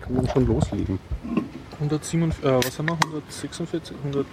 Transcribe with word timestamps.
Kann 0.00 0.14
man 0.14 0.28
schon 0.28 0.46
loslegen. 0.46 0.98
147, 1.74 2.44
äh, 2.44 2.56
was 2.56 2.78
haben 2.78 2.88
wir? 2.88 2.94
146, 2.94 3.96
100, 4.04 4.26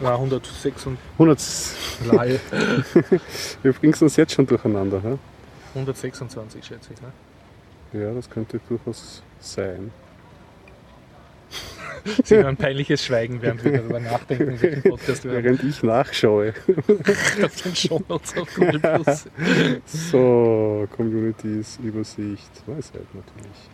na, 0.00 0.14
106 0.14 0.86
und 0.86 0.98
100, 1.14 1.40
Lei. 2.12 2.40
wir 3.62 3.72
bringen 3.72 3.94
uns 4.00 4.16
jetzt 4.16 4.32
schon 4.32 4.46
durcheinander. 4.46 5.00
Hä? 5.02 5.18
126 5.74 6.64
schätze 6.64 6.90
ich. 6.92 7.00
Ne? 7.02 8.04
Ja, 8.04 8.12
das 8.12 8.28
könnte 8.30 8.60
durchaus 8.68 9.22
sein. 9.40 9.90
Sie 12.24 12.36
hören 12.36 12.56
peinliches 12.56 13.04
Schweigen, 13.04 13.40
während 13.40 13.64
wir 13.64 13.72
darüber 13.72 14.00
nachdenken, 14.00 14.60
welchen 14.60 14.82
Podcast 14.82 15.24
wir 15.24 15.32
Während 15.42 15.62
ich 15.62 15.82
nachschaue. 15.82 16.52
auf 17.42 17.62
den 17.62 17.74
Shownotes 17.74 18.36
auf 18.36 18.54
Google 18.54 18.80
Plus. 18.80 19.26
So, 19.86 20.86
Communities, 20.94 21.78
Übersicht, 21.82 22.50
Weisheit 22.66 23.06
natürlich. 23.14 23.70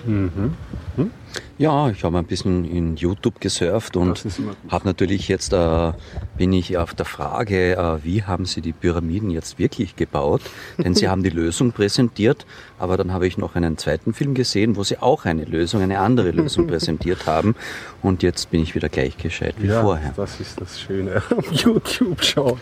Mhm. 0.96 1.10
Ja, 1.58 1.88
ich 1.90 2.02
habe 2.04 2.18
ein 2.18 2.26
bisschen 2.26 2.64
in 2.64 2.96
YouTube 2.96 3.40
gesurft 3.40 3.96
und 3.96 4.22
habe 4.68 4.84
natürlich 4.86 5.28
jetzt, 5.28 5.52
äh, 5.52 5.92
bin 6.36 6.52
ich 6.52 6.76
auf 6.76 6.92
der 6.94 7.06
Frage, 7.06 7.76
äh, 7.76 8.04
wie 8.04 8.24
haben 8.24 8.44
Sie 8.46 8.60
die 8.60 8.72
Pyramiden 8.72 9.30
jetzt 9.30 9.58
wirklich 9.58 9.96
gebaut? 9.96 10.42
Denn 10.76 10.94
Sie 10.94 11.08
haben 11.10 11.22
die 11.22 11.30
Lösung 11.30 11.72
präsentiert, 11.72 12.46
aber 12.78 12.96
dann 12.96 13.12
habe 13.12 13.26
ich 13.26 13.38
noch 13.38 13.54
einen 13.54 13.78
zweiten 13.78 14.12
Film 14.12 14.34
gesehen, 14.34 14.76
wo 14.76 14.82
Sie 14.84 14.98
auch 14.98 15.24
eine 15.24 15.44
Lösung, 15.44 15.80
eine 15.82 16.00
andere 16.00 16.30
Lösung 16.32 16.66
präsentiert 16.72 17.26
haben. 17.26 17.54
Und 18.02 18.22
jetzt 18.22 18.50
bin 18.50 18.62
ich 18.62 18.74
wieder 18.74 18.88
gleich 18.88 19.16
gescheit 19.16 19.54
wie 19.58 19.68
Ja, 19.68 19.82
vorher. 19.82 20.12
das 20.16 20.40
ist 20.40 20.60
das 20.60 20.80
Schöne 20.80 21.22
auf 21.36 21.50
YouTube 21.52 22.22
schauen. 22.22 22.58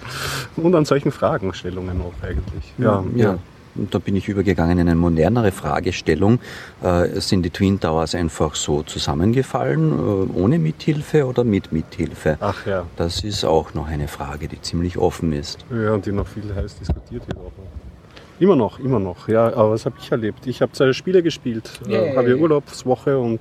Und 0.57 0.75
an 0.75 0.85
solchen 0.85 1.11
Fragenstellungen 1.11 2.01
auch 2.03 2.13
eigentlich. 2.23 2.73
Ja, 2.79 3.03
Ja. 3.17 3.31
Und 3.33 3.41
da 3.75 3.99
bin 3.99 4.17
ich 4.17 4.29
übergegangen 4.29 4.79
in 4.79 4.89
eine 4.89 4.97
modernere 4.97 5.53
Fragestellung. 5.53 6.41
Äh, 6.83 7.21
sind 7.21 7.43
die 7.43 7.51
Twin 7.51 7.81
Towers 7.81 8.15
einfach 8.15 8.55
so 8.55 8.83
zusammengefallen, 8.83 9.93
äh, 9.93 10.39
ohne 10.39 10.59
Mithilfe 10.59 11.27
oder 11.27 11.45
mit 11.45 11.73
Mithilfe? 11.73 12.37
Ach 12.41 12.67
ja. 12.67 12.87
Das 12.97 13.23
ist 13.25 13.45
auch 13.45 13.75
noch 13.75 13.89
eine 13.89 14.09
Frage, 14.09 14.49
die 14.49 14.61
ziemlich 14.61 14.99
offen 14.99 15.33
ist. 15.33 15.65
Ja, 15.71 15.93
und 15.93 16.07
die 16.07 16.13
noch 16.13 16.27
viel 16.27 16.55
heiß 16.55 16.79
diskutiert 16.79 17.27
wird 17.27 17.39
auch. 17.39 17.53
Immer 18.41 18.57
noch, 18.57 18.79
immer 18.79 18.99
noch. 18.99 19.29
Ja, 19.29 19.49
aber 19.49 19.73
was 19.73 19.85
habe 19.85 19.97
ich 20.01 20.11
erlebt? 20.11 20.47
Ich 20.47 20.63
habe 20.63 20.73
zwei 20.73 20.95
Spiele 20.95 21.23
gespielt. 21.23 21.71
Äh, 21.87 22.17
habe 22.17 22.31
ja 22.31 22.37
Urlaubswoche 22.37 23.19
und 23.19 23.39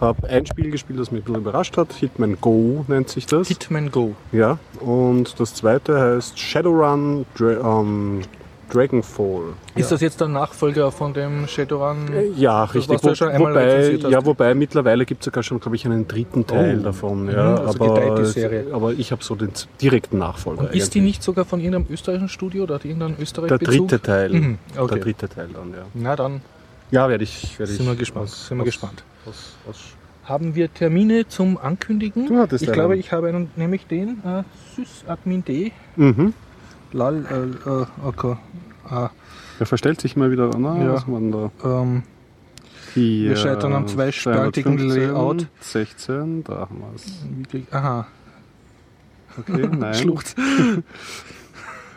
habe 0.00 0.26
ein 0.26 0.46
Spiel 0.46 0.70
gespielt, 0.70 0.98
das 0.98 1.10
mich 1.10 1.20
ein 1.20 1.24
bisschen 1.24 1.42
überrascht 1.42 1.76
hat. 1.76 1.92
Hitman 1.92 2.38
Go 2.40 2.82
nennt 2.88 3.10
sich 3.10 3.26
das. 3.26 3.48
Hitman 3.48 3.90
Go. 3.90 4.14
Ja, 4.32 4.58
und 4.80 5.38
das 5.38 5.52
zweite 5.52 6.00
heißt 6.00 6.38
Shadowrun 6.38 7.26
Dra 7.36 7.80
ähm, 7.82 8.22
Dragonfall. 8.72 9.54
Ist 9.74 9.90
das 9.92 10.00
jetzt 10.00 10.20
der 10.20 10.28
Nachfolger 10.28 10.90
von 10.92 11.14
dem 11.14 11.46
Shadowrun? 11.48 12.08
Ja, 12.36 12.64
richtig. 12.64 13.00
du 13.00 13.08
ja 13.08 13.14
schon 13.14 13.28
einmal 13.28 13.52
wobei, 13.54 14.08
ja, 14.10 14.24
wobei 14.26 14.54
mittlerweile 14.54 15.04
gibt 15.06 15.20
es 15.22 15.24
sogar 15.26 15.42
schon, 15.42 15.60
glaube 15.60 15.76
ich, 15.76 15.84
einen 15.86 16.06
dritten 16.06 16.46
Teil 16.46 16.78
Oh. 16.80 16.82
davon. 16.82 17.28
Ja, 17.30 17.52
Mhm, 17.60 17.66
also 17.66 17.84
aber, 17.84 18.74
aber 18.74 18.92
ich 18.92 19.12
habe 19.12 19.22
so 19.24 19.34
den 19.34 19.50
direkten 19.80 20.18
Nachfolger. 20.18 20.60
Und 20.62 20.74
ist 20.74 20.94
die 20.94 21.00
nicht 21.00 21.22
sogar 21.22 21.44
von 21.44 21.60
irgendeinem 21.60 21.86
österreichischen 21.92 22.28
Studio 22.28 22.64
oder 22.64 22.76
hat 22.76 22.84
irgendein 22.84 23.14
der 23.16 23.22
Österreich-Bezug? 23.22 23.88
dritte 23.88 24.00
Teil? 24.02 24.30
Mhm, 24.32 24.58
okay. 24.76 24.94
Der 24.94 25.04
dritte 25.04 25.28
Teil 25.28 25.48
dann, 25.52 25.70
ja. 25.72 25.84
Na 25.94 26.16
dann 26.16 26.40
Ja, 26.90 27.08
werde 27.08 27.24
ich. 27.24 27.58
Werde 27.58 27.72
sind 27.72 27.82
ich 27.82 27.88
wir 27.92 27.96
gespannt. 27.96 28.24
was- 28.26 28.46
sind 28.48 28.56
wir 28.58 28.62
was- 28.62 28.66
gespannt. 28.66 29.02
Was, 29.24 29.54
Haben 30.24 30.54
wir 30.54 30.72
Termine 30.72 31.26
zum 31.26 31.56
Ankündigen? 31.56 32.26
Du 32.28 32.36
hattest 32.38 32.62
ich 32.62 32.68
einen. 32.68 32.74
glaube, 32.74 32.96
ich 32.98 33.12
habe 33.12 33.28
einen, 33.28 33.50
nämlich 33.56 33.86
den 33.86 34.22
äh, 34.26 34.42
sysadmin 34.76 35.42
D. 35.44 35.72
mhm. 35.96 36.34
Lal, 36.92 37.24
äh, 37.66 37.68
äh, 37.68 37.86
okay. 38.04 38.36
Ah, 38.88 39.10
Der 39.58 39.66
verstellt 39.66 40.00
sich 40.00 40.16
mal 40.16 40.30
wieder. 40.30 40.50
Na, 40.58 40.82
Ja. 40.82 40.92
was 40.94 41.06
man 41.06 41.30
da? 41.32 41.50
ähm, 41.64 42.02
Hier, 42.94 43.30
Wir 43.30 43.36
scheitern 43.36 43.74
am 43.74 43.86
zweispaltigen 43.86 44.78
215, 44.78 45.12
Layout. 45.14 45.46
16, 45.60 46.44
da 46.44 46.60
haben 46.60 46.78
wir 46.80 46.94
es. 46.94 47.72
aha, 47.72 48.06
Okay, 49.38 49.68
nein. 49.72 49.94
Schlucht. 49.94 50.34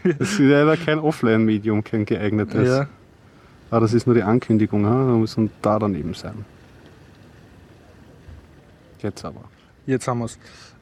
Das 0.03 0.31
ist 0.31 0.39
leider 0.39 0.77
kein 0.77 0.97
Offline-Medium, 0.97 1.83
kein 1.83 2.05
geeignetes. 2.05 2.67
Ja. 2.67 2.87
Ah, 3.69 3.79
das 3.79 3.93
ist 3.93 4.07
nur 4.07 4.15
die 4.15 4.23
Ankündigung, 4.23 4.83
ha? 4.87 4.89
da 4.89 5.11
muss 5.13 5.37
man 5.37 5.51
da 5.61 5.77
daneben 5.77 6.15
sein. 6.15 6.43
Jetzt 9.03 9.23
aber. 9.23 9.43
Jetzt 9.85 10.07
haben 10.07 10.17
wir 10.19 10.25
es. 10.25 10.39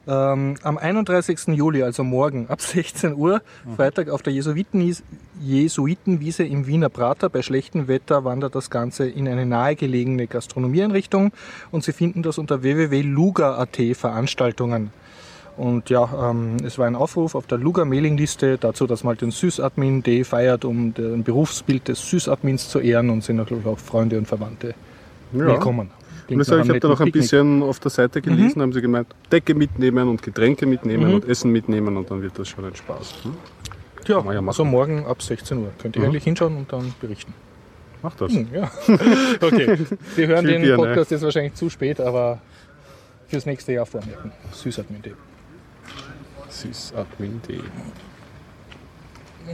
Ähm, 0.08 0.54
am 0.62 0.78
31. 0.78 1.48
Juli, 1.48 1.82
also 1.82 2.02
morgen, 2.04 2.46
ab 2.48 2.60
16 2.62 3.14
Uhr, 3.14 3.42
Freitag 3.76 4.08
auf 4.08 4.22
der 4.22 4.32
Jesuiten 4.32 4.94
Jesuitenwiese 5.42 6.44
im 6.44 6.66
Wiener 6.66 6.88
Prater. 6.88 7.28
Bei 7.28 7.42
schlechtem 7.42 7.86
Wetter 7.88 8.24
wandert 8.24 8.54
das 8.54 8.70
Ganze 8.70 9.08
in 9.08 9.28
eine 9.28 9.46
nahegelegene 9.46 10.26
Gastronomieeinrichtung 10.26 11.32
und 11.70 11.84
Sie 11.84 11.92
finden 11.92 12.22
das 12.22 12.38
unter 12.38 12.62
www.luga.at 12.62 13.78
Veranstaltungen. 13.94 14.90
Und 15.56 15.90
ja, 15.90 16.30
ähm, 16.30 16.56
es 16.64 16.78
war 16.78 16.86
ein 16.86 16.96
Aufruf 16.96 17.34
auf 17.34 17.46
der 17.46 17.58
Luga-Mailingliste 17.58 18.56
dazu, 18.56 18.86
dass 18.86 19.04
man 19.04 19.10
halt 19.10 19.20
den 19.20 19.30
Sysadmin 19.30 20.02
Day 20.02 20.24
feiert, 20.24 20.64
um 20.64 20.94
den 20.94 21.22
Berufsbild 21.22 21.88
des 21.88 22.08
Sysadmins 22.08 22.68
zu 22.70 22.78
ehren 22.80 23.10
und 23.10 23.22
sind 23.22 23.36
natürlich 23.36 23.66
auch 23.66 23.78
Freunde 23.78 24.16
und 24.16 24.26
Verwandte 24.26 24.74
Ja. 25.32 25.46
willkommen. 25.48 25.90
Ich 26.30 26.36
muss 26.36 26.46
sagen, 26.46 26.62
ich 26.62 26.68
habe 26.68 26.80
da 26.80 26.88
noch 26.88 27.00
ein 27.00 27.10
bisschen 27.12 27.62
auf 27.62 27.80
der 27.80 27.90
Seite 27.90 28.22
gelesen, 28.22 28.62
haben 28.62 28.72
sie 28.72 28.80
gemeint, 28.80 29.08
Decke 29.30 29.54
mitnehmen 29.54 30.08
und 30.08 30.22
Getränke 30.22 30.64
mitnehmen 30.66 31.08
Mhm. 31.08 31.14
und 31.16 31.28
Essen 31.28 31.50
mitnehmen 31.50 31.96
und 31.96 32.10
dann 32.10 32.22
wird 32.22 32.38
das 32.38 32.48
schon 32.48 32.64
ein 32.64 32.74
Spaß. 32.74 33.14
Hm? 33.24 33.34
Ja, 34.06 34.32
ja 34.32 34.40
also 34.46 34.64
morgen 34.64 35.04
ab 35.06 35.20
16 35.22 35.58
Uhr. 35.58 35.70
Könnt 35.80 35.96
ihr 35.96 36.02
Mhm. 36.02 36.08
eigentlich 36.08 36.24
hinschauen 36.24 36.56
und 36.56 36.72
dann 36.72 36.94
berichten. 37.00 37.34
Mach 38.02 38.14
das. 38.14 38.32
Hm, 38.32 38.48
ja. 38.54 38.70
Okay. 39.42 39.76
Sie 40.16 40.26
hören 40.26 40.46
den 40.46 40.62
Bier, 40.62 40.76
ne? 40.78 40.84
Podcast 40.84 41.10
jetzt 41.10 41.22
wahrscheinlich 41.22 41.54
zu 41.54 41.68
spät, 41.68 42.00
aber 42.00 42.40
fürs 43.28 43.44
nächste 43.44 43.72
Jahr 43.72 43.84
vormerken. 43.86 44.32
Süßadmin 44.52 45.02
Day. 45.02 45.12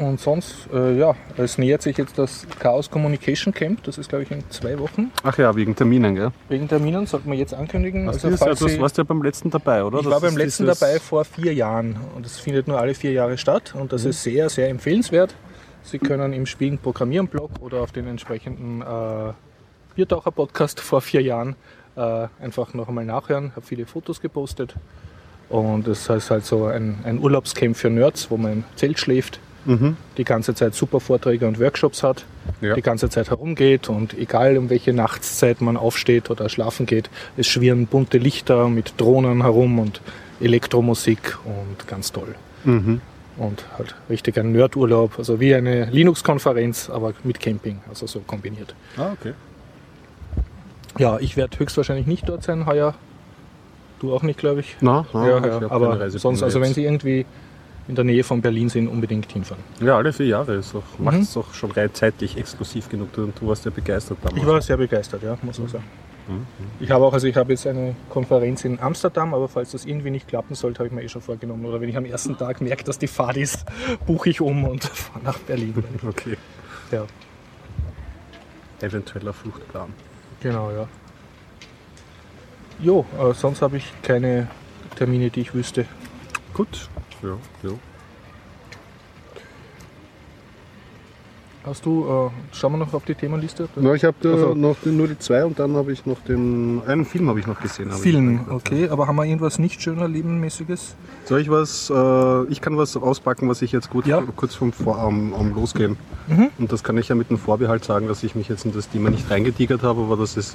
Und 0.00 0.20
sonst, 0.20 0.68
äh, 0.74 0.98
ja, 0.98 1.14
es 1.38 1.56
nähert 1.58 1.80
sich 1.80 1.96
jetzt 1.96 2.18
das 2.18 2.46
Chaos 2.58 2.90
Communication 2.90 3.54
Camp. 3.54 3.82
Das 3.84 3.96
ist, 3.96 4.08
glaube 4.10 4.24
ich, 4.24 4.30
in 4.30 4.42
zwei 4.50 4.78
Wochen. 4.78 5.10
Ach 5.22 5.38
ja, 5.38 5.54
wegen 5.56 5.74
Terminen, 5.74 6.14
gell? 6.14 6.32
Wegen 6.48 6.68
Terminen 6.68 7.06
sollten 7.06 7.30
wir 7.30 7.38
jetzt 7.38 7.54
ankündigen. 7.54 8.06
Also, 8.06 8.28
Also, 8.28 8.30
das, 8.30 8.40
falls 8.40 8.72
Sie, 8.72 8.80
warst 8.80 8.98
du 8.98 9.02
ja 9.02 9.04
beim 9.04 9.22
letzten 9.22 9.48
dabei, 9.50 9.82
oder? 9.84 9.98
ich 9.98 10.04
Das 10.04 10.12
war 10.12 10.20
beim 10.20 10.36
letzten 10.36 10.66
dabei 10.66 10.98
vor 11.00 11.24
vier 11.24 11.54
Jahren 11.54 11.96
und 12.14 12.26
es 12.26 12.38
findet 12.38 12.68
nur 12.68 12.78
alle 12.78 12.94
vier 12.94 13.12
Jahre 13.12 13.38
statt 13.38 13.72
und 13.74 13.84
Mhm. 13.84 13.88
das 13.88 14.04
ist 14.04 14.22
sehr, 14.22 14.50
sehr 14.50 14.68
empfehlenswert. 14.68 15.34
Sie 15.82 15.98
können 15.98 16.32
im 16.34 16.44
Spielen 16.46 16.78
Programmieren 16.78 17.28
Blog 17.28 17.50
oder 17.60 17.80
auf 17.80 17.92
den 17.92 18.06
entsprechenden 18.06 18.82
äh, 18.82 19.32
Biertaucher-Podcast 19.94 20.80
vor 20.80 21.00
vier 21.00 21.22
Jahren 21.22 21.56
äh, 21.96 22.26
einfach 22.40 22.74
noch 22.74 22.88
einmal 22.88 23.04
nachhören. 23.06 23.46
Ich 23.50 23.56
habe 23.56 23.64
viele 23.66 23.86
Fotos 23.86 24.20
gepostet 24.20 24.74
und 25.48 25.86
es 25.88 26.08
ist 26.10 26.30
halt 26.30 26.44
so 26.44 26.66
ein, 26.66 26.98
ein 27.04 27.18
Urlaubscamp 27.18 27.76
für 27.76 27.88
Nerds, 27.88 28.30
wo 28.30 28.36
man 28.36 28.52
im 28.52 28.64
Zelt 28.74 28.98
schläft 28.98 29.40
die 30.16 30.24
ganze 30.24 30.54
Zeit 30.54 30.74
super 30.74 31.00
Vorträge 31.00 31.46
und 31.46 31.58
Workshops 31.58 32.02
hat, 32.02 32.24
Ja. 32.60 32.74
die 32.74 32.82
ganze 32.82 33.10
Zeit 33.10 33.30
herumgeht 33.30 33.88
und 33.88 34.16
egal 34.16 34.56
um 34.58 34.70
welche 34.70 34.92
Nachtszeit 34.92 35.60
man 35.60 35.76
aufsteht 35.76 36.30
oder 36.30 36.48
schlafen 36.48 36.86
geht, 36.86 37.10
es 37.36 37.46
schwirren 37.46 37.86
bunte 37.86 38.18
Lichter 38.18 38.68
mit 38.68 38.94
Drohnen 38.96 39.42
herum 39.42 39.78
und 39.78 40.00
Elektromusik 40.40 41.38
und 41.44 41.88
ganz 41.88 42.12
toll. 42.12 42.34
Mhm. 42.64 43.00
Und 43.38 43.64
halt 43.76 43.94
richtig 44.08 44.38
ein 44.38 44.52
Nerdurlaub, 44.52 45.18
also 45.18 45.40
wie 45.40 45.54
eine 45.54 45.86
Linux-Konferenz, 45.86 46.88
aber 46.88 47.12
mit 47.24 47.40
Camping, 47.40 47.80
also 47.88 48.06
so 48.06 48.20
kombiniert. 48.20 48.74
Ah, 48.96 49.12
okay. 49.12 49.34
Ja, 50.98 51.18
ich 51.18 51.36
werde 51.36 51.58
höchstwahrscheinlich 51.58 52.06
nicht 52.06 52.28
dort 52.28 52.42
sein 52.42 52.66
heuer. 52.66 52.94
Du 53.98 54.14
auch 54.14 54.22
nicht, 54.22 54.38
glaube 54.38 54.60
ich. 54.60 54.76
Na, 54.80 55.06
na, 55.12 55.28
ja, 55.28 55.38
ich 55.38 55.44
ja. 55.44 55.52
hab 55.52 55.60
keine 55.60 55.70
aber 55.70 56.10
sonst, 56.10 56.42
also 56.42 56.60
wenn. 56.60 56.72
Sie 56.72 56.84
irgendwie 56.84 57.26
in 57.88 57.94
der 57.94 58.04
Nähe 58.04 58.24
von 58.24 58.40
Berlin 58.42 58.68
sind, 58.68 58.88
unbedingt 58.88 59.30
hinfahren. 59.32 59.62
Ja, 59.80 59.96
alle 59.96 60.12
vier 60.12 60.26
Jahre 60.26 60.54
ist 60.56 60.74
doch, 60.74 60.82
Mhm. 60.98 61.04
macht 61.04 61.18
es 61.20 61.32
doch 61.34 61.54
schon 61.54 61.70
rein 61.70 61.90
zeitlich 61.92 62.36
exklusiv 62.36 62.88
genug. 62.88 63.12
Du, 63.12 63.26
du 63.26 63.46
warst 63.48 63.64
ja 63.64 63.70
begeistert 63.70 64.18
damals. 64.22 64.40
Ich 64.42 64.46
war 64.46 64.60
sehr 64.60 64.76
begeistert, 64.76 65.22
ja, 65.22 65.36
muss 65.42 65.58
man 65.58 65.68
sagen. 65.68 65.84
Mhm. 66.28 66.44
Ich 66.80 66.90
habe 66.90 67.04
auch, 67.04 67.12
also 67.12 67.28
ich 67.28 67.36
habe 67.36 67.52
jetzt 67.52 67.64
eine 67.68 67.94
Konferenz 68.10 68.64
in 68.64 68.80
Amsterdam, 68.80 69.32
aber 69.32 69.46
falls 69.46 69.70
das 69.70 69.84
irgendwie 69.84 70.10
nicht 70.10 70.26
klappen 70.26 70.56
sollte, 70.56 70.80
habe 70.80 70.88
ich 70.88 70.92
mir 70.94 71.02
eh 71.02 71.08
schon 71.08 71.22
vorgenommen. 71.22 71.64
Oder 71.64 71.80
wenn 71.80 71.88
ich 71.88 71.96
am 71.96 72.04
ersten 72.04 72.36
Tag 72.36 72.60
merke, 72.60 72.82
dass 72.82 72.98
die 72.98 73.06
Fahrt 73.06 73.36
ist, 73.36 73.64
buche 74.06 74.30
ich 74.30 74.40
um 74.40 74.64
und 74.64 74.82
fahre 74.84 75.24
nach 75.24 75.38
Berlin. 75.38 75.72
Okay. 76.08 76.36
Ja, 76.90 77.04
Eventueller 78.80 79.32
Fluchtplan. 79.32 79.88
genau, 80.40 80.70
ja. 80.70 80.86
Jo, 82.78 83.06
äh, 83.18 83.32
sonst 83.32 83.62
habe 83.62 83.78
ich 83.78 83.90
keine 84.02 84.48
Termine, 84.96 85.30
die 85.30 85.40
ich 85.40 85.54
wüsste. 85.54 85.86
Gut. 86.52 86.88
Ja, 87.22 87.38
ja. 87.62 87.95
Hast 91.66 91.84
du, 91.84 92.04
äh, 92.30 92.54
schauen 92.54 92.72
wir 92.74 92.78
noch 92.78 92.94
auf 92.94 93.04
die 93.04 93.16
Themenliste? 93.16 93.68
Na, 93.74 93.92
ich 93.94 94.04
habe 94.04 94.16
Also- 94.22 94.54
noch 94.54 94.76
nur 94.84 95.08
die 95.08 95.18
zwei 95.18 95.44
und 95.44 95.58
dann 95.58 95.74
habe 95.74 95.90
ich 95.92 96.06
noch 96.06 96.20
den. 96.20 96.80
Einen 96.86 97.04
Film 97.04 97.28
habe 97.28 97.40
ich 97.40 97.46
noch 97.48 97.60
gesehen. 97.60 97.90
Film, 97.90 98.40
okay, 98.50 98.88
aber 98.88 99.08
haben 99.08 99.16
wir 99.16 99.24
irgendwas 99.24 99.58
nicht 99.58 99.82
schöner 99.82 100.06
Lebenmäßiges? 100.06 100.94
Soll 101.24 101.40
ich 101.40 101.50
was? 101.50 101.90
Äh, 101.90 102.44
ich 102.52 102.60
kann 102.60 102.76
was 102.76 102.96
auspacken, 102.96 103.48
was 103.48 103.62
ich 103.62 103.72
jetzt 103.72 103.90
gut 103.90 104.06
Ja. 104.06 104.22
kurz 104.36 104.54
vom 104.54 104.72
Vor 104.72 104.98
am 105.00 105.34
am 105.34 105.54
Losgehen. 105.54 105.96
Mhm. 106.28 106.50
Und 106.58 106.70
das 106.70 106.84
kann 106.84 106.96
ich 106.98 107.08
ja 107.08 107.16
mit 107.16 107.30
dem 107.30 107.38
Vorbehalt 107.38 107.84
sagen, 107.84 108.06
dass 108.06 108.22
ich 108.22 108.36
mich 108.36 108.48
jetzt 108.48 108.64
in 108.64 108.72
das 108.72 108.88
Thema 108.88 109.10
nicht 109.10 109.28
reingetigert 109.28 109.82
habe, 109.82 110.02
aber 110.02 110.16
dass 110.16 110.36
es, 110.36 110.52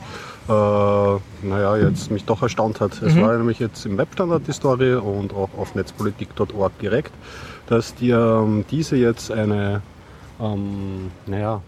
äh, 0.47 0.51
naja, 0.51 1.75
jetzt 1.75 2.09
mich 2.09 2.23
doch 2.23 2.41
erstaunt 2.41 2.79
hat. 2.79 3.01
Es 3.01 3.15
Mhm. 3.15 3.21
war 3.21 3.37
nämlich 3.37 3.59
jetzt 3.59 3.85
im 3.85 3.97
Webstandard 3.97 4.47
die 4.47 4.53
Story 4.53 4.93
und 4.95 5.33
auch 5.33 5.49
auf 5.57 5.75
netzpolitik.org 5.75 6.71
direkt, 6.79 7.11
dass 7.67 7.95
die, 7.95 8.11
ähm, 8.11 8.63
diese 8.71 8.95
jetzt 8.95 9.29
eine, 9.31 9.81
ähm, 10.41 11.11
naja, 11.25 11.61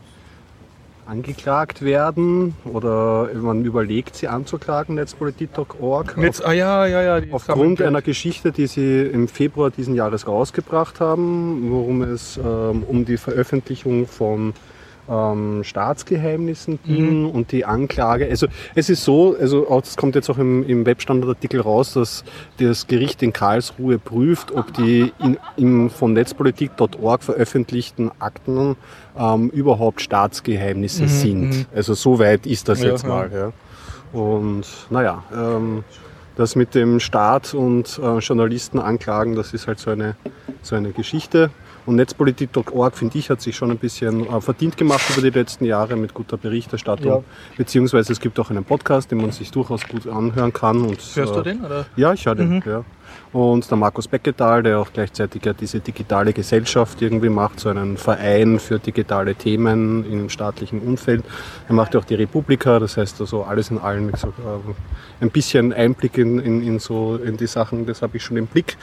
angeklagt 1.06 1.82
werden 1.82 2.56
oder 2.66 3.30
man 3.34 3.66
überlegt, 3.66 4.16
sie 4.16 4.28
anzuklagen, 4.28 4.96
netzpolitik.org. 4.96 6.18
Jetzt, 6.22 6.46
ah 6.46 6.54
ja, 6.54 6.86
ja, 6.86 7.18
ja. 7.18 7.24
Aufgrund 7.32 7.82
einer 7.82 8.02
Geschichte, 8.02 8.52
die 8.52 8.68
sie 8.68 9.02
im 9.02 9.28
Februar 9.28 9.70
diesen 9.70 9.96
Jahres 9.96 10.28
rausgebracht 10.28 11.00
haben, 11.00 11.72
worum 11.72 12.02
es 12.04 12.38
ähm, 12.38 12.84
um 12.84 13.06
die 13.06 13.18
Veröffentlichung 13.18 14.08
von 14.08 14.54
ähm, 15.10 15.64
Staatsgeheimnissen 15.64 16.80
ging 16.86 17.30
und 17.30 17.52
die 17.52 17.66
Anklage. 17.66 18.28
Also 18.30 18.48
es 18.76 18.90
ist 18.90 19.04
so, 19.04 19.36
also 19.40 19.70
auch, 19.70 19.82
das 19.82 19.98
kommt 19.98 20.16
jetzt 20.16 20.30
auch 20.30 20.38
im, 20.38 20.64
im 20.68 20.86
Webstandardartikel 20.86 21.60
raus, 21.62 21.94
dass 21.94 22.24
das 22.60 22.88
Gericht 22.88 23.22
in 23.22 23.34
Karlsruhe 23.34 24.00
prüft, 24.00 24.52
ob 24.52 24.74
die 24.74 25.12
in, 25.20 25.38
im 25.58 25.90
von 25.90 26.14
netzpolitik.org 26.14 27.24
veröffentlichten 27.24 28.12
Akten 28.20 28.76
ähm, 29.18 29.50
überhaupt 29.50 30.02
Staatsgeheimnisse 30.02 31.04
Mhm, 31.04 31.08
sind. 31.08 31.50
mhm. 31.50 31.66
Also 31.76 31.94
so 31.94 32.20
weit 32.20 32.46
ist 32.46 32.70
das 32.70 32.82
Ja, 32.82 32.90
jetzt 32.92 33.04
ja. 33.04 33.10
mal. 33.10 33.32
Ja. 33.34 33.52
Und 34.20 34.66
naja, 34.90 35.24
ähm, 35.36 35.84
das 36.36 36.56
mit 36.56 36.74
dem 36.76 37.00
Staat 37.00 37.54
und 37.54 38.00
äh, 38.02 38.20
Journalisten 38.20 38.80
anklagen, 38.80 39.36
das 39.36 39.54
ist 39.54 39.68
halt 39.68 39.80
so 39.80 39.92
eine, 39.92 40.16
so 40.62 40.76
eine 40.76 40.92
Geschichte. 40.92 41.52
Und 41.86 41.96
netzpolitik.org, 41.96 42.96
finde 42.96 43.18
ich, 43.18 43.30
hat 43.30 43.42
sich 43.42 43.56
schon 43.56 43.72
ein 43.72 43.78
bisschen 43.78 44.26
äh, 44.28 44.42
verdient 44.42 44.78
gemacht 44.78 45.04
über 45.12 45.22
die 45.22 45.38
letzten 45.38 45.66
Jahre 45.66 45.96
mit 45.96 46.14
guter 46.14 46.38
Berichterstattung. 46.38 47.12
Ja. 47.12 47.24
Beziehungsweise 47.58 48.14
es 48.14 48.20
gibt 48.20 48.40
auch 48.40 48.50
einen 48.50 48.64
Podcast, 48.64 49.12
den 49.12 49.20
man 49.20 49.32
sich 49.32 49.52
durchaus 49.52 49.88
gut 49.88 50.08
anhören 50.08 50.54
kann. 50.54 50.82
Und, 50.82 51.00
Hörst 51.16 51.36
du 51.36 51.40
äh, 51.40 51.44
den? 51.44 51.66
Oder? 51.66 51.86
Ja, 51.96 52.14
ich 52.14 52.26
höre 52.26 52.36
den. 52.36 52.64
Ja. 52.66 52.84
Und 53.32 53.70
der 53.70 53.78
Markus 53.78 54.08
Becketal, 54.08 54.64
der 54.64 54.80
auch 54.80 54.94
gleichzeitig 54.94 55.44
ja 55.44 55.54
diese 55.54 55.80
digitale 55.80 56.34
Gesellschaft 56.34 57.02
irgendwie 57.02 57.30
macht, 57.30 57.60
so 57.60 57.70
einen 57.70 57.98
Verein 57.98 58.60
für 58.60 58.80
digitale 58.80 59.36
Themen 59.36 60.06
im 60.10 60.30
staatlichen 60.30 60.80
Umfeld. 60.80 61.24
Er 61.68 61.74
macht 61.74 61.94
ja 61.94 62.00
auch 62.00 62.06
die 62.06 62.16
Republika, 62.16 62.80
das 62.80 62.98
heißt 62.98 63.20
also 63.22 63.44
alles 63.44 63.72
in 63.72 63.80
allem 63.80 64.08
wie 64.08 64.12
gesagt, 64.12 64.34
ähm, 64.40 64.76
ein 65.20 65.32
bisschen 65.32 65.74
Einblick 65.74 66.18
in, 66.18 66.40
in, 66.40 66.62
in, 66.62 66.80
so, 66.80 67.16
in 67.16 67.38
die 67.38 67.48
Sachen, 67.48 67.86
das 67.86 68.02
habe 68.02 68.18
ich 68.18 68.24
schon 68.24 68.38
im 68.38 68.46
Blick. 68.46 68.78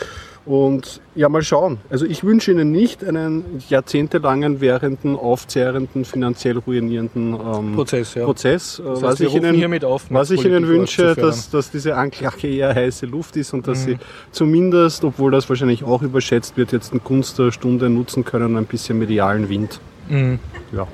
Und 0.46 1.02
ja, 1.14 1.28
mal 1.28 1.42
schauen. 1.42 1.78
Also 1.90 2.06
ich 2.06 2.25
wünsche 2.25 2.50
Ihnen 2.50 2.72
nicht 2.72 3.04
einen 3.04 3.62
jahrzehntelangen, 3.69 4.60
währenden, 4.62 5.14
aufzehrenden, 5.14 6.06
finanziell 6.06 6.58
ruinierenden 6.58 7.34
ähm, 7.34 7.75
Prozess, 7.75 8.14
ja. 8.14 8.25
Prozess. 8.25 8.78
Äh, 8.78 8.82
Das 8.84 9.02
was 9.02 9.10
heißt, 9.10 9.20
wir 9.20 9.28
ich 9.28 9.34
Ihnen, 9.34 9.54
hiermit 9.54 9.84
auf, 9.84 10.06
was 10.08 10.31
ich 10.31 10.42
Ihnen 10.44 10.66
wünsche, 10.66 11.14
dass, 11.14 11.50
dass 11.50 11.70
diese 11.70 11.94
Anklage 11.94 12.48
eher 12.48 12.75
heiße 12.75 13.04
Luft 13.06 13.37
ist 13.37 13.52
und 13.52 13.69
dass 13.69 13.81
Mhm. 13.81 13.84
Sie 13.92 13.98
zumindest, 14.32 15.04
obwohl 15.04 15.31
das 15.31 15.46
wahrscheinlich 15.48 15.84
auch 15.84 16.00
überschätzt 16.02 16.56
wird, 16.56 16.72
jetzt 16.72 16.92
eine 16.92 17.00
Gunst 17.00 17.38
der 17.38 17.52
Stunde 17.52 17.90
nutzen 17.90 18.25
können, 18.25 18.56
ein 18.56 18.64
bisschen 18.66 18.98
medialen 18.98 19.48
Wind. 19.50 19.78
Mhm. 20.08 20.38
Ja, 20.72 20.88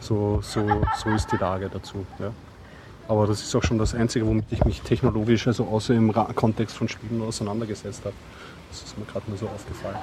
so, 0.00 0.40
so, 0.42 0.66
so 1.02 1.10
ist 1.10 1.30
die 1.32 1.36
Lage 1.36 1.70
dazu. 1.72 2.04
Ja. 2.18 2.32
Aber 3.06 3.26
das 3.26 3.42
ist 3.42 3.54
auch 3.56 3.62
schon 3.64 3.78
das 3.78 3.94
Einzige, 3.94 4.26
womit 4.26 4.44
ich 4.50 4.64
mich 4.64 4.82
technologisch, 4.82 5.46
also 5.46 5.64
außer 5.64 5.94
im 5.94 6.12
Kontext 6.12 6.76
von 6.76 6.88
Spielen 6.88 7.22
auseinandergesetzt 7.22 8.02
habe. 8.04 8.14
Das 8.70 8.82
ist 8.82 8.98
mir 8.98 9.04
gerade 9.04 9.28
nur 9.28 9.38
so 9.38 9.46
aufgefallen. 9.46 9.96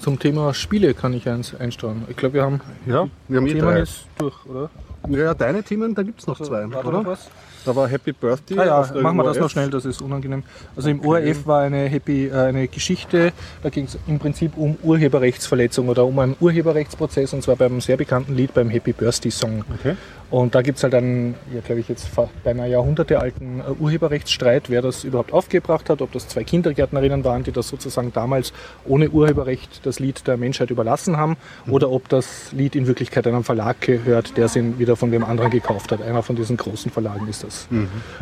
Zum 0.00 0.18
Thema 0.18 0.52
Spiele 0.52 0.94
kann 0.94 1.12
ich 1.14 1.28
eins 1.28 1.54
einsteuern. 1.54 2.04
Ich 2.08 2.16
glaube, 2.16 2.34
wir 2.34 2.42
haben 2.42 2.60
Ja, 2.86 3.08
wir 3.28 3.38
haben 3.38 3.46
eh 3.46 3.52
Themen 3.52 3.76
jetzt 3.76 4.06
durch, 4.18 4.34
oder? 4.46 4.70
Ja, 5.08 5.34
deine 5.34 5.62
Themen, 5.62 5.94
da 5.94 6.02
gibt 6.02 6.20
es 6.20 6.26
noch 6.26 6.40
zwei, 6.40 6.70
War 6.70 6.84
oder? 6.84 6.98
noch 6.98 7.06
was? 7.06 7.28
Da 7.64 7.74
war 7.76 7.88
Happy 7.88 8.12
Birthday. 8.12 8.58
Ah 8.58 8.64
ja, 8.64 9.00
machen 9.00 9.16
wir 9.16 9.24
das 9.24 9.38
noch 9.38 9.50
schnell, 9.50 9.70
das 9.70 9.84
ist 9.84 10.00
unangenehm. 10.02 10.42
Also 10.74 10.90
im 10.90 11.04
ORF 11.04 11.46
war 11.46 11.62
eine, 11.62 11.88
Happy, 11.88 12.26
äh, 12.26 12.32
eine 12.34 12.66
Geschichte, 12.66 13.32
da 13.62 13.68
ging 13.68 13.84
es 13.84 13.96
im 14.08 14.18
Prinzip 14.18 14.56
um 14.56 14.76
Urheberrechtsverletzung 14.82 15.88
oder 15.88 16.04
um 16.04 16.18
einen 16.18 16.36
Urheberrechtsprozess 16.40 17.32
und 17.32 17.42
zwar 17.42 17.56
beim 17.56 17.80
sehr 17.80 17.96
bekannten 17.96 18.34
Lied 18.34 18.54
beim 18.54 18.68
Happy 18.70 18.92
Birthday 18.92 19.30
Song. 19.30 19.64
Okay. 19.78 19.96
Und 20.32 20.54
da 20.54 20.62
gibt 20.62 20.78
es 20.78 20.82
halt 20.82 20.94
einen, 20.94 21.34
ja 21.54 21.60
glaube 21.60 21.82
ich 21.82 21.88
jetzt 21.90 22.08
beinahe 22.42 22.70
Jahrhunderte 22.70 23.20
alten 23.20 23.60
äh, 23.60 23.70
Urheberrechtsstreit, 23.78 24.70
wer 24.70 24.80
das 24.80 25.04
überhaupt 25.04 25.30
aufgebracht 25.30 25.90
hat, 25.90 26.00
ob 26.00 26.10
das 26.12 26.26
zwei 26.26 26.42
Kindergärtnerinnen 26.42 27.22
waren, 27.22 27.44
die 27.44 27.52
das 27.52 27.68
sozusagen 27.68 28.14
damals 28.14 28.54
ohne 28.86 29.10
Urheberrecht 29.10 29.84
das 29.84 30.00
Lied 30.00 30.26
der 30.26 30.38
Menschheit 30.38 30.70
überlassen 30.70 31.18
haben, 31.18 31.36
oder 31.68 31.90
ob 31.90 32.08
das 32.08 32.50
Lied 32.52 32.74
in 32.74 32.86
Wirklichkeit 32.86 33.26
einem 33.26 33.44
Verlag 33.44 33.82
gehört, 33.82 34.38
der 34.38 34.46
es 34.46 34.54
wieder 34.54 34.96
von 34.96 35.12
wem 35.12 35.22
anderen 35.22 35.50
gekauft 35.50 35.92
hat. 35.92 36.00
Einer 36.00 36.22
von 36.22 36.34
diesen 36.34 36.56
großen 36.56 36.90
Verlagen 36.90 37.28
ist 37.28 37.44
das. 37.44 37.68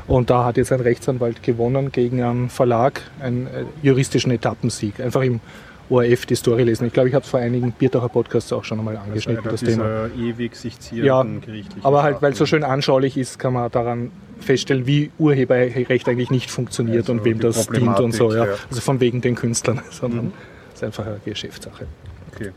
Und 0.08 0.30
da 0.30 0.44
hat 0.44 0.56
jetzt 0.56 0.72
ein 0.72 0.80
Rechtsanwalt 0.80 1.44
gewonnen 1.44 1.92
gegen 1.92 2.22
einen 2.22 2.50
Verlag, 2.50 3.02
einen 3.20 3.46
äh, 3.46 3.64
juristischen 3.82 4.32
Etappensieg. 4.32 4.98
Einfach 5.00 5.22
im 5.22 5.40
ORF 5.90 6.24
die 6.26 6.36
Story 6.36 6.62
lesen. 6.62 6.86
Ich 6.86 6.92
glaube, 6.92 7.08
ich 7.08 7.14
habe 7.14 7.24
es 7.24 7.30
vor 7.30 7.40
einigen 7.40 7.72
Biertacher 7.72 8.08
Podcasts 8.08 8.52
auch 8.52 8.64
schon 8.64 8.78
einmal 8.78 8.96
angeschnitten, 8.96 9.44
das, 9.44 9.60
Thema. 9.60 10.08
Thema. 10.08 10.28
ewig 10.28 10.54
sich 10.56 10.74
Ja, 10.92 11.20
ziehenden 11.22 11.40
gerichtlichen 11.40 11.84
aber 11.84 12.02
halt, 12.02 12.22
weil 12.22 12.32
es 12.32 12.38
so 12.38 12.46
schön 12.46 12.62
anschaulich 12.64 13.16
ist, 13.16 13.38
kann 13.38 13.52
man 13.52 13.70
daran 13.70 14.10
feststellen, 14.38 14.86
wie 14.86 15.10
Urheberrecht 15.18 16.08
eigentlich 16.08 16.30
nicht 16.30 16.50
funktioniert 16.50 17.00
Also 17.00 17.12
und 17.12 17.24
wem 17.24 17.40
das 17.40 17.66
dient 17.66 18.00
und 18.00 18.12
so. 18.12 18.32
Ja. 18.32 18.46
Ja. 18.46 18.52
Also 18.70 18.80
von 18.80 19.00
wegen 19.00 19.20
den 19.20 19.34
Künstlern, 19.34 19.80
sondern 19.90 20.26
Mhm. 20.26 20.32
es 20.70 20.74
ist 20.76 20.84
einfach 20.84 21.06
eine 21.06 21.20
Geschäftssache. 21.24 21.86
Okay. 22.34 22.52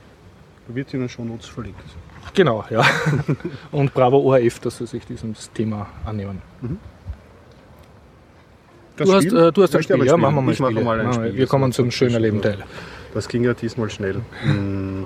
Da 0.68 0.76
wird 0.76 0.94
in 0.94 1.02
den 1.02 1.10
Shownotes 1.10 1.48
verlinkt. 1.48 1.82
Genau, 2.34 2.64
ja. 2.70 2.86
und 3.72 3.94
bravo 3.94 4.18
ORF, 4.20 4.60
dass 4.60 4.78
sie 4.78 4.86
sich 4.88 5.06
diesem 5.06 5.34
Thema 5.54 5.88
annehmen. 6.06 6.42
Das 8.96 9.08
Du 9.10 9.14
hast, 9.16 9.26
äh, 9.26 9.52
du 9.52 9.64
hast 9.64 9.76
ein 9.76 9.84
Spiel, 9.84 10.06
ja? 10.06 10.16
Machen 10.18 10.36
wir 10.36 10.42
mal 10.42 10.52
Ich 10.52 10.58
Spiele. 10.58 10.82
mal 10.84 11.00
ein. 11.02 11.14
Spiel. 11.14 11.36
Wir 11.36 11.48
kommen 11.48 11.72
Das 11.72 11.76
zum 11.76 11.92
schönen 11.92 12.14
das 12.14 12.22
Leben 12.22 12.40
Spiel. 12.40 12.52
Teil. 12.54 12.64
Das 13.14 13.28
ging 13.28 13.44
ja 13.44 13.54
diesmal 13.54 13.90
schnell. 13.90 14.22
Hm. 14.42 15.06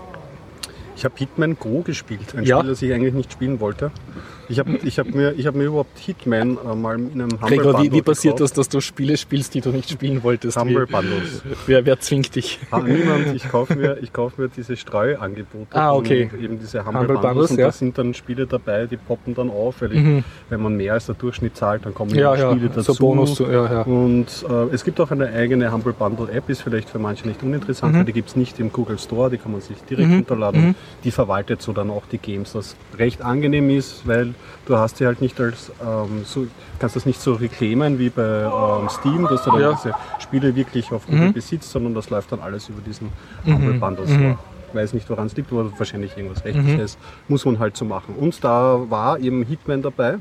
Ich 0.96 1.06
habe 1.06 1.14
Hitman 1.18 1.58
Go 1.60 1.82
gespielt, 1.82 2.34
ein 2.36 2.44
Ja. 2.44 2.58
Spiel, 2.60 2.70
das 2.72 2.82
ich 2.82 2.92
eigentlich 2.94 3.14
nicht 3.14 3.32
spielen 3.32 3.60
wollte. 3.60 3.92
Ich 4.50 4.60
habe 4.60 4.78
ich 4.84 4.98
hab 4.98 5.08
mir, 5.08 5.34
ich 5.34 5.46
hab 5.46 5.56
mir 5.56 5.66
überhaupt 5.66 5.98
Hitman 6.00 6.58
äh, 6.58 6.76
mal 6.76 6.96
in 6.98 7.12
einem 7.22 7.32
Humble 7.32 7.48
Gregor, 7.50 7.74
wie, 7.74 7.78
Bundle 7.78 7.92
wie 7.98 8.02
passiert 8.02 8.38
gekauft. 8.38 8.52
das, 8.52 8.68
dass 8.68 8.70
du 8.70 8.80
Spiele 8.80 9.18
spielst, 9.18 9.54
die 9.56 9.62
du 9.62 9.72
nicht 9.72 9.90
spielen 9.90 10.24
wolltest? 10.24 10.58
Humble 10.58 10.88
Wie, 10.88 10.92
Bundles. 10.92 11.42
wer, 11.66 11.86
wer 11.86 12.00
zwingt 12.00 12.34
dich? 12.36 12.60
Ah, 12.72 12.80
niemand, 12.80 13.36
ich 13.36 13.50
kaufe 13.50 13.76
mir, 13.76 13.98
ich 14.02 14.14
kauf 14.14 14.38
mir 14.38 14.48
diese 14.48 14.78
Streuangebote. 14.78 15.76
Ah, 15.76 15.94
okay. 15.94 16.30
Und 16.32 16.42
eben 16.42 16.60
diese 16.60 16.86
Humble, 16.86 17.02
Humble 17.02 17.16
Bundles. 17.18 17.50
Bundles, 17.50 17.52
und 17.52 17.58
ja. 17.60 17.66
da 17.66 17.72
sind 17.72 17.98
dann 17.98 18.14
Spiele 18.14 18.48
dabei, 18.48 18.86
die 18.86 18.98
poppen 18.98 19.36
dann 19.36 19.50
auf, 19.50 19.82
weil 19.82 19.92
ich, 19.94 20.00
Mhm. 20.02 20.24
wenn 20.50 20.62
man 20.62 20.76
mehr 20.78 20.94
als 20.94 21.08
der 21.08 21.16
Durchschnitt 21.16 21.58
zahlt, 21.58 21.86
dann 21.86 21.94
kommen 21.94 22.16
Ja, 22.16 22.34
die 22.36 22.42
ja, 22.42 22.52
Spiele 22.52 22.70
dazu. 22.70 22.94
so 22.94 23.00
Bonus, 23.06 23.40
ja, 23.40 23.52
ja. 23.52 23.82
Und 23.82 24.28
äh, 24.50 24.74
es 24.74 24.84
gibt 24.84 25.00
auch 25.02 25.12
eine 25.12 25.28
eigene 25.28 25.72
Humble 25.72 25.94
Bundle 25.94 26.32
App, 26.32 26.50
ist 26.50 26.62
vielleicht 26.62 26.90
für 26.90 27.00
manche 27.00 27.28
nicht 27.28 27.44
uninteressant, 27.44 27.94
Mhm. 27.94 27.98
weil 28.00 28.06
die 28.06 28.14
gibt 28.14 28.30
es 28.30 28.36
nicht 28.38 28.60
im 28.60 28.72
Google 28.72 28.98
Store, 29.00 29.30
die 29.30 29.38
kann 29.38 29.52
man 29.52 29.62
sich 29.62 29.78
direkt 29.90 30.10
runterladen. 30.10 30.76
Die 31.04 31.12
verwaltet 31.12 31.62
so 31.62 31.74
dann 31.74 31.90
auch 31.90 32.04
die 32.12 32.18
Games, 32.18 32.56
was 32.56 32.76
recht 32.98 33.22
angenehm 33.22 33.70
ist, 33.70 34.08
weil 34.08 34.34
du 34.66 34.78
hast 34.78 35.00
die 35.00 35.06
halt 35.06 35.22
nicht 35.22 35.40
als, 35.40 35.72
ähm, 35.82 36.24
so, 36.26 36.48
kannst 36.80 36.96
das 36.96 37.06
nicht 37.06 37.20
so 37.22 37.34
reclaimen 37.34 38.00
wie 38.00 38.10
bei 38.10 38.22
ähm, 38.44 38.90
Steam, 38.90 39.28
dass 39.30 39.44
du 39.44 39.52
dann 39.52 39.62
Ja. 39.62 39.72
Mhm. 39.72 39.78
diese 39.84 39.96
Spiele 40.20 40.56
wirklich 40.56 40.92
auf 40.92 41.06
Google 41.08 41.32
besitzt, 41.34 41.72
sondern 41.72 41.94
das 41.94 42.10
läuft 42.10 42.32
dann 42.32 42.40
alles 42.40 42.70
über 42.70 42.82
diesen 42.82 43.10
Humble 43.46 43.74
Bundle 43.74 44.08
Store. 44.08 44.38
Ich 44.70 44.76
weiß 44.76 44.94
nicht, 44.94 45.10
woran 45.10 45.28
es 45.28 45.36
liegt, 45.38 45.52
aber 45.52 45.72
wahrscheinlich 45.78 46.16
irgendwas 46.18 46.44
Mhm. 46.44 46.52
Rechtliches. 46.52 46.98
Muss 47.30 47.46
man 47.46 47.58
halt 47.60 47.78
so 47.78 47.86
machen. 47.86 48.16
Und 48.20 48.44
da 48.44 48.80
war 48.90 49.18
eben 49.20 49.44
Hitman 49.44 49.82
dabei. 49.82 50.16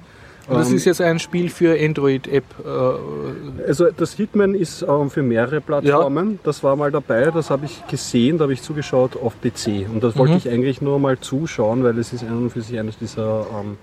Und 0.49 0.57
das 0.61 0.71
Ähm, 0.71 0.77
ist 0.77 0.85
jetzt 0.85 1.01
ein 1.01 1.19
Spiel 1.19 1.49
für 1.51 1.77
Android-App. 1.77 2.45
Äh, 2.65 3.67
also 3.67 3.91
das 3.91 4.13
Hitman 4.15 4.55
ist 4.55 4.83
ähm, 4.83 5.11
für 5.11 5.23
mehrere 5.25 5.61
Plattformen. 5.61 6.39
Das 6.45 6.63
war 6.63 6.77
mal 6.77 6.93
dabei, 6.93 7.33
das 7.33 7.51
habe 7.51 7.67
ich 7.67 7.85
gesehen, 7.89 8.39
da 8.39 8.43
habe 8.45 8.53
ich 8.53 8.63
zugeschaut 8.63 9.17
auf 9.17 9.35
PC. 9.41 9.87
Und 9.93 10.05
das 10.05 10.17
wollte 10.17 10.33
Mhm. 10.35 10.39
ich 10.39 10.49
eigentlich 10.49 10.81
nur 10.81 11.01
mal 11.01 11.19
zuschauen, 11.19 11.83
weil 11.83 11.99
es 11.99 12.13
ist 12.13 12.23
an 12.23 12.37
und 12.45 12.51
für 12.51 12.61
sich 12.63 12.79
eines 12.79 12.97
dieser 12.99 13.41
ähm, 13.61 13.77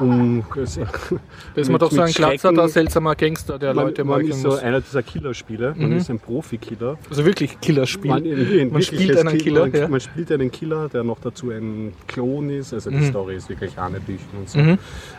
um, 0.00 0.44
da 0.54 1.60
ist 1.60 1.70
man 1.70 1.78
doch 1.78 1.90
so 1.90 2.00
ein 2.00 2.12
Glatzer, 2.12 2.52
der 2.52 2.68
seltsamer 2.68 3.14
Gangster, 3.14 3.58
der 3.58 3.74
man, 3.74 3.86
Leute 3.86 4.04
man 4.04 4.18
meucheln 4.18 4.32
ist 4.32 4.42
so 4.42 4.54
einer 4.56 4.80
dieser 4.80 5.02
Killerspiele, 5.02 5.74
man 5.76 5.92
ist 5.92 6.10
ein 6.10 6.18
Profikiller. 6.18 6.98
Also 7.08 7.24
wirklich 7.24 7.60
Killerspiel. 7.60 8.10
Man, 8.10 8.24
in, 8.24 8.72
Man 8.72 8.82
spielt 8.82 9.16
einen 9.16 9.38
Killer, 9.38 9.60
man, 9.66 9.72
ja. 9.74 9.88
man 9.88 10.00
spielt 10.00 10.30
einen 10.32 10.50
Killer, 10.50 10.88
der 10.88 11.04
noch 11.04 11.18
dazu 11.20 11.50
ein 11.50 11.92
Klon 12.06 12.50
ist. 12.50 12.72
Also 12.72 12.90
die 12.90 12.96
Mhm. 12.96 13.04
Story 13.10 13.36
ist 13.36 13.48
wirklich 13.48 13.76
Hanebüchen 13.76 14.26
und 14.38 14.48
so. 14.48 14.58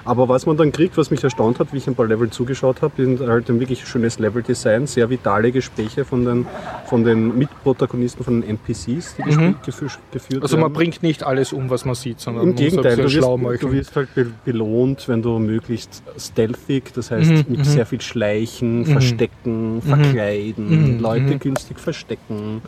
Aber 0.06 0.28
was 0.30 0.46
man 0.46 0.58
dann 0.58 0.72
kriegt, 0.72 0.98
was 0.98 1.12
mich 1.12 1.24
erstaunt 1.24 1.60
hat, 1.60 1.74
wie 1.74 1.78
ich 1.78 1.88
ein 1.88 1.96
paar 1.96 2.08
Level 2.08 2.30
zugeschaut 2.30 2.82
habe, 2.82 2.94
sind 2.98 3.20
halt 3.22 3.50
ein 3.50 3.60
wirklich 3.60 3.86
schönes 3.88 4.20
Leveldesign, 4.20 4.88
sehr 4.88 5.10
vitale 5.10 5.52
Gespräche 5.52 6.06
von 6.06 6.26
den, 6.26 6.46
von 6.86 7.04
den 7.04 7.38
Mitprotagonisten, 7.38 8.24
von 8.24 8.42
den 8.42 8.50
NPCs, 8.52 9.16
die 9.18 9.24
gespielt, 9.24 9.56
gefü- 9.66 9.98
geführt 10.12 10.38
Mhm. 10.40 10.44
Also 10.44 10.58
man 10.58 10.64
werden. 10.66 10.74
bringt 10.74 11.04
nicht 11.04 11.24
alles 11.24 11.54
um, 11.54 11.70
was 11.70 11.86
man 11.86 11.96
sieht, 11.96 12.20
sondern 12.20 12.44
Im 12.44 12.50
man 12.50 12.56
muss 12.56 12.62
ein 12.62 12.70
Gegenteil, 12.70 12.96
du 12.98 13.04
bisschen 13.04 13.22
wirst, 13.52 13.64
du 13.64 13.72
wirst 13.72 13.96
halt 13.96 14.14
be 14.16 14.28
belohnt, 14.72 15.08
wenn 15.08 15.22
du 15.22 15.40
möglichst 15.40 16.02
stealthig, 16.18 16.92
das 16.94 17.12
heißt 17.12 17.32
Mhm, 17.32 17.44
mit 17.48 17.66
sehr 17.66 17.86
viel 17.86 18.02
Schleichen, 18.02 18.86
Verstecken, 18.86 19.82
Verkleiden, 19.82 21.00
Leute 21.00 21.38
günstig 21.38 21.80
verstecken. 21.80 22.62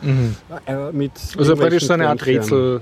Äh, 0.66 0.92
mit 0.92 1.12
Mhm. 1.12 1.38
Also 1.38 1.56
praktisch 1.56 1.84
so 1.86 1.92
eine 1.94 2.08
Art 2.08 2.24
Rätsel. 2.26 2.80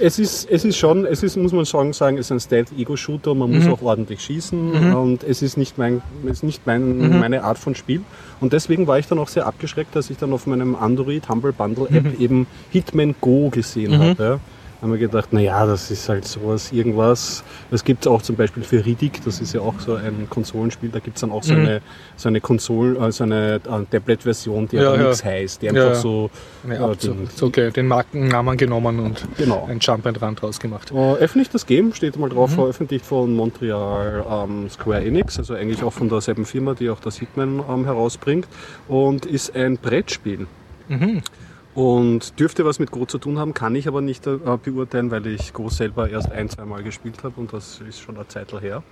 es 0.00 0.18
ist, 0.18 0.50
es 0.50 0.64
ist 0.64 0.76
schon, 0.76 1.06
es 1.06 1.22
ist, 1.22 1.36
muss 1.36 1.52
man 1.52 1.64
schon 1.64 1.92
sagen, 1.92 2.18
es 2.18 2.26
ist 2.26 2.32
ein 2.32 2.40
Stealth-Ego-Shooter, 2.40 3.34
man 3.34 3.50
Mhm. 3.50 3.56
muss 3.56 3.68
auch 3.68 3.82
ordentlich 3.82 4.20
schießen 4.20 4.92
und 4.94 5.22
es 5.24 5.42
ist 5.42 5.56
nicht, 5.56 5.78
mein, 5.78 6.02
es 6.24 6.38
ist 6.38 6.42
nicht 6.42 6.66
mein, 6.66 6.98
Mhm. 7.12 7.18
meine 7.18 7.44
Art 7.44 7.58
von 7.58 7.74
Spiel. 7.74 8.02
Und 8.40 8.52
deswegen 8.52 8.86
war 8.86 8.98
ich 8.98 9.06
dann 9.06 9.18
auch 9.18 9.28
sehr 9.28 9.46
abgeschreckt, 9.46 9.94
dass 9.96 10.10
ich 10.10 10.18
dann 10.18 10.32
auf 10.32 10.46
meinem 10.46 10.74
Android 10.76 11.28
Humble 11.28 11.52
Bundle 11.52 11.88
App 11.90 12.04
Mhm. 12.18 12.20
eben 12.20 12.46
Hitman 12.70 13.14
Go 13.20 13.48
gesehen 13.50 13.98
habe. 13.98 14.40
Haben 14.82 14.92
wir 14.92 14.98
gedacht, 14.98 15.32
naja, 15.32 15.64
das 15.64 15.90
ist 15.90 16.06
halt 16.10 16.26
sowas, 16.26 16.70
irgendwas. 16.70 17.42
Das 17.70 17.82
gibt 17.82 18.04
es 18.04 18.12
auch 18.12 18.20
zum 18.20 18.36
Beispiel 18.36 18.62
für 18.62 18.84
Riddick, 18.84 19.24
das 19.24 19.40
ist 19.40 19.54
ja 19.54 19.62
auch 19.62 19.80
so 19.80 19.94
ein 19.94 20.26
Konsolenspiel, 20.28 20.90
da 20.90 20.98
gibt 20.98 21.16
es 21.16 21.22
dann 21.22 21.32
auch 21.32 21.42
so 21.42 21.54
Mhm. 21.54 21.60
eine, 21.60 21.80
so 22.16 22.28
eine 22.28 22.40
Konsol, 22.42 22.96
äh, 23.02 23.10
so 23.10 23.24
eine 23.24 23.54
äh, 23.54 23.60
Tablet-Version, 23.90 24.68
die 24.68 24.76
Ja, 24.76 24.88
aber 24.88 24.98
ja. 25.00 25.02
nichts 25.08 25.24
heißt, 25.24 25.62
die 25.62 25.70
einfach 25.70 25.82
ja. 25.82 25.94
so 25.94 26.30
Nee, 26.62 26.74
äh, 26.74 26.96
den- 26.96 27.26
so, 27.34 27.46
okay, 27.46 27.70
den 27.70 27.86
Markennamen 27.88 28.56
genommen 28.58 29.00
und 29.00 29.26
Genau. 29.38 29.66
ein 29.66 29.78
Jump 29.80 30.06
and 30.06 30.20
Run 30.20 30.34
draus 30.36 30.60
gemacht. 30.60 30.92
Äh, 30.92 31.14
öffentlich 31.14 31.48
das 31.48 31.64
Game, 31.64 31.94
steht 31.94 32.18
mal 32.18 32.28
Mhm. 32.28 32.34
drauf, 32.34 32.50
veröffentlicht 32.52 33.06
von 33.06 33.34
Montreal 33.34 34.24
ähm, 34.30 34.68
Square 34.68 35.02
Enix, 35.04 35.38
also 35.38 35.54
eigentlich 35.54 35.82
auch 35.82 35.92
von 35.94 36.10
derselben 36.10 36.44
Firma, 36.44 36.74
die 36.74 36.90
auch 36.90 37.00
das 37.00 37.16
Hitman 37.16 37.62
ähm, 37.66 37.86
herausbringt 37.86 38.46
und 38.88 39.24
ist 39.24 39.56
ein 39.56 39.78
Brettspiel. 39.78 40.46
Mhm. 40.88 41.22
Und 41.76 42.40
dürfte 42.40 42.64
was 42.64 42.78
mit 42.78 42.90
Go 42.90 43.04
zu 43.04 43.18
tun 43.18 43.38
haben, 43.38 43.52
kann 43.52 43.74
ich 43.74 43.86
aber 43.86 44.00
nicht 44.00 44.26
äh, 44.26 44.38
beurteilen, 44.62 45.10
weil 45.10 45.26
ich 45.26 45.52
Go 45.52 45.68
selber 45.68 46.08
erst 46.08 46.32
ein, 46.32 46.48
zwei 46.48 46.64
Mal 46.64 46.82
gespielt 46.82 47.22
habe 47.22 47.38
und 47.38 47.52
das 47.52 47.82
ist 47.86 48.00
schon 48.00 48.16
eine 48.16 48.26
Zeit 48.26 48.50
her. 48.60 48.82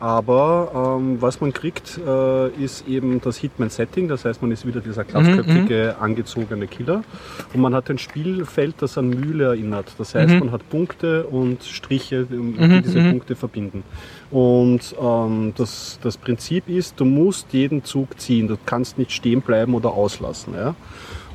Aber 0.00 0.98
ähm, 1.00 1.20
was 1.20 1.40
man 1.40 1.52
kriegt, 1.52 1.98
äh, 2.06 2.48
ist 2.50 2.86
eben 2.86 3.20
das 3.20 3.38
Hitman-Setting. 3.38 4.06
Das 4.06 4.24
heißt, 4.24 4.42
man 4.42 4.52
ist 4.52 4.64
wieder 4.64 4.80
dieser 4.80 5.04
glatzköpfige, 5.04 5.96
angezogene 5.98 6.68
Killer. 6.68 7.02
Und 7.52 7.60
man 7.60 7.74
hat 7.74 7.90
ein 7.90 7.98
Spielfeld, 7.98 8.76
das 8.78 8.96
an 8.96 9.08
Mühle 9.08 9.46
erinnert. 9.46 9.92
Das 9.98 10.14
heißt, 10.14 10.34
man 10.34 10.52
hat 10.52 10.68
Punkte 10.68 11.24
und 11.24 11.64
Striche, 11.64 12.26
die 12.30 12.82
diese 12.82 13.10
Punkte 13.10 13.34
verbinden. 13.34 13.82
Und 14.30 14.94
ähm, 15.02 15.52
das, 15.56 15.98
das 16.00 16.16
Prinzip 16.16 16.68
ist, 16.68 17.00
du 17.00 17.04
musst 17.04 17.52
jeden 17.52 17.82
Zug 17.82 18.20
ziehen. 18.20 18.46
Du 18.46 18.56
kannst 18.66 18.98
nicht 18.98 19.10
stehen 19.10 19.40
bleiben 19.40 19.74
oder 19.74 19.90
auslassen. 19.90 20.54
Ja? 20.54 20.76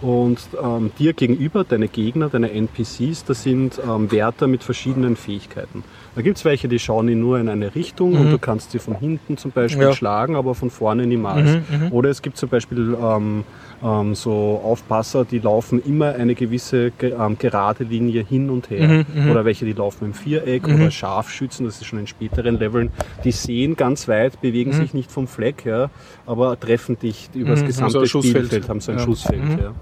Und 0.04 0.40
ähm, 0.62 0.92
dir 1.00 1.14
gegenüber, 1.14 1.64
deine 1.64 1.88
Gegner, 1.88 2.28
deine 2.28 2.52
NPCs, 2.52 3.24
das 3.24 3.42
sind 3.44 3.80
ähm, 3.88 4.12
Wärter 4.12 4.48
mit 4.48 4.62
verschiedenen 4.62 5.16
Fähigkeiten. 5.16 5.86
Da 6.16 6.22
gibt 6.22 6.38
es 6.38 6.44
welche, 6.46 6.68
die 6.68 6.78
schauen 6.78 7.08
in 7.08 7.22
nur 7.22 7.40
in 7.40 7.48
eine 7.48 7.74
Richtung 7.74 8.14
und 8.20 8.30
du 8.30 8.38
kannst 8.38 8.72
sie 8.72 8.80
von 8.80 8.96
hinten 8.96 9.38
zum 9.38 9.52
Beispiel 9.52 9.84
Ja. 9.84 9.94
schlagen, 9.94 10.36
aber 10.36 10.56
von 10.56 10.70
vorne 10.70 11.08
niemals. 11.08 11.58
Oder 11.92 12.10
es 12.10 12.22
gibt 12.22 12.36
zum 12.36 12.50
Beispiel 12.50 12.98
ähm, 13.02 13.46
ähm, 13.84 14.16
so 14.16 14.62
Aufpasser, 14.64 15.26
die 15.26 15.40
laufen 15.40 15.82
immer 15.86 16.14
eine 16.14 16.36
gewisse 16.36 16.92
ge 16.92 17.14
ähm, 17.20 17.38
gerade 17.38 17.84
Linie 17.84 18.24
hin 18.24 18.50
und 18.50 18.70
her. 18.70 19.06
Oder 19.30 19.44
welche, 19.46 19.66
die 19.66 19.74
laufen 19.74 20.06
im 20.06 20.14
Viereck 20.14 20.68
oder 20.68 20.90
Scharfschützen, 20.92 21.66
das 21.66 21.82
ist 21.82 21.86
schon 21.88 22.00
in 22.00 22.08
späteren 22.08 22.58
Leveln. 22.60 22.92
Die 23.24 23.32
sehen 23.32 23.76
ganz 23.76 24.08
weit, 24.08 24.40
bewegen 24.42 24.72
sich 24.74 24.94
nicht 24.94 25.12
vom 25.12 25.28
Fleck, 25.28 25.66
ja, 25.66 25.90
aber 26.26 26.60
treffen 26.60 26.98
dich 26.98 27.30
über 27.34 27.52
das 27.52 27.62
Mhm, 27.62 27.68
gesamte 27.68 28.08
Schussfeld. 28.08 28.46
Spielfeld, 28.46 28.70
haben 28.70 28.80
so 28.80 28.92
ein 28.92 28.98
Ja. 29.00 29.04
Schussfeld. 29.04 29.42
Ja. 29.60 29.74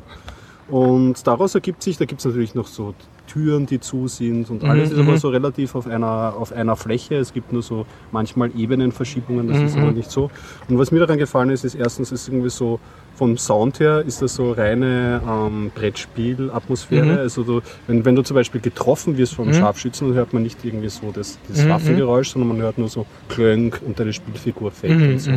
Und 0.69 1.27
daraus 1.27 1.53
ergibt 1.53 1.83
sich, 1.83 1.97
da 1.97 2.05
gibt 2.05 2.19
es 2.21 2.25
natürlich 2.25 2.55
noch 2.55 2.67
so 2.67 2.93
Türen, 3.27 3.65
die 3.65 3.79
zu 3.79 4.07
sind 4.07 4.49
und 4.49 4.63
alles 4.63 4.91
ist 4.91 4.99
aber 4.99 5.17
so 5.17 5.29
relativ 5.29 5.75
auf 5.75 5.87
einer, 5.87 6.33
auf 6.37 6.51
einer 6.53 6.75
Fläche. 6.75 7.15
Es 7.15 7.33
gibt 7.33 7.53
nur 7.53 7.61
so 7.61 7.85
manchmal 8.11 8.51
Ebenenverschiebungen, 8.57 9.47
das 9.47 9.61
ist 9.61 9.77
aber 9.77 9.91
nicht 9.91 10.11
so. 10.11 10.29
Und 10.67 10.77
was 10.77 10.91
mir 10.91 10.99
daran 10.99 11.17
gefallen 11.17 11.49
ist, 11.49 11.63
ist 11.65 11.75
erstens, 11.75 12.11
ist 12.11 12.27
irgendwie 12.27 12.49
so 12.49 12.79
vom 13.21 13.37
Sound 13.37 13.79
her 13.79 14.03
ist 14.03 14.23
das 14.23 14.33
so 14.33 14.51
reine 14.51 15.21
ähm, 15.29 15.69
Brettspiel-Atmosphäre. 15.75 17.19
Also 17.19 17.43
du, 17.43 17.61
wenn, 17.85 18.03
wenn 18.03 18.15
du 18.15 18.23
zum 18.23 18.33
Beispiel 18.33 18.61
getroffen 18.61 19.15
wirst 19.15 19.35
vom 19.35 19.53
Scharfschützen, 19.53 20.07
dann 20.07 20.17
hört 20.17 20.33
man 20.33 20.41
nicht 20.41 20.65
irgendwie 20.65 20.89
so 20.89 21.11
das, 21.13 21.37
das 21.47 21.69
Waffengeräusch, 21.69 22.29
sondern 22.29 22.47
man 22.47 22.57
hört 22.57 22.79
nur 22.79 22.89
so 22.89 23.05
Klönk 23.29 23.79
und 23.85 23.99
deine 23.99 24.11
Spielfigur 24.11 24.71
fällt 24.71 24.93
und 24.99 25.19
so. 25.19 25.29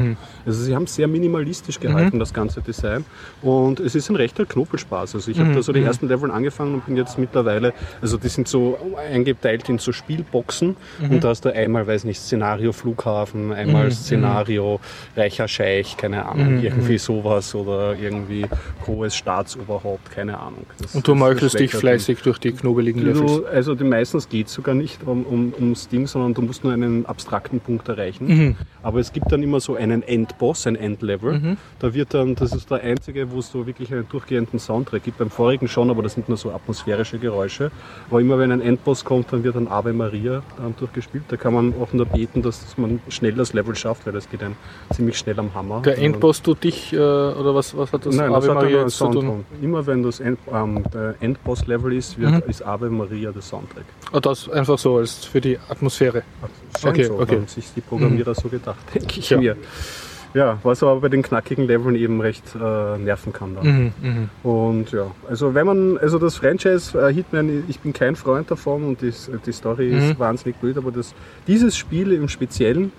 Also 0.47 0.63
sie 0.63 0.75
haben 0.75 0.87
sehr 0.87 1.09
minimalistisch 1.09 1.79
gehalten, 1.79 2.19
das 2.19 2.33
ganze 2.33 2.63
Design. 2.63 3.05
Und 3.43 3.81
es 3.81 3.95
ist 3.95 4.09
ein 4.09 4.17
rechter 4.17 4.47
Knobelspaß. 4.47 5.17
Also 5.17 5.31
ich 5.31 5.39
habe 5.39 5.53
da 5.53 5.63
so 5.63 5.75
die 5.75 5.83
ersten 5.83 6.09
Level 6.09 6.31
angefangen 6.31 6.77
und 6.77 6.87
bin 6.87 6.97
jetzt 6.97 7.19
mittlerweile, 7.19 7.75
also 8.01 8.17
die 8.17 8.29
sind 8.29 8.49
so 8.49 8.79
eingeteilt 9.13 9.69
in 9.69 9.77
so 9.77 9.93
Spielboxen. 9.93 10.77
Und 11.11 11.23
da 11.23 11.29
hast 11.29 11.45
du 11.45 11.55
einmal, 11.55 11.87
weiß 11.87 12.05
nicht, 12.05 12.19
Szenario 12.19 12.73
Flughafen, 12.73 13.53
einmal 13.53 13.91
Szenario 13.91 14.81
Reicher 15.15 15.49
Scheich, 15.49 15.99
keine 15.99 16.25
Ahnung, 16.25 16.63
irgendwie 16.63 16.97
sowas 16.97 17.55
oder 17.55 17.74
irgendwie 18.01 18.47
hohes 18.87 19.17
Staatsoberhaupt, 19.17 20.11
keine 20.11 20.39
Ahnung. 20.39 20.67
Das- 20.81 20.95
Und 20.95 21.07
du 21.07 21.15
meuchelst 21.15 21.59
dich 21.59 21.73
fleißig 21.75 22.23
durch 22.23 22.39
die 22.39 22.53
knobeligen. 22.53 23.05
Du, 23.15 23.45
also 23.47 23.75
die 23.75 23.85
meistens 23.85 24.29
geht 24.29 24.47
es 24.49 24.55
sogar 24.55 24.75
nicht 24.75 25.01
um, 25.07 25.25
um, 25.25 25.53
ums 25.59 25.89
Ding, 25.89 26.07
sondern 26.07 26.35
du 26.35 26.43
musst 26.43 26.65
nur 26.65 26.73
einen 26.73 27.07
abstrakten 27.07 27.61
Punkt 27.61 27.89
erreichen. 27.89 28.27
Mhm. 28.27 28.57
Aber 28.83 29.01
es 29.01 29.13
gibt 29.13 29.31
dann 29.33 29.43
immer 29.43 29.61
so 29.61 29.75
einen 29.77 30.03
Endboss, 30.03 30.67
ein 30.67 30.77
Endlevel. 30.77 31.39
Mhm. 31.39 31.57
Da 31.79 31.95
wird 31.95 32.15
dann, 32.15 32.35
das 32.35 32.53
ist 32.55 32.71
der 32.71 32.81
einzige, 32.83 33.31
wo 33.31 33.39
es 33.39 33.51
so 33.51 33.67
wirklich 33.67 33.93
einen 33.93 34.09
durchgehenden 34.09 34.59
Soundtrack 34.59 35.03
gibt. 35.05 35.19
Beim 35.19 35.31
vorigen 35.31 35.69
schon, 35.69 35.91
aber 35.91 36.03
das 36.03 36.15
sind 36.15 36.29
nur 36.29 36.39
so 36.39 36.51
atmosphärische 36.53 37.19
Geräusche. 37.19 37.71
Aber 38.11 38.21
immer 38.21 38.39
wenn 38.39 38.53
ein 38.53 38.61
Endboss 38.61 39.05
kommt, 39.05 39.33
dann 39.33 39.43
wird 39.45 39.57
dann 39.57 39.69
Ave 39.69 39.93
Maria 39.93 40.43
durchgespielt. 40.79 41.25
Da 41.29 41.37
kann 41.37 41.55
man 41.55 41.75
auch 41.81 41.93
nur 41.93 42.07
beten, 42.07 42.43
dass 42.43 42.77
man 42.77 43.01
schnell 43.09 43.33
das 43.33 43.53
Level 43.53 43.75
schafft, 43.75 44.07
weil 44.07 44.13
das 44.13 44.29
geht 44.31 44.43
dann 44.43 44.57
ziemlich 44.95 45.17
schnell 45.19 45.39
am 45.39 45.55
Hammer. 45.55 45.81
Der 45.83 45.99
Endboss 45.99 46.43
tut 46.43 46.65
dich, 46.65 46.93
äh, 46.93 46.97
oder 46.97 47.54
was, 47.55 47.77
was 47.77 47.93
hat 47.93 48.05
das 48.07 48.15
Nein, 48.17 48.31
das 48.33 48.45
Ave 48.45 48.49
hat 48.49 48.55
Maria 48.63 48.81
jetzt 48.83 48.97
zu 48.97 49.09
tun? 49.09 49.45
Immer 49.63 49.87
wenn 49.87 50.03
das 50.03 50.21
End, 50.21 50.39
ähm, 50.53 50.83
der 50.93 51.15
Endboss-Level 51.21 51.93
ist, 51.95 52.19
wird, 52.19 52.33
Mhm. 52.33 52.43
ist 52.51 52.63
Ave 52.63 52.91
Maria 52.91 53.31
der 53.33 53.43
Soundtrack. 53.43 53.85
Ah, 54.13 54.21
das 54.21 54.49
einfach 54.51 54.79
so 54.79 54.97
als 54.99 55.25
für 55.25 55.41
die 55.41 55.59
Atmosphäre. 55.69 56.23
Scheint 56.81 56.95
Okay, 56.97 57.05
so, 57.05 57.19
okay. 57.21 57.37
haben 57.37 57.47
sich 57.47 57.67
die 57.75 57.81
Programmierer 57.81 58.35
so 58.35 58.49
gedacht, 58.49 58.79
denke 58.95 59.21
ich 59.21 59.31
Ja. 59.31 59.39
mir. 59.39 59.57
Ja, 60.35 60.59
was 60.65 60.83
aber 60.83 61.01
bei 61.01 61.09
den 61.09 61.23
knackigen 61.23 61.69
Leveln 61.69 61.95
eben 61.95 62.21
recht 62.21 62.43
äh, 62.61 62.99
nerven 62.99 63.33
kann 63.33 63.55
dann. 63.55 63.67
Mhm, 63.67 63.93
mhm. 64.03 64.31
Und 64.51 64.91
ja, 64.91 65.07
also 65.29 65.55
wenn 65.55 65.65
man, 65.65 65.97
also 65.99 66.19
das 66.19 66.35
Franchise 66.35 66.99
äh, 67.01 67.13
Hitman, 67.15 67.63
ich 67.69 67.79
bin 67.79 67.93
kein 67.93 68.17
Freund 68.17 68.51
davon 68.51 68.83
und 68.83 69.01
die, 69.01 69.13
die 69.47 69.53
Story 69.53 69.93
Mhm. 69.93 69.99
ist 70.11 70.19
wahnsinnig 70.19 70.57
blöd, 70.57 70.77
aber 70.77 70.91
das, 70.91 71.15
dieses 71.47 71.77
Spiel 71.77 72.11
im 72.11 72.29
Speziellen, 72.29 72.91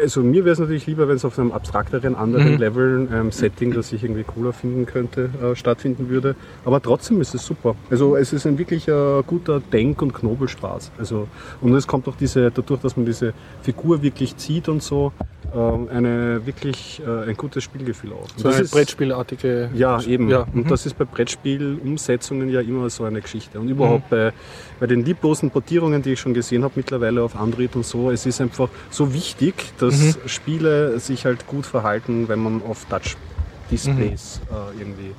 also 0.00 0.22
mir 0.22 0.44
wäre 0.44 0.52
es 0.52 0.58
natürlich 0.58 0.86
lieber, 0.86 1.08
wenn 1.08 1.16
es 1.16 1.24
auf 1.24 1.38
einem 1.38 1.52
abstrakteren, 1.52 2.14
anderen 2.14 2.52
Mhm. 2.52 2.58
Level, 2.58 3.08
ähm, 3.12 3.30
Setting, 3.30 3.72
das 3.72 3.92
ich 3.92 4.02
irgendwie 4.04 4.24
cooler 4.24 4.52
finden 4.52 4.86
könnte, 4.86 5.30
äh, 5.42 5.56
stattfinden 5.56 6.08
würde. 6.08 6.34
Aber 6.64 6.80
trotzdem 6.82 7.20
ist 7.20 7.34
es 7.34 7.44
super. 7.44 7.74
Also 7.90 8.16
es 8.16 8.32
ist 8.32 8.46
ein 8.46 8.58
wirklich 8.58 8.88
äh, 8.88 9.22
guter 9.26 9.60
Denk- 9.60 10.02
und 10.02 10.12
Knobelspaß. 10.14 10.92
Also, 10.98 11.28
und 11.60 11.74
es 11.74 11.86
kommt 11.86 12.08
auch 12.08 12.16
diese, 12.16 12.50
dadurch, 12.50 12.80
dass 12.80 12.96
man 12.96 13.06
diese 13.06 13.32
Figur 13.62 14.02
wirklich 14.02 14.36
zieht 14.36 14.68
und 14.68 14.82
so, 14.82 15.12
eine 15.54 16.44
wirklich 16.46 17.00
äh, 17.06 17.28
ein 17.30 17.36
gutes 17.36 17.64
Spielgefühl 17.64 18.12
auf. 18.12 18.22
Und 18.32 18.38
So 18.38 18.44
das 18.48 18.54
eine 18.56 18.64
ist- 18.64 18.70
Brettspielartige. 18.72 19.70
ja, 19.74 20.00
eben. 20.02 20.28
Ja, 20.28 20.40
Und 20.40 20.54
mhm. 20.54 20.68
das 20.68 20.86
ist 20.86 20.98
bei 20.98 21.04
Brettspielumsetzungen 21.04 22.48
ja 22.50 22.60
immer 22.60 22.90
so 22.90 23.04
eine 23.04 23.20
Geschichte. 23.20 23.58
Und 23.60 23.68
überhaupt 23.68 24.10
bei, 24.10 24.32
bei 24.80 24.86
den 24.86 25.04
lieblosen 25.04 25.50
Portierungen, 25.50 26.02
die 26.02 26.12
ich 26.12 26.20
schon 26.20 26.34
gesehen 26.34 26.62
habe 26.64 26.74
mittlerweile 26.76 27.22
auf 27.22 27.36
Android 27.36 27.74
und 27.76 27.86
so, 27.86 28.10
es 28.10 28.26
ist 28.26 28.40
einfach 28.40 28.68
so 28.90 29.12
wichtig, 29.14 29.54
dass 29.78 30.18
Spiele 30.26 30.98
sich 31.00 31.24
halt 31.24 31.46
gut 31.46 31.64
verhalten, 31.66 32.28
wenn 32.28 32.40
man 32.40 32.62
auf 32.62 32.84
Touch-Displays 32.86 34.40
äh, 34.50 34.78
irgendwie 34.80 35.14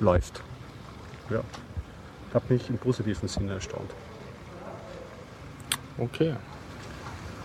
läuft. 0.00 0.42
Ja. 1.30 1.40
Hat 2.34 2.50
mich 2.50 2.68
im 2.70 2.78
positiven 2.78 3.28
Sinne 3.28 3.52
erstaunt. 3.54 3.90
Okay. 5.98 6.34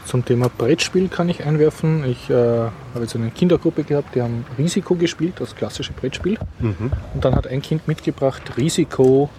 Zum 0.05 0.25
Thema 0.25 0.49
Brettspiel 0.49 1.07
kann 1.07 1.29
ich 1.29 1.45
einwerfen. 1.45 2.03
Ich 2.05 2.29
äh, 2.29 2.33
habe 2.33 2.71
jetzt 3.01 3.15
eine 3.15 3.29
Kindergruppe 3.29 3.83
gehabt, 3.83 4.15
die 4.15 4.21
haben 4.21 4.45
Risiko 4.57 4.95
gespielt, 4.95 5.35
das 5.39 5.55
klassische 5.55 5.93
Brettspiel. 5.93 6.37
Mhm. 6.59 6.91
Und 7.13 7.25
dann 7.25 7.35
hat 7.35 7.47
ein 7.47 7.61
Kind 7.61 7.87
mitgebracht 7.87 8.57
Risiko 8.57 9.29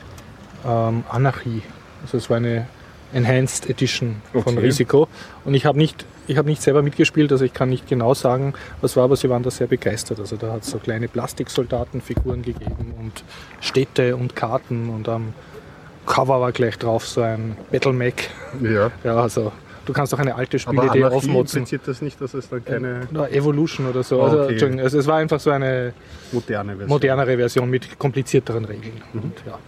ähm, 0.65 1.05
Anarchie. 1.11 1.63
Also 2.03 2.19
es 2.19 2.31
war 2.31 2.39
eine 2.39 2.67
Enhanced 3.13 3.69
Edition 3.69 4.23
von 4.33 4.43
Okay. 4.43 4.61
Risiko. 4.61 5.09
Und 5.45 5.55
ich 5.55 5.67
habe 5.67 5.79
nicht, 5.79 6.07
ich 6.27 6.37
habe 6.39 6.49
nicht 6.49 6.63
selber 6.63 6.83
mitgespielt, 6.83 7.31
also 7.33 7.45
ich 7.45 7.53
kann 7.53 7.69
nicht 7.69 7.87
genau 7.87 8.15
sagen, 8.15 8.55
was 8.81 8.97
war, 8.97 9.05
aber 9.05 9.17
sie 9.17 9.29
waren 9.29 9.43
da 9.43 9.51
sehr 9.51 9.67
begeistert. 9.67 10.19
Also 10.19 10.37
da 10.37 10.53
hat 10.53 10.63
es 10.63 10.71
so 10.71 10.79
kleine 10.79 11.09
Plastiksoldatenfiguren 11.09 12.43
gegeben 12.43 12.95
und 12.99 13.25
Städte 13.61 14.17
und 14.17 14.35
Karten 14.35 14.89
und 14.89 15.09
am 15.09 15.35
Cover 16.07 16.41
war 16.41 16.53
gleich 16.53 16.79
drauf 16.79 17.07
so 17.07 17.21
ein 17.21 17.57
Battle 17.71 17.93
Mac. 17.93 18.15
Ja. 18.63 18.91
Ja, 19.05 19.17
also 19.17 19.53
du 19.87 19.93
kannst 19.93 20.15
auch 20.15 20.19
eine 20.19 20.35
alte 20.35 20.59
Aber 20.67 20.83
Spielidee 20.83 21.05
aufmotzen. 21.05 21.59
impliziert 21.61 21.83
das 21.87 22.03
nicht, 22.03 22.21
dass 22.21 22.35
es 22.35 22.49
dann 22.49 22.65
keine 22.65 23.09
Na, 23.11 23.29
Evolution 23.29 23.87
oder 23.89 24.03
so. 24.03 24.23
Also, 24.23 24.41
okay. 24.43 24.53
Entschuldigung, 24.53 24.85
also 24.85 24.99
es 24.99 25.07
war 25.07 25.17
einfach 25.17 25.41
so 25.41 25.51
eine 25.51 25.93
moderne 26.33 26.73
Version. 26.73 26.89
modernere 26.89 27.37
Version 27.37 27.71
mit 27.71 27.99
komplizierteren 27.99 28.65
Regeln. 28.65 29.03
Mhm. 29.13 29.21
Und 29.23 29.33
ja, 29.47 29.59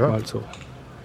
Ja. 0.00 0.08
mal 0.08 0.26
so. 0.26 0.38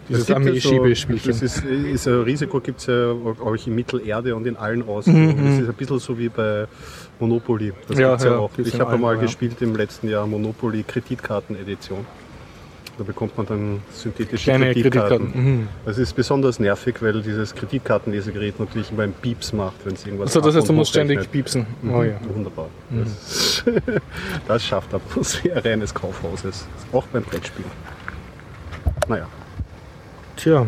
Es 0.10 0.18
Dieses 0.18 0.28
so- 0.28 0.34
Armee-Schiebespielchen. 0.36 1.32
Das 1.32 1.42
ist, 1.42 1.64
ist 1.64 2.08
ein 2.08 2.22
Risiko 2.24 2.60
gibt 2.60 2.80
es 2.82 2.88
ja 2.88 3.12
auch 3.12 3.56
in 3.68 3.76
Mittelerde 3.76 4.36
und 4.36 4.46
in 4.46 4.58
allen 4.58 4.86
aus. 4.88 5.06
Mhm, 5.06 5.28
Das 5.38 5.60
ist 5.60 5.70
ein 5.70 5.74
bisschen 5.74 6.00
so 6.00 6.18
wie 6.18 6.28
bei 6.28 6.66
Monopoly. 7.20 7.72
Das 7.88 7.98
Ja, 7.98 8.10
gibt's 8.10 8.24
ja, 8.26 8.32
ja, 8.32 8.38
auch. 8.38 8.50
Ich 8.58 8.78
habe 8.80 8.98
mal 8.98 9.18
gespielt 9.18 9.62
im 9.62 9.76
letzten 9.76 10.10
Jahr 10.10 10.28
Monopoly 10.28 10.84
Kreditkarten-Edition. 10.84 12.06
Da 12.98 13.04
bekommt 13.04 13.38
man 13.38 13.46
dann 13.48 13.82
synthetische 13.92 14.44
Kleine 14.44 14.74
Kreditkarten. 14.74 15.32
Kreditkarten. 15.32 15.60
Mhm. 15.62 15.68
Das 15.86 15.98
ist 15.98 16.14
besonders 16.14 16.60
nervig, 16.60 16.96
weil 17.02 17.22
dieses 17.22 17.56
Kreditkartenlesegerät 17.56 18.60
natürlich 18.60 18.92
immer 18.92 19.04
ein 19.04 19.14
Pieps 19.14 19.54
macht, 19.54 19.86
wenn 19.86 19.94
es 19.94 20.06
irgendwas 20.06 20.28
Also 20.36 20.42
das 20.42 20.56
heißt, 20.56 20.70
du 20.70 20.74
musst 20.74 20.92
ständig 20.92 21.32
piepsen. 21.32 21.66
Mhm, 21.82 21.94
Oh 21.94 22.04
ja. 22.04 22.20
Wunderbar. 22.34 22.68
Das, 22.90 23.64
das 24.48 24.66
schafft 24.66 24.94
Atmosphäre 24.94 25.70
eines 25.70 25.94
Kaufhauses. 25.94 26.68
Auch 26.92 27.06
beim 27.08 27.24
Brettspiel. 27.24 27.66
Naja. 29.08 29.28
Tja, 30.36 30.66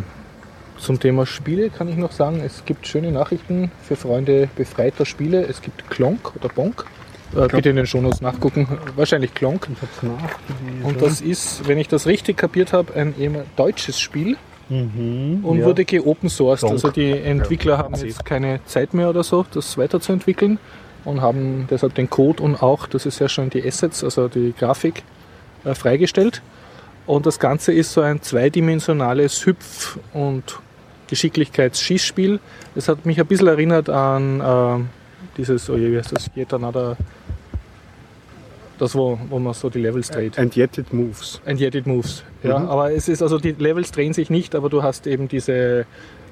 zum 0.84 1.00
Thema 1.00 1.26
Spiele 1.26 1.70
kann 1.70 1.88
ich 1.88 1.96
noch 1.96 2.12
sagen, 2.12 2.42
es 2.46 2.66
gibt 2.66 2.86
schöne 2.88 3.12
Nachrichten 3.12 3.72
für 3.84 3.96
Freunde 3.96 4.50
befreiter 4.56 5.06
Spiele. 5.06 5.46
Es 5.48 5.62
gibt 5.62 5.90
Klonk 5.90 6.36
oder 6.36 6.50
Bonk. 6.50 6.86
Äh, 7.36 7.48
bitte 7.48 7.70
in 7.70 7.76
den 7.76 7.88
Shownotes 7.88 8.22
nachgucken. 8.22 8.68
Wahrscheinlich 8.96 9.34
Klonk. 9.34 9.68
Und 10.84 11.02
das 11.02 11.22
ist, 11.22 11.68
wenn 11.68 11.78
ich 11.78 11.88
das 11.88 12.06
richtig 12.06 12.38
kapiert 12.38 12.74
habe, 12.74 12.94
ein 12.96 13.14
deutsches 13.56 14.00
Spiel 14.00 14.38
und 14.70 15.42
Ja. 15.60 15.66
wurde 15.66 15.86
geopen 15.86 16.30
sourced. 16.30 16.64
Also 16.64 16.90
die 16.90 17.12
Entwickler 17.12 17.78
haben 17.78 17.96
jetzt 17.96 18.24
keine 18.26 18.60
Zeit 18.66 18.94
mehr 18.94 19.10
oder 19.10 19.24
so, 19.24 19.46
das 19.54 19.78
weiterzuentwickeln 19.78 20.58
und 21.06 21.22
haben 21.22 21.68
deshalb 21.70 21.96
den 21.96 22.10
Code 22.10 22.42
und 22.42 22.62
auch, 22.64 22.88
das 22.88 23.06
ist 23.06 23.20
ja 23.20 23.28
schon 23.28 23.50
die 23.50 23.66
Assets, 23.66 24.04
also 24.04 24.28
die 24.30 24.54
Grafik, 24.58 25.04
äh, 25.66 25.74
freigestellt. 25.76 26.42
Und 27.06 27.26
das 27.26 27.40
Ganze 27.40 27.74
ist 27.74 27.92
so 27.92 28.02
ein 28.02 28.22
zweidimensionales 28.22 29.46
Hüpf- 29.46 30.00
und 30.14 30.60
Geschicklichkeitsschießspiel. 31.08 32.40
Es 32.76 32.88
hat 32.88 33.06
mich 33.06 33.20
ein 33.20 33.28
bisschen 33.28 33.48
erinnert 33.48 33.90
an 33.90 34.40
äh, 34.40 34.84
dieses, 35.38 35.70
oh 35.70 35.76
je, 35.76 35.92
wie 35.92 35.98
heißt 35.98 36.14
das, 36.16 36.30
Yet 36.36 36.54
Another, 36.54 36.96
das, 38.84 38.96
wo, 38.96 39.18
wo 39.30 39.40
man 39.40 39.54
so 39.54 39.70
die 39.70 39.80
Levels 39.80 40.10
dreht. 40.12 40.38
And 40.38 40.56
yet 40.56 40.78
it 40.78 40.94
moves. 40.94 41.42
And 41.46 41.60
yet 41.60 41.74
it 41.76 41.88
moves. 41.88 42.24
Ja, 42.44 42.60
Mhm. 42.60 42.68
aber 42.70 42.92
es 42.92 43.08
ist 43.10 43.22
also 43.22 43.40
die 43.40 43.52
Levels 43.54 43.92
drehen 43.92 44.14
sich 44.14 44.30
nicht, 44.30 44.54
aber 44.56 44.70
du 44.70 44.84
hast 44.84 45.08
eben 45.08 45.28
diese 45.28 45.86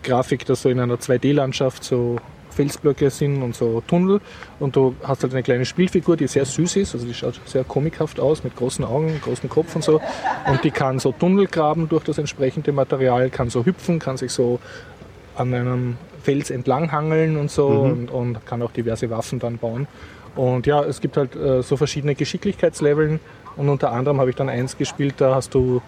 Grafik, 0.03 0.45
dass 0.45 0.61
so 0.63 0.69
in 0.69 0.79
einer 0.79 0.95
2D-Landschaft 0.99 1.83
so 1.83 2.17
Felsblöcke 2.49 3.09
sind 3.09 3.41
und 3.43 3.55
so 3.55 3.81
Tunnel 3.87 4.19
und 4.59 4.75
du 4.75 4.93
hast 5.03 5.23
halt 5.23 5.31
eine 5.33 5.41
kleine 5.41 5.63
Spielfigur, 5.63 6.17
die 6.17 6.27
sehr 6.27 6.43
süß 6.45 6.75
ist, 6.75 6.93
also 6.93 7.07
die 7.07 7.13
schaut 7.13 7.39
sehr 7.45 7.63
komikhaft 7.63 8.19
aus 8.19 8.43
mit 8.43 8.57
großen 8.57 8.83
Augen, 8.83 9.21
großen 9.23 9.47
Kopf 9.49 9.73
und 9.75 9.83
so 9.85 10.01
und 10.47 10.61
die 10.65 10.71
kann 10.71 10.99
so 10.99 11.13
Tunnel 11.13 11.47
graben 11.47 11.87
durch 11.87 12.03
das 12.03 12.17
entsprechende 12.17 12.73
Material, 12.73 13.29
kann 13.29 13.49
so 13.49 13.63
hüpfen, 13.65 13.99
kann 13.99 14.17
sich 14.17 14.31
so 14.33 14.59
an 15.37 15.53
einem 15.53 15.95
Fels 16.21 16.49
entlang 16.51 16.91
hangeln 16.91 17.37
und 17.37 17.49
so 17.49 17.67
und, 17.67 18.11
und 18.11 18.45
kann 18.45 18.61
auch 18.61 18.71
diverse 18.71 19.09
Waffen 19.09 19.39
dann 19.39 19.57
bauen. 19.57 19.87
Und 20.35 20.65
ja, 20.65 20.83
es 20.83 21.01
gibt 21.01 21.17
halt 21.17 21.35
äh, 21.35 21.61
so 21.61 21.77
verschiedene 21.77 22.15
Geschicklichkeitsleveln. 22.15 23.19
Und 23.57 23.69
unter 23.69 23.91
anderem 23.91 24.19
habe 24.19 24.29
ich 24.29 24.35
dann 24.35 24.49
eins 24.49 24.77
gespielt, 24.77 25.15
da 25.17 25.35
hast 25.35 25.53
du 25.53 25.81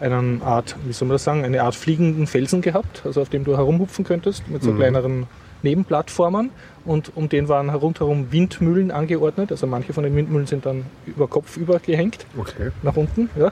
eine 0.00 0.40
Art, 0.44 0.76
wie 0.84 0.92
soll 0.92 1.08
man 1.08 1.14
das 1.14 1.24
sagen, 1.24 1.44
eine 1.44 1.62
Art 1.62 1.74
fliegenden 1.74 2.26
Felsen 2.26 2.60
gehabt, 2.60 3.02
also 3.04 3.20
auf 3.20 3.28
dem 3.28 3.44
du 3.44 3.56
herumhupfen 3.56 4.04
könntest 4.04 4.48
mit 4.48 4.62
so 4.62 4.72
kleineren 4.72 5.26
Nebenplattformern 5.62 6.50
und 6.84 7.12
um 7.14 7.28
den 7.28 7.48
waren 7.48 7.70
rundherum 7.70 8.32
Windmühlen 8.32 8.90
angeordnet. 8.90 9.50
Also 9.52 9.66
manche 9.66 9.92
von 9.92 10.04
den 10.04 10.16
Windmühlen 10.16 10.46
sind 10.46 10.66
dann 10.66 10.84
über 11.06 11.28
Kopf 11.28 11.56
übergehängt 11.56 12.26
Okay. 12.36 12.70
nach 12.82 12.96
unten. 12.96 13.30
Ja. 13.38 13.50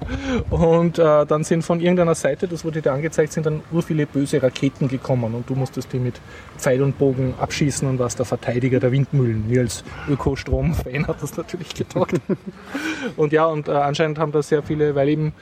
Und 0.50 0.98
äh, 0.98 1.26
dann 1.26 1.44
sind 1.44 1.62
von 1.62 1.80
irgendeiner 1.80 2.14
Seite, 2.14 2.48
das 2.48 2.64
wurde 2.64 2.82
dir 2.82 2.92
angezeigt, 2.92 3.32
sind 3.32 3.46
dann 3.46 3.60
ur 3.72 3.82
viele 3.82 4.06
böse 4.06 4.42
Raketen 4.42 4.88
gekommen 4.88 5.34
und 5.34 5.48
du 5.48 5.54
musstest 5.54 5.92
die 5.92 5.98
mit 5.98 6.20
Pfeil 6.56 6.82
und 6.82 6.98
Bogen 6.98 7.34
abschießen 7.38 7.88
und 7.88 7.98
warst 7.98 8.18
der 8.18 8.26
Verteidiger 8.26 8.80
der 8.80 8.92
Windmühlen. 8.92 9.48
Mir 9.48 9.60
als 9.60 9.84
Ökostrom-Fan 10.08 11.06
hat 11.06 11.22
das 11.22 11.36
natürlich 11.36 11.74
getaugt. 11.74 12.14
und 13.16 13.32
ja, 13.32 13.46
und 13.46 13.68
äh, 13.68 13.72
anscheinend 13.72 14.18
haben 14.18 14.32
da 14.32 14.42
sehr 14.42 14.62
viele, 14.62 14.94
weil 14.94 15.08
eben 15.08 15.32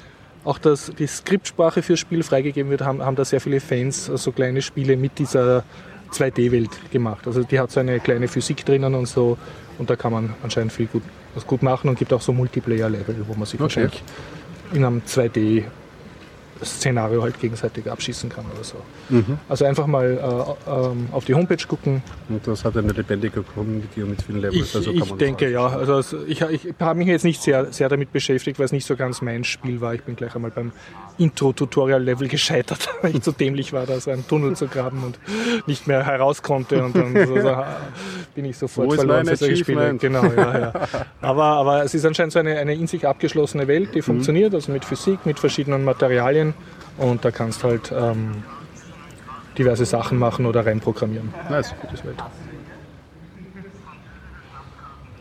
auch 0.44 0.59
das, 0.59 0.92
die 0.98 1.07
Skriptsprache 1.07 1.83
fürs 1.83 1.98
Spiel 1.98 2.22
freigegeben 2.22 2.70
wird, 2.70 2.83
haben, 2.83 3.04
haben 3.04 3.16
da 3.16 3.24
sehr 3.24 3.40
viele 3.40 3.61
Fans 3.61 4.07
so 4.07 4.12
also 4.12 4.33
kleine 4.33 4.62
Spiele 4.62 4.96
mit 4.96 5.18
dieser 5.18 5.64
2D-Welt 6.12 6.90
gemacht. 6.90 7.27
Also 7.27 7.42
die 7.42 7.59
hat 7.61 7.71
so 7.71 7.81
eine 7.81 8.01
kleine 8.01 8.29
Physik 8.29 8.64
drinnen 8.64 8.94
und 8.94 9.07
so 9.07 9.37
und 9.79 9.90
da 9.90 9.97
kann 9.97 10.12
man 10.12 10.35
anscheinend 10.42 10.73
viel 10.73 10.87
gut, 10.87 11.03
was 11.35 11.47
gut 11.47 11.62
machen 11.62 11.88
und 11.88 11.99
gibt 11.99 12.12
auch 12.12 12.21
so 12.23 12.33
Multiplayer-Level, 12.33 13.16
wo 13.27 13.35
man 13.35 13.44
sich 13.47 13.55
Okay. 13.55 13.62
wahrscheinlich 13.62 14.03
in 14.73 14.85
einem 14.85 15.03
2D-Szenario 15.07 17.23
halt 17.23 17.38
gegenseitig 17.40 17.88
abschießen 17.90 18.29
kann 18.29 18.44
oder 18.53 18.64
so. 18.64 18.77
Mhm. 19.09 19.38
Also 19.49 19.64
einfach 19.64 19.87
mal 19.87 20.57
äh, 20.66 20.71
ähm, 20.71 21.09
auf 21.12 21.25
die 21.25 21.35
Homepage 21.35 21.64
gucken. 21.68 22.03
Und 22.29 22.47
das 22.47 22.64
hat 22.64 22.77
eine 22.77 22.92
lebendige 22.92 23.42
Community 23.42 24.01
mit 24.01 24.23
vielen 24.23 24.40
Levels. 24.40 24.68
Ich, 24.71 24.75
also 24.77 24.92
kann 24.92 25.03
ich 25.03 25.12
denke 25.14 25.51
ja. 25.51 25.66
Also 25.68 25.99
es- 25.99 26.14
ich, 26.27 26.40
ich 26.42 26.75
habe 26.81 26.99
mich 26.99 27.09
jetzt 27.09 27.25
nicht 27.25 27.40
sehr, 27.42 27.73
sehr 27.73 27.88
damit 27.88 28.12
beschäftigt, 28.12 28.59
weil 28.59 28.66
es 28.66 28.73
nicht 28.73 28.87
so 28.87 28.97
ganz 28.97 29.23
mein 29.23 29.44
Spiel 29.44 29.81
war. 29.81 29.94
Ich 29.94 30.03
bin 30.03 30.16
gleich 30.16 30.35
einmal 30.35 30.51
beim 30.51 30.73
Intro-Tutorial-Level 31.18 32.28
gescheitert, 32.28 32.88
weil 33.02 33.16
ich 33.16 33.22
zu 33.22 33.33
dämlich 33.33 33.72
war, 33.72 33.87
da 33.87 33.98
so 34.00 34.11
einen 34.11 34.26
Tunnel 34.26 34.57
zu 34.57 34.66
graben 34.68 35.02
und 35.04 35.18
nicht 35.66 35.87
mehr 35.87 36.04
heraus 36.07 36.42
konnte. 36.42 36.83
Und 36.83 36.96
dann 36.96 37.26
so, 37.26 37.40
so, 37.40 37.57
bin 38.35 38.44
ich 38.44 38.57
sofort 38.57 38.88
Wo 38.88 38.94
verloren 38.94 39.26
für 39.26 39.37
solche 39.37 39.57
Spiele. 39.57 39.94
Genau, 39.96 40.24
ja, 40.24 40.59
ja. 40.59 40.72
Aber, 41.20 41.44
aber 41.44 41.85
es 41.85 41.94
ist 41.94 42.04
anscheinend 42.04 42.33
so 42.33 42.38
eine, 42.38 42.57
eine 42.59 42.74
in 42.74 42.87
sich 42.87 43.07
abgeschlossene 43.07 43.66
Welt, 43.66 43.88
Mhm. 43.88 43.92
die 43.92 44.02
funktioniert, 44.02 44.54
also 44.54 44.72
mit 44.72 44.85
Physik, 44.85 45.26
mit 45.26 45.38
verschiedenen 45.38 45.85
Materialien. 45.85 46.54
Und 46.96 47.24
da 47.24 47.31
kannst 47.31 47.64
halt 47.64 47.92
ähm, 47.92 48.42
diverse 49.57 49.85
Sachen 49.85 50.18
machen 50.18 50.46
oder 50.46 50.64
reinprogrammieren. 50.66 51.33
Nice. 51.50 51.74
das 51.90 52.04
Welt. 52.04 52.16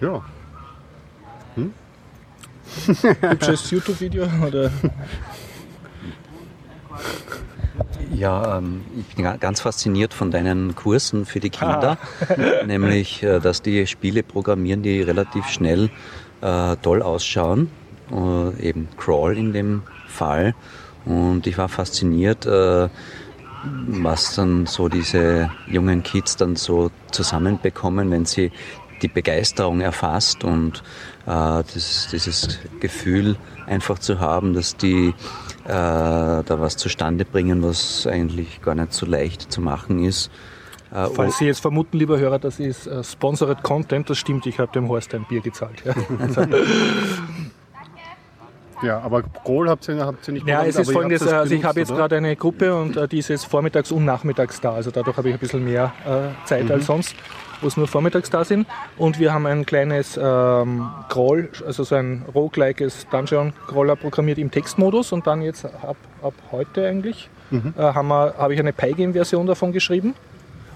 Ja. 0.02 0.24
Hübsches 3.22 3.72
YouTube-Video 3.72 4.28
oder 4.46 4.70
Ja, 8.18 8.58
ähm, 8.58 8.84
ich 8.98 9.16
bin 9.16 9.40
ganz 9.40 9.62
fasziniert 9.62 10.12
von 10.12 10.32
deinen 10.32 10.76
Kursen 10.76 11.26
für 11.26 11.40
die 11.40 11.52
Kinder, 11.52 11.98
ah. 12.22 12.66
nämlich, 12.66 13.22
äh, 13.22 13.40
dass 13.40 13.62
die 13.62 13.86
Spiele 13.86 14.24
programmieren, 14.24 14.82
die 14.82 15.02
relativ 15.02 15.48
schnell 15.48 15.92
äh, 16.42 16.76
toll 16.82 17.04
ausschauen, 17.04 17.70
äh, 18.12 18.70
eben 18.70 18.88
Crawl 18.98 19.38
in 19.38 19.54
dem 19.54 19.84
Fall. 20.08 20.56
Und 21.06 21.46
ich 21.46 21.60
war 21.60 21.70
fasziniert, 21.70 22.48
äh, 22.48 22.90
was 23.88 24.34
dann 24.36 24.66
so 24.66 24.90
diese 24.90 25.52
jungen 25.68 26.02
Kids 26.02 26.38
dann 26.38 26.56
so 26.56 26.90
zusammenbekommen, 27.12 28.10
wenn 28.10 28.26
sie 28.26 28.52
die 29.04 29.10
Begeisterung 29.10 29.80
erfasst 29.82 30.44
und 30.44 30.84
äh, 31.28 31.64
das, 31.74 32.08
dieses 32.12 32.60
Gefühl 32.80 33.36
einfach 33.68 34.00
zu 34.00 34.20
haben, 34.20 34.56
dass 34.56 34.76
die 34.76 35.14
äh, 35.68 35.70
da 35.70 36.60
was 36.60 36.78
zustande 36.78 37.26
bringen, 37.26 37.62
was 37.62 38.08
eigentlich 38.08 38.62
gar 38.62 38.76
nicht 38.76 38.94
so 38.94 39.06
leicht 39.06 39.52
zu 39.52 39.62
machen 39.62 40.04
ist. 40.04 40.32
Äh, 40.92 41.08
Falls 41.14 41.38
Sie 41.38 41.46
jetzt 41.46 41.60
vermuten, 41.60 41.98
lieber 41.98 42.18
Hörer, 42.18 42.40
das 42.40 42.60
ist 42.60 42.88
äh, 42.88 43.04
Sponsored 43.04 43.62
Content, 43.64 44.10
das 44.10 44.18
stimmt, 44.18 44.46
ich 44.46 44.60
habe 44.60 44.72
dem 44.72 44.88
Horst 44.88 45.14
ein 45.14 45.26
Bier 45.26 45.42
gezahlt. 45.42 45.84
Ja. 45.86 45.94
Ja, 48.84 49.00
aber 49.00 49.24
Kohl 49.24 49.70
habt 49.70 49.88
ihr, 49.88 50.06
habt 50.06 50.28
ihr 50.28 50.36
nicht 50.36 50.48
Ja, 50.48 50.64
es 50.64 50.76
ist 50.76 50.92
folgendes, 50.92 51.26
also 51.28 51.54
ich 51.54 51.64
habe 51.64 51.80
jetzt 51.80 51.90
gerade 51.90 52.18
eine 52.18 52.36
Gruppe 52.36 52.76
und 52.76 52.96
äh, 52.96 53.08
die 53.08 53.20
ist 53.20 53.28
jetzt 53.30 53.46
vormittags 53.46 53.92
und 53.92 54.06
nachmittags 54.06 54.62
da. 54.62 54.74
Also 54.74 54.92
dadurch 54.92 55.18
habe 55.18 55.30
ich 55.30 55.34
ein 55.34 55.40
bisschen 55.40 55.66
mehr 55.66 55.94
äh, 56.06 56.48
Zeit 56.48 56.66
mhm. 56.66 56.72
als 56.72 56.86
sonst, 56.86 57.16
wo 57.62 57.68
es 57.68 57.78
nur 57.78 57.88
vormittags 57.88 58.30
da 58.30 58.44
sind. 58.44 58.68
Und 58.98 59.20
wir 59.20 59.34
haben 59.34 59.46
ein 59.46 59.66
kleines 59.66 60.18
ähm, 60.18 60.90
Crawl, 61.10 61.50
also 61.66 61.84
so 61.84 61.96
ein 61.96 62.26
roguelikes 62.34 63.08
Dungeon-Crawler 63.10 63.96
programmiert 63.96 64.38
im 64.38 64.52
Textmodus 64.52 65.12
und 65.12 65.28
dann 65.28 65.42
jetzt 65.42 65.66
ab, 65.66 65.98
ab 66.22 66.34
heute 66.52 66.88
eigentlich 66.88 67.30
mhm. 67.52 67.74
äh, 67.78 67.82
habe 67.82 68.34
hab 68.38 68.52
ich 68.52 68.60
eine 68.60 68.74
Pygame-Version 68.74 69.46
davon 69.48 69.72
geschrieben. 69.72 70.16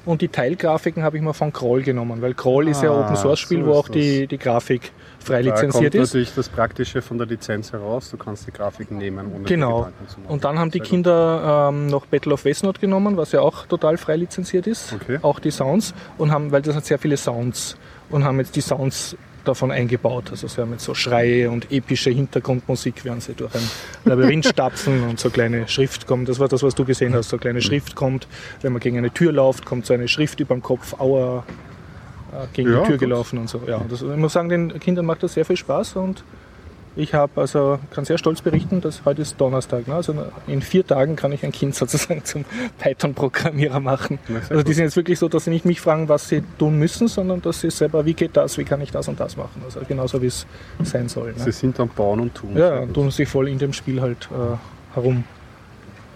Und 0.04 0.22
die 0.22 0.30
Teilgrafiken 0.30 1.04
habe 1.04 1.18
ich 1.18 1.24
mal 1.24 1.34
von 1.34 1.54
Crawl 1.54 1.84
genommen, 1.84 2.22
weil 2.22 2.34
Crawl 2.34 2.68
ah, 2.68 2.72
ist 2.72 2.82
ja 2.82 2.92
ah, 2.92 3.02
Open 3.02 3.16
Source 3.16 3.40
Spiel, 3.40 3.64
so 3.64 3.68
wo 3.68 3.74
auch 3.74 3.88
die, 3.88 4.26
die 4.26 4.38
Grafik 4.38 4.92
frei 5.20 5.44
da 5.44 5.52
lizenziert 5.52 5.94
kommt 5.94 6.04
ist. 6.04 6.10
natürlich 6.10 6.34
das 6.36 6.50
Praktische 6.50 7.02
von 7.02 7.18
der 7.20 7.28
Lizenz 7.28 7.72
heraus. 7.72 8.10
Du 8.10 8.18
kannst 8.18 8.48
die 8.48 8.52
Grafiken 8.52 8.98
nehmen, 8.98 9.32
ohne 9.34 9.44
Genau. 9.44 9.90
Und 10.28 10.44
dann 10.44 10.58
haben 10.58 10.72
die 10.72 10.80
Kinder 10.80 11.70
ähm, 11.70 11.88
noch 11.88 12.08
Battle 12.08 12.34
of 12.34 12.46
Westnot 12.46 12.80
genommen, 12.80 13.16
was 13.18 13.32
ja 13.32 13.42
auch 13.42 13.68
total 13.68 13.98
frei 13.98 14.16
lizenziert 14.16 14.66
ist. 14.66 14.94
Okay. 14.94 15.20
Auch 15.22 15.40
die 15.40 15.52
Sounds. 15.52 15.94
Und 16.18 16.32
haben, 16.32 16.52
weil 16.52 16.64
das 16.64 16.76
hat 16.76 16.86
sehr 16.86 16.98
viele 16.98 17.18
Sounds. 17.18 17.78
Und 18.10 18.24
haben 18.24 18.40
jetzt 18.40 18.56
die 18.56 18.62
Sounds 18.62 19.16
davon 19.48 19.72
eingebaut. 19.72 20.32
Also 20.32 20.48
sie 20.48 20.62
haben 20.62 20.72
jetzt 20.72 20.86
so 20.86 20.94
Schreie 20.94 21.50
und 21.50 21.72
epische 21.72 22.10
Hintergrundmusik, 22.10 23.04
während 23.04 23.24
sie 23.24 23.34
durch 23.34 23.54
ein 23.56 23.70
Labyrinth 24.06 24.46
stapfen 24.46 25.04
und 25.04 25.20
so 25.20 25.30
kleine 25.30 25.68
Schrift 25.68 26.08
kommt. 26.08 26.30
Das 26.30 26.40
war 26.40 26.48
das, 26.48 26.64
was 26.64 26.76
du 26.76 26.86
gesehen 26.86 27.14
hast. 27.14 27.30
So 27.30 27.38
kleine 27.38 27.60
mhm. 27.60 27.64
Schrift 27.64 27.96
kommt. 27.96 28.28
Wenn 28.62 28.74
man 28.74 28.80
gegen 28.80 28.98
eine 28.98 29.12
Tür 29.12 29.32
läuft, 29.32 29.66
kommt 29.66 29.86
so 29.86 29.94
eine 29.94 30.08
Schrift 30.08 30.40
über 30.40 30.56
dem 30.56 30.62
Kopf. 30.62 31.00
Aua, 31.00 31.44
äh, 32.32 32.48
gegen 32.54 32.72
ja, 32.72 32.80
die 32.80 32.84
Tür 32.84 32.98
gut. 32.98 33.00
gelaufen 33.00 33.40
und 33.40 33.50
so. 33.50 33.62
Ja, 33.68 33.82
das, 33.90 34.02
ich 34.02 34.18
muss 34.18 34.34
sagen, 34.34 34.50
den 34.50 34.80
Kindern 34.80 35.06
macht 35.06 35.24
das 35.24 35.34
sehr 35.34 35.46
viel 35.46 35.58
Spaß 35.58 35.96
und 35.98 36.24
ich 36.96 37.14
habe 37.14 37.40
also 37.40 37.80
kann 37.92 38.06
sehr 38.06 38.18
stolz 38.18 38.42
berichten, 38.42 38.82
dass 38.82 39.06
heute 39.06 39.22
ist 39.22 39.40
Donnerstag. 39.40 39.88
Ne? 39.88 39.96
Also 39.96 40.14
in 40.48 40.62
vier 40.62 40.86
Tagen 40.86 41.16
kann 41.16 41.32
ich 41.32 41.44
ein 41.44 41.52
Kind 41.52 41.76
sozusagen 41.82 42.24
zum 42.26 42.46
Python-Programmierer 42.80 43.80
machen. 43.80 44.20
Also 44.50 44.64
die 44.64 44.74
sind 44.74 44.86
jetzt 44.86 44.96
wirklich 44.96 45.20
so, 45.20 45.30
dass 45.30 45.46
sie 45.46 45.52
nicht 45.52 45.66
mich 45.66 45.82
fragen, 45.82 46.10
was 46.10 46.28
sie 46.28 46.44
tun 46.58 46.78
müssen, 46.78 47.08
sondern 47.08 47.42
dass 47.42 47.62
sie 47.62 47.70
selber, 47.70 48.06
wie 48.06 48.14
geht 48.14 48.36
das, 48.36 48.58
wie 48.58 48.64
kann 48.64 48.82
ich 48.82 48.92
das 48.92 49.08
und 49.08 49.20
das 49.20 49.38
machen. 49.38 49.62
Also 49.64 49.80
genauso 49.88 50.22
wie 50.22 50.28
es 50.28 50.46
sein 50.84 51.08
soll. 51.08 51.34
Ne? 51.34 51.40
Sie 51.40 51.52
sind 51.52 51.80
am 51.80 51.90
Bauen 51.90 52.20
und 52.20 52.36
tun. 52.36 52.58
Ja, 52.58 52.80
und 52.80 52.94
tun 52.94 53.12
sich 53.12 53.28
voll 53.28 53.48
in 53.48 53.58
dem 53.58 53.74
Spiel 53.74 54.02
halt 54.02 54.30
äh, 54.32 54.96
herum 54.96 55.24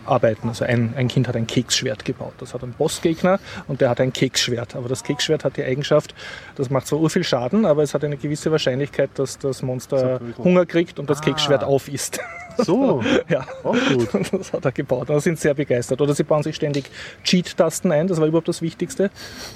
arbeiten. 0.06 0.50
Also 0.50 0.66
ein, 0.66 0.94
ein 0.96 1.08
Kind 1.08 1.28
hat 1.28 1.36
ein 1.36 1.48
Keksschwert 1.48 2.06
gebaut. 2.06 2.34
Das 2.40 2.54
hat 2.54 2.64
einen 2.64 2.74
Bossgegner 2.74 3.40
und 3.68 3.82
der 3.82 3.90
hat 3.90 4.00
ein 4.00 4.14
Keksschwert. 4.14 4.76
Aber 4.76 4.90
das 4.90 5.04
Keksschwert 5.04 5.44
hat 5.44 5.58
die 5.58 5.64
Eigenschaft, 5.64 6.14
das 6.56 6.70
macht 6.70 6.88
zwar 6.88 7.00
urviel 7.00 7.24
Schaden, 7.24 7.66
aber 7.66 7.84
es 7.84 7.94
hat 7.94 8.04
eine 8.04 8.18
gewisse 8.18 8.52
Wahrscheinlichkeit, 8.52 9.12
dass 9.16 9.38
das 9.38 9.62
Monster 9.62 10.20
Hunger 10.38 10.66
kriegt 10.66 11.00
und 11.00 11.10
das 11.10 11.20
ah. 11.20 11.26
Keksschwert 11.26 11.64
aufisst. 11.64 12.20
So, 12.58 13.04
ja. 13.30 13.46
Auch 13.64 13.76
gut. 13.76 14.10
Das 14.32 14.54
hat 14.54 14.66
er 14.66 14.72
gebaut. 14.72 15.10
Und 15.10 15.20
sind 15.22 15.40
sehr 15.40 15.54
begeistert. 15.54 16.02
Oder 16.02 16.14
sie 16.14 16.24
bauen 16.24 16.44
sich 16.44 16.56
ständig 16.56 16.86
Cheat-Tasten 17.24 17.92
ein. 17.92 18.08
Das 18.08 18.20
war 18.20 18.28
überhaupt 18.28 18.48
das 18.48 18.62
Wichtigste. 18.62 19.10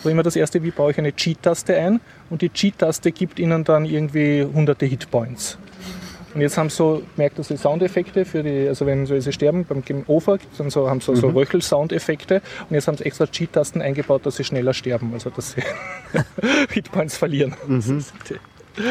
War 0.03 0.11
immer 0.11 0.23
das 0.23 0.35
erste, 0.35 0.63
wie 0.63 0.71
baue 0.71 0.91
ich 0.91 0.97
eine 0.97 1.13
Cheat-Taste 1.13 1.75
ein? 1.75 1.99
Und 2.29 2.41
die 2.41 2.49
Cheat-Taste 2.49 3.11
gibt 3.11 3.39
ihnen 3.39 3.63
dann 3.63 3.85
irgendwie 3.85 4.43
hunderte 4.43 4.85
Hitpoints. 4.85 5.57
Und 6.33 6.41
jetzt 6.41 6.57
haben 6.57 6.69
sie 6.69 6.75
so 6.75 7.01
gemerkt, 7.15 7.39
dass 7.39 7.47
sie 7.47 7.57
Soundeffekte 7.57 8.25
für 8.25 8.43
die, 8.43 8.67
also 8.67 8.85
wenn 8.85 9.05
sie 9.05 9.33
sterben 9.33 9.65
beim 9.65 9.83
OFA, 10.07 10.37
dann 10.57 10.69
so, 10.69 10.89
haben 10.89 11.01
sie 11.01 11.07
so, 11.07 11.11
mhm. 11.13 11.17
so 11.17 11.27
Röchel-Soundeffekte 11.29 12.41
und 12.69 12.75
jetzt 12.75 12.87
haben 12.87 12.97
sie 12.97 13.05
extra 13.05 13.25
Cheat-Tasten 13.27 13.81
eingebaut, 13.81 14.25
dass 14.25 14.35
sie 14.35 14.43
schneller 14.43 14.73
sterben, 14.73 15.11
also 15.13 15.29
dass 15.29 15.51
sie 15.51 15.63
Hitpoints 16.69 17.17
verlieren. 17.17 17.55
Mhm. 17.67 18.03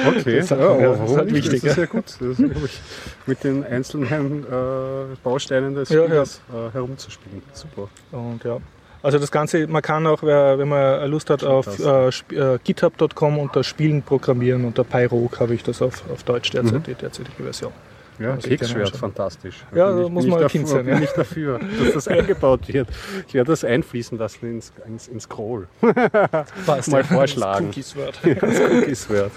Okay, 0.07 0.40
das, 0.40 0.51
ja, 0.51 0.81
ja, 0.81 0.92
das 0.92 1.11
ist 1.11 1.16
halt 1.16 1.33
wichtig. 1.33 1.62
Das 1.62 1.70
ist 1.70 1.74
sehr 1.77 1.87
gut. 1.87 2.05
Das 2.07 2.20
ist, 2.20 2.81
mit 3.27 3.44
den 3.44 3.64
einzelnen 3.64 4.44
äh, 4.44 5.16
Bausteinen 5.22 5.74
des 5.74 5.88
ja, 5.88 6.05
Spiels 6.05 6.42
äh, 6.53 6.72
herumzuspielen. 6.72 7.42
Super. 7.55 7.88
Und 8.12 8.44
ja, 8.44 8.59
also 9.02 9.18
das 9.18 9.30
Ganze, 9.30 9.66
man 9.66 9.82
kann 9.82 10.06
auch, 10.06 10.22
wenn 10.22 10.68
man 10.68 11.11
Lust 11.11 11.30
hat, 11.30 11.44
auf 11.44 11.78
äh, 11.78 12.08
äh, 12.08 12.58
github.com 12.62 13.38
unter 13.38 13.64
Spielen 13.64 14.02
programmieren, 14.02 14.64
unter 14.64 14.84
Pyrogue 14.84 15.38
habe 15.38 15.54
ich 15.54 15.62
das 15.62 15.82
auf, 15.82 16.02
auf 16.11 16.22
Deutsch 16.24 16.50
derzeit, 16.50 16.72
mhm. 16.72 16.82
die 16.82 16.94
derzeitige 16.94 17.42
Version. 17.42 17.72
Ja, 18.18 18.37
Kriegsschwert, 18.37 18.96
fantastisch. 18.96 19.64
Ja, 19.72 19.92
da 19.92 20.08
muss 20.08 20.26
man 20.26 20.42
ein 20.42 20.48
Kind 20.48 20.66
sein. 20.66 20.88
Ja. 20.88 20.94
Bin 20.94 21.04
ich 21.04 21.11
dafür, 21.11 21.61
dass 21.61 21.92
das 21.94 22.08
eingebaut 22.08 22.66
wird. 22.66 22.88
Ich 23.28 23.34
werde 23.34 23.52
das 23.52 23.62
einfließen 23.62 24.18
lassen 24.18 24.56
ins, 24.56 24.72
ins, 24.87 25.06
ins 25.06 25.22
Scroll. 25.22 25.68
Passt, 26.66 26.90
Mal 26.90 27.04
vorschlagen. 27.04 27.66
Cookies 27.66 27.94
Word. 27.94 28.18
Cookies 28.24 29.08
Word. 29.08 29.30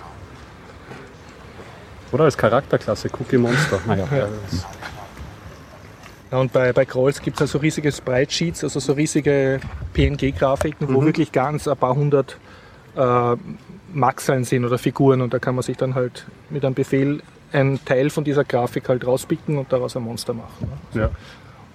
Oder 2.12 2.24
als 2.26 2.38
Charakterklasse 2.38 3.10
Cookie 3.20 3.38
Monster. 3.38 3.80
Naja, 3.86 4.08
ja. 4.12 4.18
Ja, 4.18 4.28
und 6.40 6.54
bei, 6.54 6.72
bei 6.72 6.86
Crawls 6.86 7.22
gibt 7.22 7.38
es 7.38 7.42
also 7.42 7.58
riesige 7.60 7.92
Sprite-Sheets, 7.92 8.64
also 8.64 8.80
so 8.80 8.94
riesige 8.94 9.60
PNG-Grafiken, 9.94 10.90
mhm. 10.90 10.94
wo 10.96 11.04
wirklich 11.04 11.32
ganz 11.32 11.68
ein 11.68 11.78
paar 11.78 11.96
hundert 11.96 12.38
äh, 12.96 13.36
Maxeln 13.94 14.44
sind 14.44 14.66
oder 14.66 14.78
Figuren 14.78 15.22
und 15.22 15.34
da 15.34 15.40
kann 15.40 15.56
man 15.56 15.64
sich 15.64 15.78
dann 15.78 15.96
halt 15.96 16.26
mit 16.50 16.64
einem 16.64 16.74
Befehl 16.74 17.22
einen 17.52 17.84
Teil 17.84 18.10
von 18.10 18.24
dieser 18.24 18.44
Grafik 18.46 18.88
halt 18.88 19.06
rauspicken 19.06 19.58
und 19.58 19.72
daraus 19.74 19.98
ein 19.98 20.04
Monster 20.04 20.34
machen. 20.34 20.70
Ne? 20.94 21.02
Ja. 21.02 21.10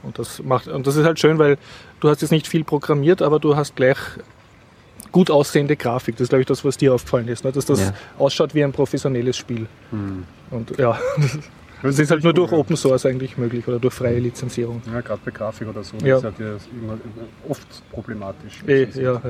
Und 0.03 0.19
das, 0.19 0.42
macht, 0.42 0.69
und 0.69 0.87
das 0.87 0.97
ist 0.97 1.05
halt 1.05 1.19
schön, 1.19 1.38
weil 1.38 1.59
du 2.01 2.09
hast 2.09 2.23
jetzt 2.23 2.31
nicht 2.31 2.47
viel 2.47 2.64
programmiert, 2.64 3.23
aber 3.23 3.38
du 3.38 3.57
hast 3.57 3.77
gleich 3.77 3.99
gut 5.12 5.31
aussehende 5.31 5.77
Grafik. 5.77 6.16
Das 6.16 6.23
ist, 6.23 6.29
glaube 6.29 6.42
ich, 6.42 6.47
das, 6.47 6.64
was 6.64 6.77
dir 6.77 6.95
aufgefallen 6.95 7.29
ist, 7.29 7.45
ne? 7.45 7.53
dass 7.53 7.66
das 7.66 7.81
ja. 7.81 7.95
ausschaut 8.19 8.55
wie 8.55 8.62
ein 8.62 8.73
professionelles 8.73 9.37
Spiel. 9.37 9.66
Mhm. 9.90 10.25
Und 10.51 10.79
ja, 10.79 10.99
Das 11.83 11.99
ist 11.99 12.11
halt 12.11 12.25
nur 12.25 12.33
durch 12.33 12.53
Open 12.53 12.77
Source 12.77 13.07
eigentlich 13.07 13.37
möglich 13.37 13.67
oder 13.69 13.79
durch 13.79 13.95
freie 13.95 14.19
Lizenzierung. 14.19 14.81
Ja, 14.93 15.01
gerade 15.01 15.21
bei 15.25 15.31
Grafik 15.31 15.69
oder 15.69 15.85
so, 15.85 15.97
das 15.99 16.07
ja. 16.07 16.17
ist 16.17 16.25
halt 16.25 16.39
immer 16.39 16.99
oft 17.49 17.67
problematisch. 17.91 18.62
E, 18.67 18.85
ja, 18.95 19.12
ja. 19.12 19.21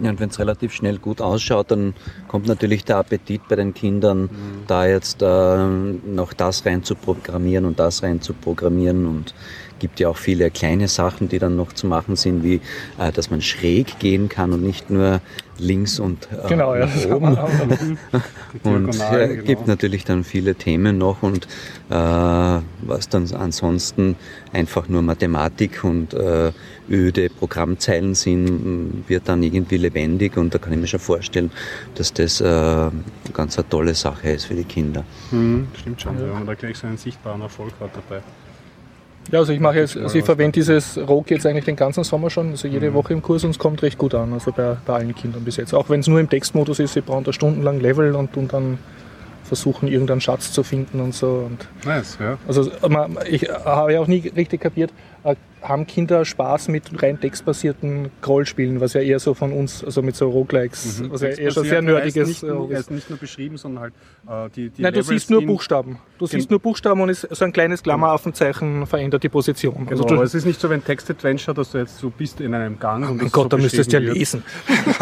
ja, 0.00 0.10
und 0.10 0.20
wenn 0.20 0.28
es 0.28 0.38
relativ 0.38 0.72
schnell 0.72 0.98
gut 0.98 1.20
ausschaut, 1.20 1.70
dann 1.70 1.94
kommt 2.28 2.46
natürlich 2.46 2.84
der 2.84 2.98
Appetit 2.98 3.42
bei 3.48 3.56
den 3.56 3.74
Kindern, 3.74 4.22
mhm. 4.22 4.28
da 4.66 4.86
jetzt 4.86 5.22
äh, 5.22 5.66
noch 5.66 6.32
das 6.32 6.64
rein 6.64 6.84
zu 6.84 6.94
programmieren 6.94 7.64
und 7.64 7.78
das 7.78 8.02
rein 8.02 8.20
zu 8.20 8.34
programmieren 8.34 9.06
und 9.06 9.34
gibt 9.78 10.00
ja 10.00 10.08
auch 10.08 10.16
viele 10.16 10.50
kleine 10.50 10.88
Sachen, 10.88 11.28
die 11.28 11.38
dann 11.38 11.56
noch 11.56 11.72
zu 11.72 11.86
machen 11.86 12.16
sind, 12.16 12.42
wie 12.42 12.60
äh, 12.98 13.12
dass 13.12 13.30
man 13.30 13.42
schräg 13.42 13.98
gehen 13.98 14.28
kann 14.28 14.52
und 14.52 14.62
nicht 14.62 14.90
nur 14.90 15.20
links 15.58 15.98
und 15.98 16.28
äh, 16.32 16.48
genau, 16.48 16.74
ja, 16.74 16.88
oben. 17.10 17.36
und 18.62 18.88
es 18.88 19.00
äh, 19.00 19.36
gibt 19.38 19.66
natürlich 19.66 20.04
dann 20.04 20.24
viele 20.24 20.54
Themen 20.54 20.98
noch 20.98 21.22
und 21.22 21.46
äh, 21.90 21.94
was 21.94 23.08
dann 23.08 23.28
ansonsten 23.34 24.16
einfach 24.52 24.88
nur 24.88 25.02
Mathematik 25.02 25.84
und 25.84 26.14
äh, 26.14 26.52
öde 26.90 27.30
Programmzeilen 27.30 28.14
sind, 28.14 29.04
wird 29.08 29.28
dann 29.28 29.42
irgendwie 29.42 29.76
lebendig 29.76 30.36
und 30.36 30.54
da 30.54 30.58
kann 30.58 30.72
ich 30.72 30.78
mir 30.78 30.86
schon 30.86 31.00
vorstellen, 31.00 31.50
dass 31.94 32.12
das 32.12 32.40
äh, 32.40 32.90
ganz 33.32 33.58
eine 33.58 33.68
tolle 33.68 33.94
Sache 33.94 34.30
ist 34.30 34.44
für 34.46 34.54
die 34.54 34.64
Kinder. 34.64 35.04
Mhm, 35.30 35.68
stimmt 35.78 36.00
schon, 36.00 36.16
ja. 36.16 36.22
wenn 36.22 36.32
man 36.32 36.46
da 36.46 36.54
gleich 36.54 36.78
so 36.78 36.86
einen 36.86 36.98
sichtbaren 36.98 37.40
Erfolg 37.42 37.72
hat 37.80 37.90
dabei. 37.94 38.22
Ja, 39.32 39.40
also 39.40 39.52
ich 39.52 39.60
mache 39.60 39.78
jetzt, 39.78 39.96
also 39.96 40.16
ich 40.16 40.24
verwende 40.24 40.52
dieses 40.52 40.96
Rogue 40.96 41.26
jetzt 41.28 41.46
eigentlich 41.46 41.64
den 41.64 41.76
ganzen 41.76 42.04
Sommer 42.04 42.30
schon, 42.30 42.50
also 42.50 42.68
jede 42.68 42.90
mhm. 42.90 42.94
Woche 42.94 43.12
im 43.12 43.22
Kurs 43.22 43.44
und 43.44 43.50
es 43.50 43.58
kommt 43.58 43.82
recht 43.82 43.98
gut 43.98 44.14
an, 44.14 44.32
also 44.32 44.52
bei, 44.52 44.76
bei 44.84 44.94
allen 44.94 45.14
Kindern 45.14 45.44
bis 45.44 45.56
jetzt. 45.56 45.74
Auch 45.74 45.88
wenn 45.88 46.00
es 46.00 46.06
nur 46.06 46.20
im 46.20 46.28
Textmodus 46.28 46.78
ist, 46.78 46.94
sie 46.94 47.00
brauchen 47.00 47.24
da 47.24 47.32
stundenlang 47.32 47.80
Level 47.80 48.14
und 48.14 48.32
tun 48.32 48.48
dann 48.48 48.78
versuchen, 49.46 49.88
irgendeinen 49.88 50.20
Schatz 50.20 50.52
zu 50.52 50.62
finden 50.62 51.00
und 51.00 51.14
so. 51.14 51.48
Und 51.48 51.68
nice, 51.86 52.18
ja. 52.20 52.38
Also 52.46 52.70
ich 53.28 53.48
habe 53.48 53.92
ja 53.92 54.00
auch 54.00 54.08
nie 54.08 54.28
richtig 54.34 54.60
kapiert, 54.60 54.92
haben 55.62 55.86
Kinder 55.88 56.24
Spaß 56.24 56.68
mit 56.68 57.02
rein 57.02 57.18
textbasierten 57.20 58.10
Rollspielen, 58.24 58.80
was 58.80 58.92
ja 58.92 59.00
eher 59.00 59.18
so 59.18 59.34
von 59.34 59.52
uns, 59.52 59.82
also 59.82 60.00
mit 60.00 60.14
so 60.14 60.28
Roguelikes, 60.30 61.00
Mhm. 61.00 61.10
ja 61.18 61.26
eher 61.28 61.50
schon 61.50 61.64
sehr 61.64 61.82
nerdiges 61.82 62.28
Nicht 62.28 62.42
äh, 62.44 62.46
nur, 62.46 62.70
ist. 62.70 62.90
nicht 62.90 63.10
nur 63.10 63.18
beschrieben, 63.18 63.56
sondern 63.56 63.82
halt 63.82 63.94
äh, 64.28 64.50
die, 64.54 64.70
die 64.70 64.82
Nein, 64.82 64.92
du 64.92 65.00
Levels, 65.00 65.06
siehst 65.08 65.30
nur 65.30 65.44
Buchstaben. 65.44 65.98
Du 66.18 66.26
siehst 66.28 66.50
nur 66.50 66.60
Buchstaben 66.60 67.00
und 67.00 67.08
ist 67.08 67.26
so 67.30 67.44
ein 67.44 67.52
kleines 67.52 67.82
Klammeraffenzeichen 67.82 68.86
verändert 68.86 69.24
die 69.24 69.28
Position. 69.28 69.74
Genau, 69.74 69.90
Also 69.90 70.04
aber 70.04 70.16
du, 70.16 70.22
es 70.22 70.34
ist 70.34 70.44
nicht 70.44 70.60
so 70.60 70.70
wie 70.70 70.74
ein 70.74 70.84
Text-Adventure, 70.84 71.54
dass 71.54 71.72
du 71.72 71.78
jetzt 71.78 71.98
so 71.98 72.10
bist 72.10 72.40
in 72.40 72.54
einem 72.54 72.78
Gang. 72.78 73.08
und 73.10 73.16
mein 73.16 73.32
Gott, 73.32 73.44
so 73.44 73.48
da 73.48 73.56
müsstest 73.56 73.92
du 73.92 74.00
ja 74.00 74.12
lesen. 74.12 74.44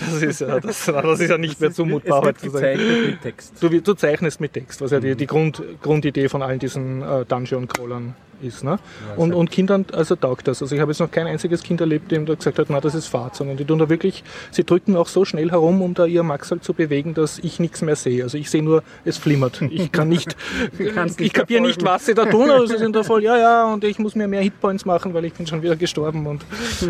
das, 0.00 0.22
ist 0.22 0.40
ja, 0.40 0.60
das, 0.60 0.84
das 0.86 1.20
ist 1.20 1.30
ja 1.30 1.38
nicht 1.38 1.60
mehr 1.60 1.72
zumutbar 1.72 2.22
heutzutage. 2.22 2.76
gezeichnet 2.76 3.06
mit 3.10 3.22
Text. 3.22 3.54
Du, 3.60 3.68
du 3.68 3.94
zeichnest 3.94 4.40
mit 4.40 4.52
Text, 4.52 4.80
was 4.80 4.90
ja 4.92 4.98
Mhm. 4.98 5.02
die, 5.02 5.14
die 5.16 5.26
Grund, 5.26 5.62
Grundidee 5.82 6.28
von 6.28 6.42
allen 6.42 6.58
diesen 6.58 7.02
äh, 7.02 7.24
Dungeon-Crawlern 7.24 8.14
ist. 8.42 8.64
Ne? 8.64 8.78
und, 9.16 9.30
sehr 9.30 9.38
und 9.38 9.50
Kindern, 9.50 9.86
also 9.92 10.16
taugt 10.16 10.48
das. 10.48 10.62
Also 10.62 10.74
ich 10.74 10.80
habe 10.80 10.90
jetzt 10.90 11.00
noch 11.00 11.10
kein 11.10 11.26
einziges 11.26 11.62
Kind 11.62 11.80
erlebt, 11.80 12.10
dem 12.10 12.26
da 12.26 12.34
gesagt 12.34 12.58
hat, 12.58 12.66
na 12.70 12.80
das 12.80 12.94
ist 12.94 13.06
Fahrt, 13.06 13.36
sondern 13.36 13.56
die 13.56 13.64
tun 13.64 13.78
da 13.78 13.88
wirklich, 13.88 14.24
sie 14.50 14.64
drücken 14.64 14.96
auch 14.96 15.08
so 15.08 15.24
schnell 15.24 15.50
herum, 15.50 15.82
um 15.82 15.94
da 15.94 16.06
ihr 16.06 16.22
Maxal 16.22 16.60
zu 16.60 16.74
bewegen, 16.74 17.14
dass 17.14 17.38
ich 17.38 17.60
nichts 17.60 17.82
mehr 17.82 17.96
sehe. 17.96 18.22
Also 18.22 18.38
ich 18.38 18.50
sehe 18.50 18.62
nur, 18.62 18.82
es 19.04 19.16
flimmert. 19.16 19.62
Ich 19.62 19.92
kann 19.92 20.08
nicht, 20.08 20.36
kannst 20.94 21.20
ich 21.20 21.24
nicht 21.24 21.34
kapiere 21.34 21.62
nicht, 21.62 21.84
was 21.84 22.06
sie 22.06 22.14
da 22.14 22.26
tun, 22.26 22.50
aber 22.50 22.66
sie 22.66 22.78
sind 22.78 22.94
da 22.94 23.02
voll, 23.02 23.22
ja, 23.22 23.36
ja, 23.36 23.72
und 23.72 23.84
ich 23.84 23.98
muss 23.98 24.14
mir 24.14 24.28
mehr 24.28 24.42
Hitpoints 24.42 24.84
machen, 24.84 25.14
weil 25.14 25.24
ich 25.24 25.34
bin 25.34 25.46
schon 25.46 25.62
wieder 25.62 25.76
gestorben 25.76 26.26
und 26.26 26.44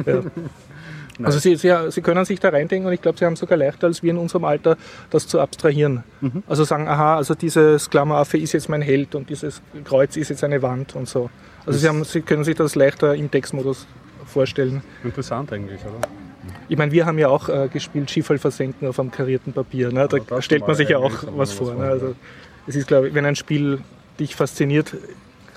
ja. 0.06 0.22
Also 1.22 1.38
sie, 1.38 1.56
sie, 1.56 1.74
sie 1.90 2.00
können 2.00 2.24
sich 2.24 2.40
da 2.40 2.50
reindenken 2.50 2.86
und 2.86 2.92
ich 2.92 3.02
glaube, 3.02 3.18
sie 3.18 3.24
haben 3.24 3.36
sogar 3.36 3.58
leichter 3.58 3.86
als 3.86 4.02
wir 4.02 4.10
in 4.10 4.18
unserem 4.18 4.44
Alter, 4.44 4.76
das 5.10 5.26
zu 5.26 5.40
abstrahieren. 5.40 6.04
Mhm. 6.20 6.42
Also 6.46 6.64
sagen, 6.64 6.88
aha, 6.88 7.16
also 7.16 7.34
dieses 7.34 7.90
Klammeraffe 7.90 8.38
ist 8.38 8.52
jetzt 8.52 8.68
mein 8.68 8.82
Held 8.82 9.14
und 9.14 9.28
dieses 9.28 9.60
Kreuz 9.84 10.16
ist 10.16 10.28
jetzt 10.28 10.44
eine 10.44 10.62
Wand 10.62 10.94
und 10.94 11.08
so. 11.08 11.30
Also 11.66 11.78
sie, 11.78 11.88
haben, 11.88 12.04
sie 12.04 12.22
können 12.22 12.44
sich 12.44 12.54
das 12.54 12.74
leichter 12.74 13.14
im 13.14 13.30
Textmodus 13.30 13.86
vorstellen. 14.26 14.82
Interessant 15.04 15.52
eigentlich, 15.52 15.80
oder? 15.80 16.08
Ich 16.68 16.78
meine, 16.78 16.92
wir 16.92 17.06
haben 17.06 17.18
ja 17.18 17.28
auch 17.28 17.48
äh, 17.48 17.68
gespielt 17.72 18.10
Skifall 18.10 18.38
versenken 18.38 18.88
auf 18.88 19.00
einem 19.00 19.10
karierten 19.10 19.52
Papier. 19.52 19.90
Ne? 19.90 20.08
Da 20.08 20.42
stellt 20.42 20.66
man 20.66 20.76
sich 20.76 20.88
ja 20.88 20.98
auch 20.98 21.12
was 21.36 21.52
vor. 21.52 21.74
Ne? 21.74 21.84
Also 21.84 22.14
es 22.66 22.76
ist, 22.76 22.86
glaube 22.86 23.08
ich, 23.08 23.14
wenn 23.14 23.24
ein 23.24 23.36
Spiel 23.36 23.80
dich 24.18 24.36
fasziniert, 24.36 24.94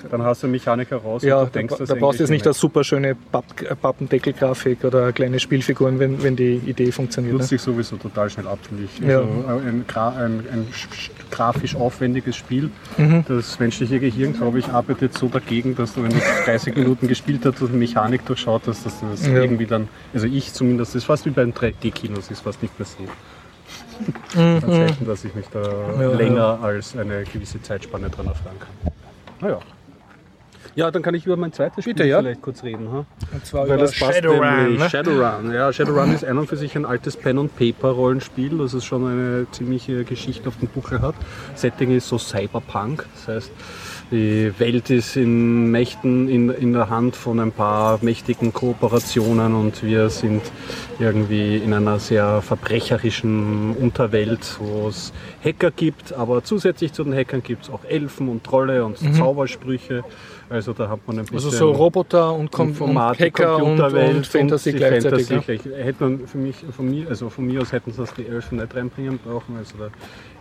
Dann 0.10 0.24
hast 0.24 0.42
du 0.44 0.48
eine 0.48 0.52
Mechanik 0.54 0.90
heraus 0.92 1.24
ja, 1.24 1.36
und 1.38 1.42
da, 1.42 1.46
du 1.46 1.52
denkst, 1.52 1.76
da 1.78 1.86
das 1.86 2.00
brauchst 2.00 2.20
du 2.20 2.24
jetzt 2.24 2.30
nicht 2.32 2.44
eine 2.44 2.50
das 2.52 2.60
super 2.60 2.84
schöne 2.84 3.16
Papp, 3.16 3.46
Pappendeckelgrafik 3.82 4.84
oder 4.84 5.12
kleine 5.14 5.40
Spielfiguren, 5.40 6.00
wenn, 6.00 6.24
wenn 6.24 6.36
die 6.36 6.56
Idee 6.66 6.92
funktioniert. 6.92 7.34
nutzt 7.34 7.52
Ne? 7.52 7.58
sich 7.58 7.62
sowieso 7.62 7.98
total 7.98 8.30
schnell 8.30 8.48
ab, 8.48 8.60
finde 8.68 8.84
ich. 8.86 9.00
Ja. 9.00 9.20
Also 9.20 9.28
äh, 9.30 9.70
ein, 9.70 9.86
ein, 9.88 10.46
ein 10.52 10.68
sch- 10.74 10.92
sch- 10.94 11.12
grafisch 11.30 11.76
aufwendiges 11.76 12.36
Spiel. 12.36 12.72
Mhm. 12.98 13.26
Das 13.28 13.60
menschliche 13.60 14.00
Gehirn, 14.00 14.34
glaube 14.34 14.60
ich, 14.60 14.68
arbeitet 14.70 15.14
so 15.18 15.28
dagegen, 15.28 15.76
dass 15.76 15.94
du, 15.94 16.04
wenn 16.04 16.12
du 16.12 16.18
30 16.46 16.76
Minuten 16.76 17.08
gespielt 17.08 17.46
hast 17.46 17.62
und 17.62 17.74
Mechanik 17.76 18.26
durchschaut 18.26 18.64
hast, 18.68 18.86
dass 18.86 19.00
das 19.00 19.28
Ja. 19.28 19.34
irgendwie 19.36 19.66
dann, 19.66 19.88
also 20.14 20.28
ich 20.28 20.54
zumindest, 20.54 20.92
das 20.92 20.96
ist 20.96 21.04
fast 21.06 21.26
wie 21.26 21.30
bei 21.30 21.44
den 21.44 21.54
3D-Kinos, 21.54 22.32
ist 22.32 22.42
fast 22.42 22.62
nicht 22.62 22.78
mehr 22.80 22.86
sehe. 22.88 23.08
Mhm. 24.36 24.60
Ganz 24.62 24.74
selten, 24.74 25.06
dass 25.06 25.24
ich 25.24 25.36
mich 25.36 25.46
da 25.52 25.62
Ja, 26.00 26.12
länger 26.14 26.60
als 26.62 26.96
eine 26.98 27.24
gewisse 27.24 27.62
Zeitspanne 27.62 28.10
dran 28.10 28.26
erfahren 28.28 28.56
kann. 28.60 28.92
Naja. 29.42 29.60
Ja, 30.76 30.92
dann 30.92 31.02
kann 31.02 31.14
ich 31.16 31.26
über 31.26 31.38
mein 31.38 31.52
zweites 31.52 31.84
Spiel 31.84 31.94
Bitte, 31.94 32.08
ja. 32.08 32.20
vielleicht 32.20 32.42
kurz 32.42 32.64
reden. 32.64 32.92
Ha? 32.92 33.06
Und 33.34 33.46
zwar 33.46 33.68
Weil 33.68 33.76
über 33.76 33.78
das 33.78 34.00
passt 34.00 34.16
Shadowrun. 34.16 34.78
Ne? 34.78 34.90
Shadowrun. 34.90 35.54
Ja, 35.54 35.74
Shadowrun 35.74 36.14
ist 36.14 36.24
ein 36.24 36.38
und 36.38 36.48
für 36.48 36.58
sich 36.58 36.76
ein 36.76 36.86
altes 36.86 37.18
Pen 37.18 37.38
and 37.38 37.56
Paper 37.58 37.90
Rollenspiel, 37.90 38.58
das 38.58 38.74
es 38.74 38.86
schon 38.86 39.06
eine 39.06 39.48
ziemliche 39.52 40.04
Geschichte 40.04 40.48
auf 40.48 40.58
dem 40.58 40.70
Buckel 40.70 41.02
hat. 41.02 41.16
Setting 41.56 41.96
ist 41.96 42.08
so 42.08 42.18
Cyberpunk, 42.18 43.06
das 43.16 43.28
heißt 43.28 43.52
die 44.12 44.52
Welt 44.60 44.90
ist 44.90 45.16
in 45.16 45.72
Mächten 45.72 46.28
in, 46.28 46.50
in 46.50 46.74
der 46.74 46.90
Hand 46.90 47.16
von 47.16 47.40
ein 47.40 47.54
paar 47.54 48.00
mächtigen 48.02 48.52
Kooperationen 48.52 49.56
und 49.56 49.84
wir 49.84 50.10
sind 50.10 50.42
irgendwie 51.00 51.56
in 51.58 51.74
einer 51.74 51.98
sehr 51.98 52.42
verbrecherischen 52.42 53.74
Unterwelt, 53.74 54.58
wo 54.60 54.90
es 54.90 55.14
Hacker 55.44 55.72
gibt, 55.72 56.12
aber 56.12 56.44
zusätzlich 56.44 56.92
zu 56.92 57.06
den 57.06 57.14
Hackern 57.14 57.42
gibt 57.42 57.64
es 57.64 57.70
auch 57.70 57.86
Elfen 57.86 58.28
und 58.28 58.44
Trolle 58.44 58.84
und 58.84 58.98
Zaubersprüche. 59.16 60.04
Also 60.52 60.74
da 60.74 60.90
hat 60.90 61.00
man 61.08 61.18
ein 61.18 61.26
bisschen 61.26 61.38
Also 61.38 61.50
so 61.50 61.72
Roboter 61.72 62.34
und, 62.34 62.52
Com 62.52 62.76
und 62.78 63.00
Hacker 63.00 63.56
und, 63.56 63.62
Computerwelt 63.62 64.16
und 64.18 64.28
Fantasy 64.28 64.74
die 64.74 64.78
gleichzeitig. 64.80 65.28
Fantasy 65.28 65.58
gleich. 65.58 65.86
Hätte 65.86 66.04
man 66.04 66.28
für 66.28 66.38
mich, 66.38 66.58
von 66.76 66.90
mir, 66.90 67.08
also 67.08 67.30
von 67.30 67.46
mir 67.46 67.62
aus 67.62 67.72
hätten 67.72 67.92
sie 67.92 67.98
das 67.98 68.14
die 68.14 68.28
Elfen 68.28 68.58
nicht 68.58 68.76
reinbringen 68.76 69.18
brauchen. 69.18 69.56
Also 69.58 69.78
da 69.78 69.90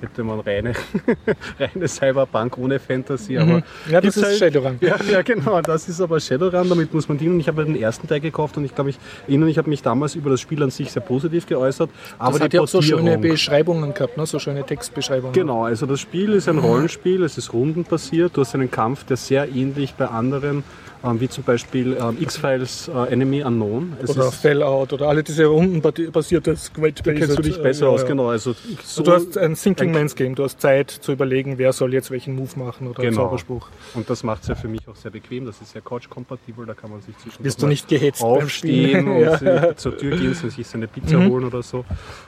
hätte 0.01 0.23
man 0.25 0.41
reine, 0.41 0.73
reine 1.59 1.89
Cyberpunk 1.89 2.57
ohne 2.59 2.79
Fantasy. 2.79 3.37
Aber 3.39 3.51
Mhm. 3.51 3.63
Ja, 3.91 4.01
das 4.01 4.17
ist 4.17 4.39
Shadowrun. 4.39 4.79
Ja, 4.81 4.97
ja, 5.11 5.23
genau. 5.23 5.61
Das 5.61 5.89
ist 5.89 6.01
aber 6.01 6.21
Shadowrun. 6.21 6.69
Damit 6.69 6.95
muss 6.95 7.09
man 7.09 7.19
dienen. 7.19 7.41
Ich 7.41 7.49
habe 7.49 7.65
den 7.65 7.77
ersten 7.77 8.07
Teil 8.09 8.21
gekauft 8.21 8.57
und 8.57 8.65
ich 8.65 8.75
glaube, 8.75 8.91
ich 8.91 8.99
erinnere, 9.27 9.51
ich 9.51 9.59
habe 9.59 9.69
mich 9.69 9.83
damals 9.83 10.15
über 10.15 10.31
das 10.31 10.41
Spiel 10.41 10.63
an 10.63 10.71
sich 10.71 10.91
sehr 10.93 11.03
positiv 11.03 11.47
geäußert. 11.47 11.91
Aber 12.19 12.33
Das 12.33 12.41
hat 12.43 12.53
die 12.53 12.57
ja 12.57 12.63
auch 12.63 12.69
so 12.69 12.81
schöne 12.83 13.19
Beschreibungen 13.19 13.93
gehabt, 13.95 14.17
ne? 14.17 14.27
so 14.27 14.39
schöne 14.39 14.65
Textbeschreibungen. 14.65 15.33
Genau, 15.33 15.65
also 15.65 15.87
das 15.87 16.01
Spiel 16.01 16.33
ist 16.35 16.49
ein 16.49 16.59
Rollenspiel, 16.59 17.23
es 17.25 17.37
ist 17.39 17.53
rundenbasiert. 17.53 18.37
Du 18.37 18.43
hast 18.43 18.55
einen 18.55 18.71
Kampf, 18.71 19.05
der 19.05 19.17
sehr 19.17 19.49
ähnlich 19.49 19.95
bei 19.95 20.07
anderen, 20.07 20.63
wie 21.03 21.29
zum 21.29 21.45
Beispiel 21.45 21.97
ähm, 22.01 22.17
X-Files 22.21 22.89
äh, 22.95 23.13
Enemy 23.13 23.43
Unknown. 23.43 23.95
Es 24.03 24.11
Oder 24.11 24.31
Fallout 24.31 24.93
oder 24.93 25.09
alle 25.09 25.23
diese 25.23 25.47
rundenbasierte 25.47 26.55
Squid 26.57 27.01
da 27.07 27.13
kennst 27.15 27.39
du 27.39 27.43
dich 27.43 27.61
besser 27.63 27.89
aus, 27.89 28.05
genau. 28.07 28.29
Also, 28.29 28.55
So, 28.85 29.03
du 29.03 29.13
hast 29.13 29.39
ein 29.39 29.55
Thinking 29.55 29.93
Man's 29.93 30.15
Game, 30.15 30.35
du 30.35 30.45
hast 30.45 30.61
Zeit 30.61 30.91
zu 30.91 31.13
überlegen, 31.13 31.57
wer 31.59 31.73
soll 31.73 31.95
jetzt 31.95 32.11
welchen 32.11 32.35
Move 32.37 32.59
machen 32.59 32.87
oder 32.87 33.01
einen 33.01 33.11
Genau. 33.11 33.25
Zauberspruch. 33.25 33.69
Und 33.95 34.11
das 34.11 34.23
macht 34.25 34.43
es 34.43 34.49
ja 34.49 34.55
für 34.55 34.69
mich 34.69 34.87
auch 34.89 34.97
sehr 34.97 35.11
bequem. 35.11 35.47
Das 35.47 35.61
ist 35.63 35.75
ja 35.75 35.81
couch-kompatibel, 35.81 36.67
da 36.67 36.75
kann 36.75 36.91
man 36.91 37.01
sich 37.01 37.17
zwischen 37.19 37.43
Bist 37.43 37.63
du 37.63 37.67
nicht 37.67 37.89
gehetzt 37.89 38.21
beim 38.21 38.31
aufstehen 38.31 39.01
Spielen? 39.01 39.09
und 39.09 39.21
ja. 39.47 39.77
zur 39.77 39.97
Tür 39.97 40.17
gehen, 40.17 40.35
sich 40.35 40.67
seine 40.67 40.87
Pizza 40.87 41.19
holen 41.25 41.45
oder 41.45 41.63
so. 41.63 41.85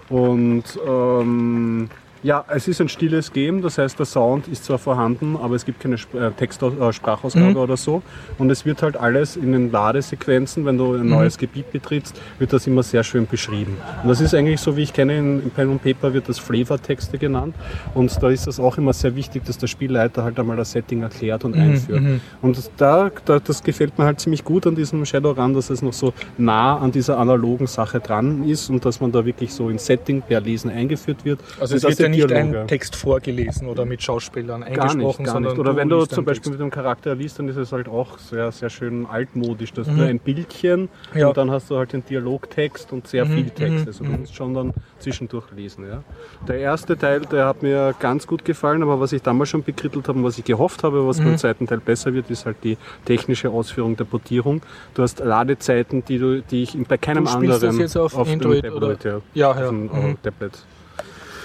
Und 0.08 0.64
ähm, 0.86 1.90
ja, 2.22 2.44
es 2.48 2.68
ist 2.68 2.80
ein 2.80 2.88
stilles 2.88 3.32
Game, 3.32 3.62
das 3.62 3.78
heißt, 3.78 3.98
der 3.98 4.06
Sound 4.06 4.46
ist 4.48 4.64
zwar 4.64 4.78
vorhanden, 4.78 5.36
aber 5.36 5.56
es 5.56 5.64
gibt 5.64 5.80
keine 5.80 5.96
äh, 5.96 6.30
Text 6.36 6.62
äh, 6.62 6.92
Sprachausgabe 6.92 7.58
oder 7.58 7.76
so. 7.76 8.02
Und 8.38 8.50
es 8.50 8.64
wird 8.64 8.82
halt 8.82 8.96
alles 8.96 9.36
in 9.36 9.52
den 9.52 9.72
Ladesequenzen, 9.72 10.64
wenn 10.64 10.78
du 10.78 10.94
ein 10.94 11.06
neues 11.06 11.36
Gebiet 11.36 11.72
betrittst, 11.72 12.20
wird 12.38 12.52
das 12.52 12.66
immer 12.66 12.82
sehr 12.82 13.02
schön 13.02 13.26
beschrieben. 13.26 13.76
Und 14.02 14.08
das 14.08 14.20
ist 14.20 14.34
eigentlich 14.34 14.60
so, 14.60 14.76
wie 14.76 14.82
ich 14.82 14.92
kenne, 14.92 15.18
in, 15.18 15.42
in 15.42 15.50
Pen 15.50 15.70
and 15.70 15.82
Paper 15.82 16.14
wird 16.14 16.28
das 16.28 16.38
Flavortexte 16.38 17.18
genannt. 17.18 17.56
Und 17.94 18.22
da 18.22 18.30
ist 18.30 18.46
das 18.46 18.60
auch 18.60 18.78
immer 18.78 18.92
sehr 18.92 19.16
wichtig, 19.16 19.44
dass 19.44 19.58
der 19.58 19.66
Spielleiter 19.66 20.22
halt 20.22 20.38
einmal 20.38 20.56
das 20.56 20.72
Setting 20.72 21.02
erklärt 21.02 21.44
und 21.44 21.54
einführt. 21.56 22.02
Und 22.40 22.56
das, 22.56 22.70
da, 22.76 23.10
da, 23.24 23.40
das 23.40 23.62
gefällt 23.64 23.98
mir 23.98 24.04
halt 24.04 24.20
ziemlich 24.20 24.44
gut 24.44 24.66
an 24.66 24.76
diesem 24.76 25.04
Shadowrun, 25.04 25.54
dass 25.54 25.70
es 25.70 25.82
noch 25.82 25.92
so 25.92 26.12
nah 26.38 26.78
an 26.78 26.92
dieser 26.92 27.18
analogen 27.18 27.66
Sache 27.66 27.98
dran 27.98 28.44
ist 28.44 28.70
und 28.70 28.84
dass 28.84 29.00
man 29.00 29.10
da 29.10 29.24
wirklich 29.24 29.52
so 29.52 29.68
ins 29.70 29.86
Setting 29.86 30.22
per 30.22 30.40
Lesen 30.40 30.70
eingeführt 30.70 31.24
wird. 31.24 31.40
Also 31.60 31.74
Und 31.74 31.92
es 31.92 31.98
wird 31.98 32.11
nicht 32.12 32.30
Dialoge- 32.30 32.60
ein 32.60 32.66
Text 32.68 32.96
vorgelesen 32.96 33.68
oder 33.68 33.84
mit 33.84 34.02
Schauspielern 34.02 34.60
Gar 34.60 34.68
eingesprochen, 34.68 34.98
nicht, 34.98 35.16
gar 35.24 35.32
sondern 35.34 35.52
nicht. 35.52 35.60
Oder 35.60 35.76
wenn 35.76 35.88
du 35.88 36.04
zum 36.06 36.24
Beispiel 36.24 36.42
Text. 36.44 36.50
mit 36.52 36.60
dem 36.60 36.70
Charakter 36.70 37.14
liest, 37.14 37.38
dann 37.38 37.48
ist 37.48 37.56
es 37.56 37.72
halt 37.72 37.88
auch 37.88 38.18
sehr, 38.18 38.52
sehr 38.52 38.70
schön 38.70 39.06
altmodisch. 39.06 39.72
Da 39.72 39.82
hast 39.84 39.90
du 39.90 40.02
ein 40.02 40.18
Bildchen 40.18 40.82
Mhm. 40.82 40.88
Ja. 41.14 41.24
Mhm, 41.24 41.28
und 41.28 41.36
dann 41.36 41.50
hast 41.50 41.70
du 41.70 41.76
halt 41.76 41.92
den 41.92 42.04
Dialogtext 42.04 42.92
und 42.92 43.06
sehr 43.08 43.26
viel 43.26 43.50
Text. 43.50 43.86
Also 43.86 44.04
du 44.04 44.10
musst 44.10 44.34
schon 44.34 44.54
dann 44.54 44.72
zwischendurch 44.98 45.50
lesen. 45.50 45.84
Ja. 45.88 46.02
Der 46.46 46.58
erste 46.58 46.96
Teil, 46.96 47.20
der 47.22 47.46
hat 47.46 47.62
mir 47.62 47.94
ganz 47.98 48.26
gut 48.26 48.44
gefallen, 48.44 48.82
aber 48.82 49.00
was 49.00 49.12
ich 49.12 49.22
damals 49.22 49.48
schon 49.50 49.62
bekrittelt 49.62 50.06
habe 50.08 50.18
und 50.18 50.24
was 50.24 50.38
ich 50.38 50.44
gehofft 50.44 50.84
habe, 50.84 51.06
was 51.06 51.18
Mhm. 51.18 51.24
beim 51.24 51.38
zweiten 51.38 51.66
Teil 51.66 51.78
besser 51.78 52.14
wird, 52.14 52.30
ist 52.30 52.46
halt 52.46 52.56
die 52.62 52.76
technische 53.04 53.50
Ausführung 53.50 53.96
der 53.96 54.04
Portierung. 54.04 54.62
Du 54.94 55.02
hast 55.02 55.18
Ladezeiten, 55.20 56.04
die, 56.04 56.18
du, 56.18 56.42
die 56.42 56.62
ich 56.62 56.76
bei 56.86 56.96
keinem 56.98 57.24
Du 57.24 57.30
spielst 57.30 57.54
das 57.56 57.62
anderen 57.64 57.80
jetzt 57.80 57.96
auf 57.96 58.12
dem 58.12 58.32
Android 58.34 58.62
Tablet, 58.64 58.82
oder- 59.04 59.10
ja, 59.10 59.20
Ja, 59.34 59.50
auf 59.50 59.68
dem, 59.68 59.90
äh, 59.90 59.94
Mhm. 60.08 60.16
Tablet. 60.22 60.52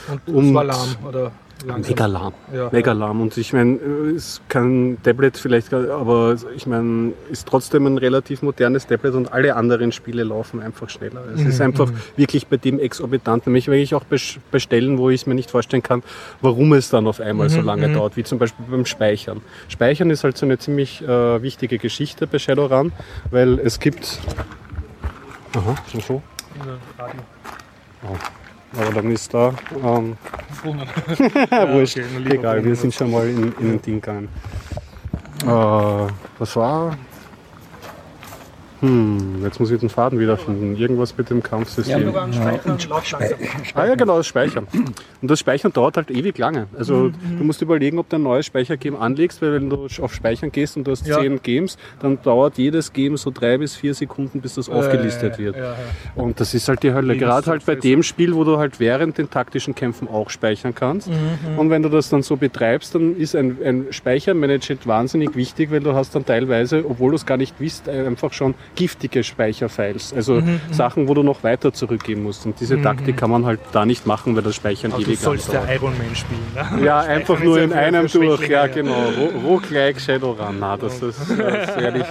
Und, 0.07 0.35
Und- 0.35 0.47
es 0.49 0.53
war 0.53 0.63
lahm 0.63 0.95
oder 1.07 1.31
langsam. 1.65 1.89
Mega 1.91 2.05
lahm. 2.05 2.33
Ja. 2.53 2.69
Mega 2.71 2.91
lahm. 2.91 3.19
Und 3.21 3.35
ich 3.35 3.51
meine, 3.51 3.77
es 4.15 4.41
kann 4.47 4.97
Tablet 5.03 5.37
vielleicht, 5.37 5.73
aber 5.73 6.35
ich 6.55 6.67
meine, 6.67 7.13
ist 7.31 7.47
trotzdem 7.47 7.87
ein 7.87 7.97
relativ 7.97 8.43
modernes 8.43 8.85
Tablet 8.85 9.15
und 9.15 9.33
alle 9.33 9.55
anderen 9.55 9.91
Spiele 9.91 10.23
laufen 10.23 10.61
einfach 10.61 10.87
schneller. 10.89 11.23
Es 11.33 11.41
Mhm, 11.41 11.49
ist 11.49 11.59
einfach 11.61 11.91
wirklich 12.15 12.45
bei 12.47 12.57
dem 12.57 12.77
exorbitant. 12.79 13.47
Nämlich 13.47 13.67
wirklich 13.67 13.95
auch 13.95 14.03
bei, 14.03 14.17
Stellen, 14.59 14.97
wo 14.99 15.09
ich 15.09 15.21
es 15.21 15.27
mir 15.27 15.33
nicht 15.35 15.49
vorstellen 15.49 15.81
kann, 15.83 16.03
warum 16.41 16.73
es 16.73 16.89
dann 16.89 17.07
auf 17.07 17.19
einmal 17.19 17.47
Mhm, 17.47 17.53
so 17.53 17.61
lange 17.61 17.91
dauert, 17.91 18.17
wie 18.17 18.23
zum 18.23 18.37
Beispiel 18.37 18.65
beim 18.69 18.85
Speichern. 18.85 19.41
Speichern 19.67 20.11
ist 20.11 20.23
halt 20.23 20.37
so 20.37 20.45
eine 20.45 20.59
ziemlich 20.59 21.01
äh, 21.01 21.41
wichtige 21.41 21.79
Geschichte 21.79 22.27
bei 22.27 22.37
Shadowrun, 22.37 22.91
weil 23.31 23.57
es 23.59 23.79
gibt. 23.79 24.19
Aha, 25.55 25.75
so, 25.91 25.99
so. 25.99 26.21
Aber 28.75 28.91
dann 28.91 29.11
ist 29.11 29.33
da. 29.33 29.53
Ähm, 29.83 30.17
Wurscht. 31.73 31.97
okay, 31.97 32.35
Egal, 32.35 32.63
wir 32.63 32.75
sind 32.75 32.93
schon 32.93 33.11
mal 33.11 33.27
in, 33.27 33.53
in 33.59 33.71
den 33.71 33.81
Ding 33.81 33.95
gegangen. 34.01 34.29
Äh, 35.43 36.11
was 36.39 36.55
war? 36.55 36.97
Hm, 38.81 39.43
jetzt 39.43 39.59
muss 39.59 39.71
ich 39.71 39.79
den 39.79 39.89
Faden 39.89 40.19
wiederfinden. 40.19 40.75
Irgendwas 40.75 41.17
mit 41.17 41.29
dem 41.29 41.41
Kampfsystem. 41.41 41.99
Shadowrun 41.99 42.31
speichern, 42.33 42.77
laut 42.89 43.11
langsam. 43.11 43.39
Ah 43.73 43.85
ja, 43.87 43.95
genau, 43.95 44.17
das 44.17 44.27
Speichern. 44.27 44.67
Und 45.21 45.31
das 45.31 45.39
Speichern 45.39 45.73
dauert 45.73 45.97
halt 45.97 46.11
ewig 46.11 46.37
lange. 46.37 46.67
Also 46.77 47.09
du 47.09 47.43
musst 47.43 47.61
überlegen, 47.61 47.97
ob 47.97 48.09
du 48.09 48.17
ein 48.17 48.23
neues 48.23 48.45
Speichergame 48.45 48.99
anlegst, 48.99 49.41
weil 49.41 49.53
wenn 49.53 49.69
du 49.69 49.87
auf 50.01 50.13
Speichern 50.13 50.51
gehst 50.51 50.77
und 50.77 50.85
du 50.85 50.91
hast 50.91 51.07
Ja. 51.07 51.19
zehn 51.19 51.41
Games, 51.41 51.77
dann 51.99 52.21
dauert 52.21 52.57
jedes 52.57 52.93
Game 52.93 53.17
so 53.17 53.31
drei 53.31 53.57
bis 53.57 53.75
vier 53.75 53.93
Sekunden, 53.93 54.41
bis 54.41 54.55
das 54.55 54.69
aufgelistet 54.69 55.39
wird. 55.39 55.55
Ja, 55.55 55.63
ja. 55.63 55.75
Und 56.15 56.39
das 56.39 56.53
ist 56.53 56.67
halt 56.67 56.83
die 56.83 56.93
Hölle. 56.93 57.17
Gerade 57.17 57.49
halt 57.49 57.65
bei 57.65 57.75
dem 57.75 58.03
Spiel, 58.03 58.35
wo 58.35 58.43
du 58.43 58.57
halt 58.57 58.79
während 58.79 59.17
den 59.17 59.29
taktischen 59.29 59.73
Kämpfen 59.75 60.07
auch 60.07 60.29
speichern 60.29 60.75
kannst. 60.75 61.09
Und 61.57 61.69
wenn 61.69 61.81
du 61.81 61.89
das 61.89 62.09
dann 62.09 62.21
so 62.21 62.35
betreibst, 62.37 62.93
dann 62.95 63.15
ist 63.17 63.35
ein, 63.35 63.57
ein 63.63 63.85
Speichermanagement 63.89 64.85
wahnsinnig 64.85 65.35
wichtig, 65.35 65.71
weil 65.71 65.79
du 65.79 65.93
hast 65.93 66.13
dann 66.15 66.25
teilweise, 66.25 66.83
obwohl 66.87 67.11
du 67.11 67.15
es 67.15 67.25
gar 67.25 67.37
nicht 67.37 67.55
wisst, 67.59 67.89
einfach 67.89 68.33
schon 68.33 68.53
giftige 68.75 69.23
Speicherfiles. 69.23 70.13
Also 70.13 70.41
Sachen, 70.71 71.07
wo 71.07 71.13
du 71.13 71.23
noch 71.23 71.43
weiter 71.43 71.73
zurückgehen 71.73 72.21
musst. 72.23 72.45
Und 72.45 72.59
diese 72.59 72.81
Taktik 72.81 73.17
kann 73.17 73.29
man 73.31 73.45
halt 73.45 73.59
da 73.71 73.85
nicht 73.85 74.05
machen, 74.05 74.35
weil 74.35 74.43
das 74.43 74.55
Speichern 74.55 74.91
Aber 74.91 75.01
du 75.01 75.07
ewig 75.07 75.21
lang 75.21 75.23
sollst 75.25 75.53
ja 75.53 75.61
dauert. 75.61 75.75
Iron 75.75 75.93
Man 75.97 76.15
spielen. 76.15 76.77
Ne? 76.79 76.85
Ja, 76.85 76.99
einfach 76.99 77.39
nur 77.39 77.59
in 77.61 77.73
einem 77.73 78.07
durch. 78.07 78.47
Ja, 78.47 78.67
genau. 78.67 78.93
Ro- 78.93 79.39
Roguelike 79.53 79.99
Shadowrun. 79.99 80.57
Na, 80.59 80.77
das, 80.77 81.01
ist, 81.01 81.19
das 81.29 81.37
werde 81.77 81.99
ich, 81.99 82.05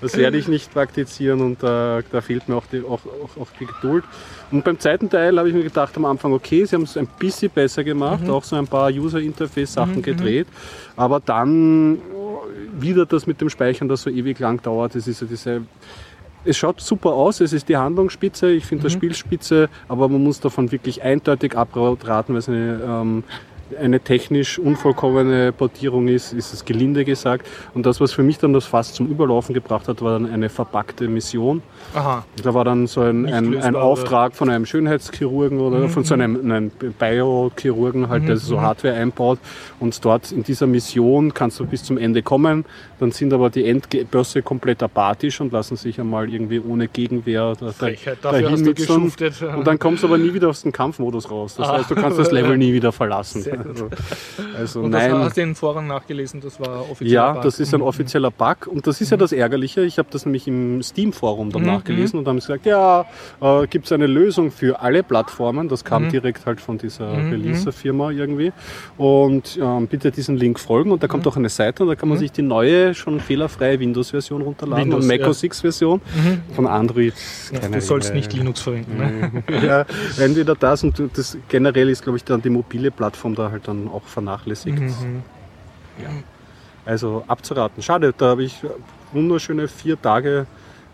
das 0.00 0.16
werde 0.16 0.36
ich 0.38 0.48
nicht 0.48 0.72
praktizieren 0.72 1.40
und 1.40 1.62
da, 1.62 2.00
da 2.10 2.20
fehlt 2.20 2.48
mir 2.48 2.56
auch 2.56 2.64
die, 2.70 2.82
auch, 2.82 3.00
auch, 3.06 3.40
auch 3.42 3.48
die 3.58 3.66
Geduld. 3.66 4.04
Und 4.50 4.64
beim 4.64 4.78
zweiten 4.78 5.08
Teil 5.08 5.38
habe 5.38 5.48
ich 5.48 5.54
mir 5.54 5.62
gedacht 5.62 5.96
am 5.96 6.04
Anfang, 6.04 6.32
okay, 6.34 6.64
sie 6.66 6.74
haben 6.76 6.82
es 6.82 6.96
ein 6.96 7.08
bisschen 7.18 7.50
besser 7.50 7.84
gemacht, 7.84 8.28
auch 8.28 8.44
so 8.44 8.54
ein 8.56 8.66
paar 8.66 8.90
User-Interface-Sachen 8.90 10.02
gedreht, 10.02 10.46
aber 10.96 11.20
dann 11.20 11.98
wieder 12.72 13.06
das 13.06 13.26
mit 13.26 13.40
dem 13.40 13.50
Speichern, 13.50 13.88
das 13.88 14.02
so 14.02 14.10
ewig 14.10 14.38
lang 14.38 14.62
dauert. 14.62 14.94
Das 14.94 15.06
ist 15.06 15.20
ja 15.20 15.26
diese 15.26 15.62
es 16.44 16.56
schaut 16.56 16.80
super 16.80 17.12
aus, 17.12 17.40
es 17.40 17.52
ist 17.52 17.68
die 17.68 17.76
Handlungsspitze, 17.76 18.50
ich 18.50 18.64
finde 18.64 18.84
das 18.84 18.92
Spiel 18.92 19.14
spitze, 19.14 19.68
aber 19.88 20.08
man 20.08 20.22
muss 20.22 20.40
davon 20.40 20.72
wirklich 20.72 21.02
eindeutig 21.02 21.56
abraten, 21.56 22.34
weil 22.34 22.38
es 22.38 22.48
eine, 22.48 22.80
ähm, 22.84 23.24
eine 23.76 24.00
technisch 24.00 24.58
unvollkommene 24.58 25.52
Portierung 25.52 26.08
ist, 26.08 26.32
ist 26.32 26.52
es 26.52 26.64
gelinde 26.64 27.04
gesagt. 27.04 27.46
Und 27.74 27.86
das, 27.86 28.00
was 28.00 28.12
für 28.12 28.22
mich 28.22 28.38
dann 28.38 28.52
das 28.52 28.64
fast 28.64 28.94
zum 28.94 29.08
Überlaufen 29.08 29.54
gebracht 29.54 29.88
hat, 29.88 30.02
war 30.02 30.12
dann 30.18 30.30
eine 30.30 30.48
verpackte 30.48 31.08
Mission. 31.08 31.62
Aha. 31.94 32.24
Da 32.42 32.54
war 32.54 32.64
dann 32.64 32.86
so 32.86 33.00
ein, 33.02 33.26
ein, 33.26 33.60
ein 33.60 33.76
Auftrag 33.76 34.34
von 34.34 34.50
einem 34.50 34.66
Schönheitschirurgen 34.66 35.60
oder 35.60 35.88
von 35.88 36.04
so 36.04 36.14
einem, 36.14 36.50
einem 36.50 36.70
Biochirurgen, 36.70 38.08
halt, 38.08 38.28
der 38.28 38.36
so 38.36 38.60
Hardware 38.60 38.94
einbaut. 38.94 39.38
Und 39.80 40.04
dort 40.04 40.32
in 40.32 40.42
dieser 40.42 40.66
Mission 40.66 41.34
kannst 41.34 41.60
du 41.60 41.66
bis 41.66 41.84
zum 41.84 41.98
Ende 41.98 42.22
kommen. 42.22 42.64
Dann 42.98 43.10
sind 43.10 43.32
aber 43.32 43.50
die 43.50 43.64
Endbösse 43.66 44.42
komplett 44.42 44.82
apathisch 44.82 45.40
und 45.40 45.52
lassen 45.52 45.76
sich 45.76 45.98
einmal 46.00 46.32
irgendwie 46.32 46.60
ohne 46.60 46.88
Gegenwehr 46.88 47.54
da, 47.58 47.72
Frechheit. 47.72 48.18
Dafür 48.22 48.50
hast 48.50 48.64
du 48.64 48.74
geschuftet. 48.74 49.42
Und 49.42 49.66
dann 49.66 49.78
kommst 49.78 50.02
du 50.02 50.06
aber 50.06 50.18
nie 50.18 50.32
wieder 50.32 50.48
aus 50.48 50.62
dem 50.62 50.72
Kampfmodus 50.72 51.30
raus. 51.30 51.56
Das 51.56 51.68
heißt, 51.68 51.90
du 51.90 51.94
kannst 51.94 52.18
das 52.18 52.30
Level 52.30 52.56
nie 52.56 52.72
wieder 52.72 52.92
verlassen. 52.92 53.44
Also, 53.68 53.90
also 54.56 54.80
Und 54.82 54.92
das 54.92 55.02
nein. 55.02 55.12
war, 55.12 55.24
hast 55.24 55.36
du 55.36 55.40
in 55.42 55.48
den 55.50 55.54
Foren 55.54 55.86
nachgelesen, 55.86 56.40
das 56.40 56.60
war 56.60 56.90
offiziell. 56.90 57.12
Ja, 57.12 57.40
das 57.40 57.60
ist 57.60 57.74
ein 57.74 57.82
offizieller 57.82 58.30
Bug 58.30 58.66
und 58.66 58.86
das 58.86 59.00
ist 59.00 59.10
ja 59.10 59.16
das 59.16 59.32
Ärgerliche. 59.32 59.82
Ich 59.82 59.98
habe 59.98 60.08
das 60.10 60.26
nämlich 60.26 60.46
im 60.46 60.82
Steam-Forum 60.82 61.50
dann 61.50 61.62
nachgelesen 61.62 62.18
und 62.18 62.28
haben 62.28 62.36
gesagt, 62.36 62.66
ja, 62.66 63.06
äh, 63.40 63.66
gibt 63.66 63.86
es 63.86 63.92
eine 63.92 64.06
Lösung 64.06 64.50
für 64.50 64.80
alle 64.80 65.02
Plattformen. 65.02 65.68
Das 65.68 65.84
kam 65.84 66.08
direkt 66.10 66.46
halt 66.46 66.60
von 66.60 66.78
dieser 66.78 67.12
Releaser-Firma 67.12 68.10
irgendwie. 68.10 68.52
Und 68.96 69.58
ähm, 69.60 69.86
bitte 69.86 70.10
diesen 70.10 70.36
Link 70.36 70.58
folgen 70.58 70.92
und 70.92 71.02
da 71.02 71.08
kommt 71.08 71.26
auch 71.26 71.36
eine 71.36 71.48
Seite 71.48 71.82
und 71.82 71.88
da 71.88 71.94
kann 71.94 72.08
man 72.08 72.18
sich 72.18 72.32
die 72.32 72.42
neue, 72.42 72.94
schon 72.94 73.20
fehlerfreie 73.20 73.78
Windows-Version 73.78 74.42
runterladen 74.42 74.84
Windows, 74.84 75.04
und 75.04 75.08
Mac 75.08 75.20
ja. 75.20 75.28
OS 75.28 75.42
X-Version 75.42 76.00
von 76.54 76.66
Android. 76.66 77.14
keine 77.52 77.76
Du 77.76 77.80
sollst 77.80 78.14
nicht 78.14 78.32
Linux 78.32 78.60
verwenden. 78.60 78.96
Ne? 78.96 79.42
ja, 79.66 79.86
entweder 80.18 80.54
das 80.54 80.84
und 80.84 81.02
das 81.14 81.36
generell 81.48 81.88
ist, 81.88 82.02
glaube 82.02 82.16
ich, 82.16 82.24
dann 82.24 82.42
die 82.42 82.50
mobile 82.50 82.90
Plattform 82.90 83.34
da 83.34 83.50
halt 83.52 83.68
dann 83.68 83.88
auch 83.88 84.04
vernachlässigt. 84.04 84.80
Ja. 86.02 86.08
Also 86.84 87.24
abzuraten. 87.28 87.82
Schade, 87.82 88.12
da 88.16 88.30
habe 88.30 88.42
ich 88.42 88.60
wunderschöne 89.12 89.68
vier 89.68 90.00
Tage 90.00 90.46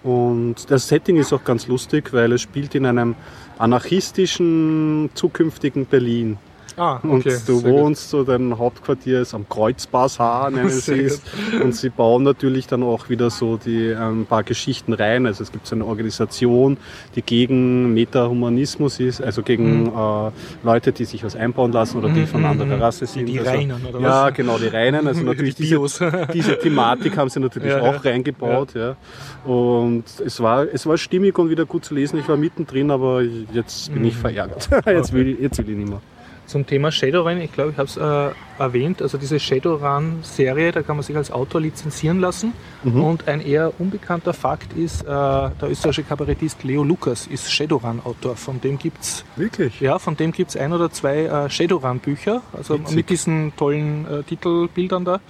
und 0.02 0.70
das 0.70 0.88
Setting 0.88 1.16
ist 1.16 1.32
auch 1.32 1.44
ganz 1.44 1.66
lustig, 1.66 2.12
weil 2.12 2.32
es 2.32 2.42
spielt 2.42 2.74
in 2.74 2.84
einem 2.84 3.14
anarchistischen 3.58 5.10
zukünftigen 5.14 5.86
Berlin. 5.86 6.36
Ah, 6.78 7.00
Und 7.02 7.20
okay. 7.20 7.36
du 7.46 7.58
sehr 7.58 7.70
gut. 7.72 7.80
wohnst, 7.80 8.10
so 8.10 8.22
dein 8.24 8.56
Hauptquartier 8.56 9.20
ist 9.22 9.34
am 9.34 9.48
Kreuzbazar, 9.48 10.50
nennen 10.50 10.68
sie 10.70 11.00
es. 11.02 11.20
Und 11.62 11.74
sie 11.74 11.88
bauen 11.90 12.22
natürlich 12.22 12.66
dann 12.66 12.82
auch 12.82 13.08
wieder 13.08 13.30
so 13.30 13.56
die, 13.56 13.92
ein 13.92 14.26
paar 14.26 14.42
Geschichten 14.44 14.92
rein. 14.92 15.26
Also 15.26 15.42
es 15.42 15.50
gibt 15.52 15.66
so 15.66 15.74
eine 15.74 15.84
Organisation, 15.84 16.76
die 17.16 17.22
gegen 17.22 17.92
Metahumanismus 17.94 19.00
ist, 19.00 19.20
also 19.22 19.42
gegen 19.42 19.82
Mhm. 19.84 19.88
äh, 19.88 20.30
Leute, 20.64 20.92
die 20.92 21.04
sich 21.04 21.24
was 21.24 21.34
einbauen 21.36 21.72
lassen 21.72 21.98
oder 21.98 22.08
die 22.10 22.26
von 22.26 22.44
anderer 22.44 22.80
Rasse 22.80 23.06
sind. 23.06 23.26
die 23.26 23.38
also, 23.38 23.50
Reinen, 23.50 23.84
oder 23.86 24.00
Ja, 24.00 24.26
was? 24.26 24.34
genau, 24.34 24.58
die 24.58 24.66
Reinen. 24.68 25.06
Also 25.06 25.22
natürlich 25.24 25.54
Die 25.56 25.64
diese, 25.64 26.28
diese 26.32 26.58
Thematik 26.58 27.16
haben 27.16 27.28
sie 27.28 27.40
natürlich 27.40 27.70
Ja, 27.70 27.80
auch 27.80 28.04
ja. 28.04 28.10
reingebaut. 28.10 28.74
Ja. 28.74 28.96
Und 29.44 30.04
es 30.24 30.40
war, 30.40 30.66
es 30.72 30.86
war 30.86 30.96
stimmig 30.98 31.38
und 31.38 31.50
wieder 31.50 31.64
gut 31.66 31.84
zu 31.84 31.94
lesen. 31.94 32.18
Ich 32.18 32.28
war 32.28 32.36
mittendrin, 32.36 32.90
aber 32.90 33.22
jetzt 33.52 33.92
bin 33.92 34.04
ich 34.04 34.14
Mhm. 34.16 34.20
verärgert. 34.20 34.68
jetzt, 34.86 35.12
will 35.12 35.28
ich, 35.28 35.40
jetzt 35.40 35.58
will 35.58 35.70
ich 35.70 35.76
nicht 35.76 35.88
mehr. 35.88 36.00
Zum 36.48 36.66
Thema 36.66 36.90
Shadowrun, 36.90 37.42
ich 37.42 37.52
glaube, 37.52 37.72
ich 37.72 37.76
habe 37.76 37.88
es 37.88 37.98
äh, 37.98 38.62
erwähnt, 38.62 39.02
also 39.02 39.18
diese 39.18 39.38
Shadowrun-Serie, 39.38 40.72
da 40.72 40.82
kann 40.82 40.96
man 40.96 41.02
sich 41.02 41.14
als 41.14 41.30
Autor 41.30 41.60
lizenzieren 41.60 42.20
lassen. 42.20 42.54
Mhm. 42.84 43.04
Und 43.04 43.28
ein 43.28 43.42
eher 43.42 43.78
unbekannter 43.78 44.32
Fakt 44.32 44.72
ist, 44.72 45.02
äh, 45.02 45.06
der 45.06 45.52
österreichische 45.62 46.04
Kabarettist 46.04 46.64
Leo 46.64 46.82
Lukas 46.84 47.26
ist 47.26 47.52
Shadowrun-Autor. 47.52 48.34
Von 48.36 48.62
dem 48.62 48.78
gibt 48.78 49.02
es 49.02 49.26
Wirklich? 49.36 49.78
ja, 49.80 49.98
von 49.98 50.16
dem 50.16 50.32
gibt's 50.32 50.56
ein 50.56 50.72
oder 50.72 50.90
zwei 50.90 51.26
äh, 51.26 51.50
Shadowrun-Bücher, 51.50 52.40
also 52.56 52.78
Witzig. 52.80 52.96
mit 52.96 53.10
diesen 53.10 53.54
tollen 53.54 54.06
äh, 54.06 54.22
Titelbildern 54.22 55.04
da. 55.04 55.20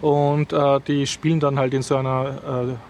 Und 0.00 0.52
äh, 0.52 0.78
die 0.86 1.04
spielen 1.08 1.40
dann 1.40 1.58
halt 1.58 1.74
in 1.74 1.82
so 1.82 1.96
einer 1.96 2.68
äh, 2.70 2.89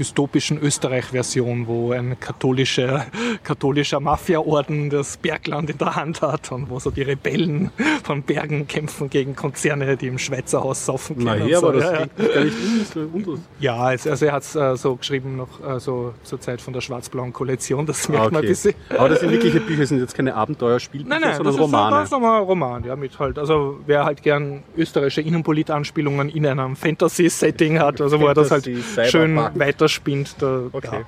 dystopischen 0.00 0.58
Österreich-Version, 0.60 1.66
wo 1.66 1.92
ein 1.92 2.18
katholischer, 2.18 3.06
katholischer 3.44 4.00
Mafia-Orden 4.00 4.90
das 4.90 5.16
Bergland 5.18 5.68
in 5.70 5.78
der 5.78 5.94
Hand 5.94 6.22
hat 6.22 6.50
und 6.52 6.70
wo 6.70 6.78
so 6.78 6.90
die 6.90 7.02
Rebellen 7.02 7.70
von 8.02 8.22
Bergen 8.22 8.66
kämpfen 8.66 9.10
gegen 9.10 9.36
Konzerne, 9.36 9.96
die 9.96 10.06
im 10.06 10.18
Schweizer 10.18 10.62
Haus 10.64 10.86
saufen 10.86 11.16
können. 11.16 11.26
Na 11.38 11.44
und 11.44 11.48
ja, 11.50 11.60
so. 11.60 11.68
aber 11.68 11.78
das 11.80 11.84
ja, 11.92 12.00
ja. 12.00 12.06
gar 12.34 12.44
nicht 12.44 12.96
un- 12.96 13.24
un- 13.26 13.44
Ja, 13.60 13.76
also, 13.76 14.10
also 14.10 14.26
er 14.26 14.32
hat 14.32 14.42
es 14.42 14.56
äh, 14.56 14.76
so 14.76 14.96
geschrieben 14.96 15.36
noch 15.36 15.60
äh, 15.76 15.78
so 15.78 16.14
zur 16.22 16.40
Zeit 16.40 16.60
von 16.60 16.72
der 16.72 16.80
schwarz-blauen 16.80 17.32
Koalition, 17.32 17.84
das 17.86 18.08
merkt 18.08 18.26
Ah, 18.26 18.30
man 18.30 18.34
ein 18.36 18.38
okay. 18.38 18.46
bisschen. 18.48 18.74
Aber 18.96 19.08
das 19.10 19.20
sind 19.20 19.30
wirkliche 19.30 19.60
Bücher, 19.60 19.80
das 19.80 19.90
sind 19.90 20.00
jetzt 20.00 20.14
keine 20.14 20.34
Abenteuerspielbücher, 20.34 21.10
Nein, 21.10 21.20
nein, 21.20 21.36
sondern 21.36 21.54
das 21.54 21.54
ist 21.54 21.70
so 21.70 21.76
ein 21.76 21.82
Romane. 21.82 21.96
ganz 21.96 22.10
normaler 22.10 22.40
Roman, 22.44 22.84
ja, 22.84 22.96
mit 22.96 23.18
halt, 23.18 23.38
also 23.38 23.78
wer 23.86 24.04
halt 24.04 24.22
gern 24.22 24.62
österreichische 24.76 25.20
Innenpolit-Anspielungen 25.20 26.30
in 26.30 26.46
einem 26.46 26.74
Fantasy-Setting 26.74 27.78
hat, 27.78 28.00
also 28.00 28.18
wo 28.20 28.26
er 28.26 28.34
das 28.34 28.50
halt 28.50 28.64
Fantasy, 28.64 29.10
schön 29.10 29.30
Cyberpunk. 29.36 29.56
Weiterspinnt, 29.90 30.36
da, 30.38 30.62
Okay. 30.72 30.88
ja, 31.00 31.04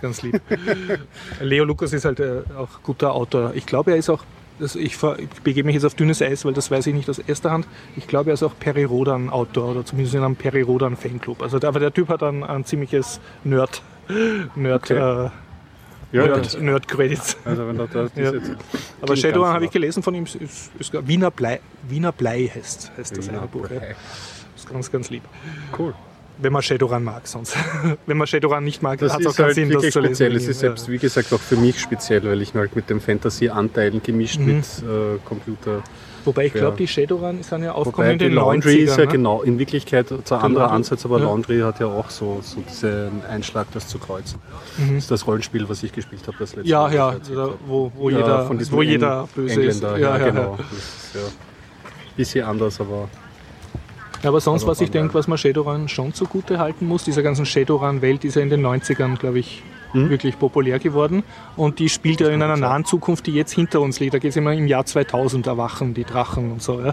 ganz 0.00 0.22
lieb. 0.22 0.40
Leo 1.40 1.64
Lukas 1.64 1.92
ist 1.92 2.04
halt 2.04 2.20
äh, 2.20 2.42
auch 2.56 2.82
guter 2.82 3.14
Autor. 3.14 3.52
Ich 3.54 3.66
glaube, 3.66 3.92
er 3.92 3.96
ist 3.96 4.10
auch, 4.10 4.24
das, 4.58 4.74
ich, 4.74 4.94
ich 4.94 5.28
begebe 5.42 5.66
mich 5.66 5.74
jetzt 5.74 5.84
auf 5.84 5.94
dünnes 5.94 6.20
Eis, 6.20 6.44
weil 6.44 6.52
das 6.52 6.70
weiß 6.70 6.86
ich 6.88 6.94
nicht 6.94 7.08
aus 7.08 7.18
erster 7.18 7.50
Hand. 7.50 7.66
Ich 7.96 8.06
glaube, 8.06 8.30
er 8.30 8.34
ist 8.34 8.42
auch 8.42 8.54
Peri 8.58 8.84
Rodan-Autor 8.84 9.70
oder 9.70 9.84
zumindest 9.84 10.14
in 10.14 10.22
einem 10.22 10.36
Peri 10.36 10.62
Rodan-Fanclub. 10.62 11.42
Also, 11.42 11.56
aber 11.62 11.80
der 11.80 11.92
Typ 11.92 12.08
hat 12.08 12.22
ein, 12.22 12.42
ein 12.44 12.64
ziemliches 12.64 13.20
Nerd, 13.44 13.82
Nerd, 14.56 14.90
Okay. 14.90 14.94
äh, 15.26 15.30
Ja, 16.10 16.26
Nerd, 16.26 16.60
Nerd-Credits. 16.60 17.36
Also 17.44 17.68
wenn 17.68 17.78
da 17.78 17.86
das 17.86 18.10
Ja. 18.16 18.32
jetzt 18.32 18.50
Aber 19.00 19.14
ganz 19.14 19.24
habe 19.24 19.64
ich 19.66 19.70
gelesen 19.70 20.02
von 20.02 20.14
ihm, 20.14 20.24
ist, 20.24 20.36
ist, 20.36 20.70
ist 20.78 21.06
Wiener 21.06 21.30
Blei, 21.30 21.60
Wiener 21.88 22.12
Blei 22.12 22.50
heißt, 22.52 22.92
heißt 22.96 23.16
das 23.16 23.28
Wiener 23.28 23.38
eine 23.40 23.46
Buch. 23.48 23.68
Ja. 23.70 23.80
Ist 24.56 24.68
ganz, 24.68 24.90
ganz 24.90 25.10
lieb. 25.10 25.22
cool. 25.78 25.94
Wenn 26.40 26.52
man 26.52 26.62
Shadowrun 26.62 27.02
mag, 27.04 27.26
sonst. 27.26 27.56
Wenn 28.06 28.16
man 28.16 28.26
Shadowrun 28.26 28.62
nicht 28.64 28.82
mag, 28.82 29.00
hat 29.02 29.08
es 29.08 29.12
auch 29.26 29.30
ist 29.30 29.36
keinen 29.36 29.46
halt 29.46 29.54
Sinn, 29.56 29.70
das 29.70 29.80
zu 29.90 30.00
lesen. 30.00 30.04
speziell. 30.14 30.36
Es 30.36 30.46
ist 30.48 30.60
selbst, 30.60 30.88
wie 30.88 30.98
gesagt, 30.98 31.32
auch 31.32 31.40
für 31.40 31.56
mich 31.56 31.80
speziell, 31.80 32.22
weil 32.24 32.40
ich 32.42 32.54
halt 32.54 32.76
mit 32.76 32.88
dem 32.90 33.00
Fantasy-Anteilen 33.00 34.02
gemischt 34.02 34.38
Mhm. 34.38 34.46
mit 34.46 34.64
äh, 34.64 35.18
Computer. 35.24 35.82
Wobei 36.24 36.46
ich 36.46 36.54
ja. 36.54 36.60
glaube, 36.60 36.76
die 36.76 36.86
Shadowrun 36.86 37.42
sind 37.42 37.62
ja 37.62 37.70
Wobei 37.70 37.78
aufgekommen 37.78 38.10
in 38.12 38.18
den 38.18 38.34
Laundry 38.34 38.70
90ern. 38.70 38.84
ist 38.84 38.98
ja 38.98 39.04
ne? 39.06 39.10
genau, 39.12 39.42
in 39.42 39.58
Wirklichkeit 39.58 40.08
zwar 40.24 40.38
ein 40.40 40.44
anderer 40.44 40.64
Laundry- 40.66 40.74
Ansatz, 40.76 41.04
aber 41.06 41.18
ja. 41.18 41.24
Laundry 41.24 41.60
hat 41.60 41.80
ja 41.80 41.86
auch 41.86 42.10
so, 42.10 42.40
so 42.42 42.60
diesen 42.60 43.24
Einschlag, 43.28 43.66
das 43.72 43.88
zu 43.88 43.98
kreuzen. 43.98 44.38
Das 44.76 44.90
ist 44.90 45.10
das 45.10 45.26
Rollenspiel, 45.26 45.68
was 45.68 45.82
ich 45.82 45.92
gespielt 45.92 46.22
habe, 46.26 46.36
das 46.38 46.50
letzte 46.54 46.62
Mhm. 46.62 46.66
Ja, 46.70 46.80
Mal, 46.82 46.94
ja, 46.94 47.48
wo, 47.66 47.90
wo 47.96 48.10
Ja, 48.10 48.18
jeder, 48.18 48.46
von 48.46 48.58
diesem 48.58 48.76
wo 48.76 48.82
jeder 48.82 49.28
böse 49.34 49.54
Engländer, 49.54 49.94
ist. 49.96 50.02
ja, 50.02 50.18
genau. 50.18 50.56
Das 50.58 50.76
ist 50.78 51.14
ja 51.14 51.20
bisschen 52.16 52.44
anders, 52.44 52.80
aber 52.80 53.08
Ja, 54.22 54.30
aber 54.30 54.40
sonst, 54.40 54.62
Aber 54.62 54.72
was 54.72 54.80
ich 54.80 54.90
denke, 54.90 55.14
was 55.14 55.28
man 55.28 55.38
Shadowrun 55.38 55.88
schon 55.88 56.12
zugute 56.12 56.58
halten 56.58 56.86
muss, 56.86 57.04
dieser 57.04 57.22
ganzen 57.22 57.46
Shadowrun-Welt 57.46 58.24
ist 58.24 58.34
ja 58.34 58.42
in 58.42 58.50
den 58.50 58.62
90ern, 58.66 59.16
glaube 59.18 59.38
ich, 59.38 59.62
Mhm. 59.94 60.10
wirklich 60.10 60.38
populär 60.38 60.78
geworden. 60.78 61.22
Und 61.56 61.78
die 61.78 61.88
spielt 61.88 62.20
ja 62.20 62.28
in 62.28 62.42
einer 62.42 62.58
nahen 62.58 62.84
Zukunft, 62.84 63.26
die 63.26 63.32
jetzt 63.32 63.52
hinter 63.52 63.80
uns 63.80 64.00
liegt. 64.00 64.12
Da 64.12 64.18
geht 64.18 64.30
es 64.32 64.36
immer 64.36 64.52
im 64.52 64.66
Jahr 64.66 64.84
2000 64.84 65.46
erwachen, 65.46 65.94
die 65.94 66.04
Drachen 66.04 66.52
und 66.52 66.62
so. 66.62 66.78
Ja. 66.80 66.92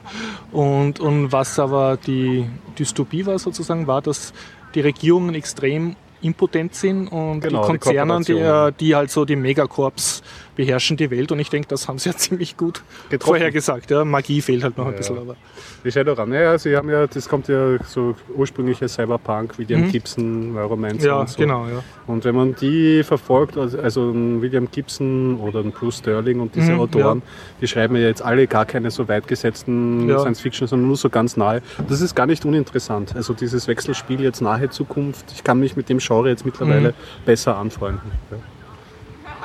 Und, 0.53 1.01
und 1.01 1.31
was 1.33 1.59
aber 1.59 1.97
die 1.97 2.45
Dystopie 2.79 3.25
war 3.25 3.38
sozusagen, 3.38 3.85
war, 3.88 4.01
dass 4.01 4.31
die 4.75 4.79
Regierungen 4.79 5.35
extrem 5.35 5.97
impotent 6.21 6.73
sind 6.73 7.07
und 7.09 7.41
Genau, 7.41 7.67
die 7.67 7.73
die 7.73 7.79
Konzerne, 7.79 8.19
die, 8.21 8.33
Kooperationen. 8.33 8.69
äh, 8.69 8.73
die 8.79 8.95
halt 8.95 9.11
so 9.11 9.25
die 9.25 9.35
Megacorps 9.35 10.23
beherrschen 10.55 10.97
die 10.97 11.11
Welt 11.11 11.31
und 11.31 11.39
ich 11.39 11.49
denke, 11.49 11.67
das 11.67 11.87
haben 11.87 11.97
sie 11.99 12.09
ja 12.09 12.15
ziemlich 12.17 12.57
gut 12.57 12.81
Getroffen. 13.09 13.27
vorher 13.31 13.51
gesagt. 13.51 13.91
Ja. 13.91 14.05
Magie 14.05 14.41
fehlt 14.41 14.63
halt 14.63 14.77
noch 14.77 14.85
ein 14.85 14.91
Ja. 14.93 14.97
bisschen, 14.97 15.17
aber 15.17 15.35
Die 15.83 15.91
Shadowrun, 15.91 16.33
ja, 16.33 16.57
sie 16.57 16.75
haben 16.75 16.89
ja, 16.89 17.05
das 17.07 17.29
kommt 17.29 17.47
ja 17.47 17.77
so 17.85 18.15
ursprüngliche 18.35 18.87
Cyberpunk, 18.89 19.57
William 19.59 19.81
Mhm. 19.81 19.91
Gibson, 19.91 20.53
Neuromancer 20.53 21.07
ja, 21.07 21.19
und 21.19 21.29
so. 21.29 21.37
genau, 21.37 21.67
ja. 21.67 21.83
Und 22.07 22.23
wenn 22.25 22.35
man 22.35 22.55
die 22.55 23.03
verfolgt, 23.03 23.57
also 23.57 23.77
also 23.79 24.13
William 24.15 24.67
Gibson 24.71 25.37
oder 25.39 25.61
Bruce 25.63 25.97
Sterling 25.97 26.39
und 26.39 26.55
diese 26.55 26.71
Mhm, 26.73 26.79
Autoren, 26.79 27.21
die 27.61 27.67
schreiben 27.67 27.95
ja 27.95 28.03
jetzt 28.07 28.21
alle 28.23 28.47
gar 28.47 28.65
keine 28.65 28.89
so 28.91 29.07
weit 29.07 29.27
gesetzten 29.27 30.07
Ja. 30.09 30.19
Science 30.19 30.39
Fiction, 30.41 30.67
sondern 30.67 30.88
nur 30.88 30.97
so 30.97 31.09
ganz 31.09 31.38
nahe. 31.38 31.61
Das 31.88 32.01
ist 32.01 32.15
gar 32.15 32.25
nicht 32.25 32.45
uninteressant. 32.45 33.15
Also 33.15 33.34
dieses 33.34 33.67
Wechselspiel 33.67 34.21
jetzt 34.21 34.41
nahe 34.41 34.69
Zukunft, 34.69 35.25
ich 35.34 35.43
kann 35.43 35.59
mich 35.59 35.75
mit 35.75 35.89
dem 35.89 35.99
Genre 35.99 36.30
jetzt 36.30 36.45
mittlerweile 36.45 36.89
Mhm. 36.89 36.93
besser 37.25 37.57
anfreunden. 37.57 38.11
Ja. 38.32 38.38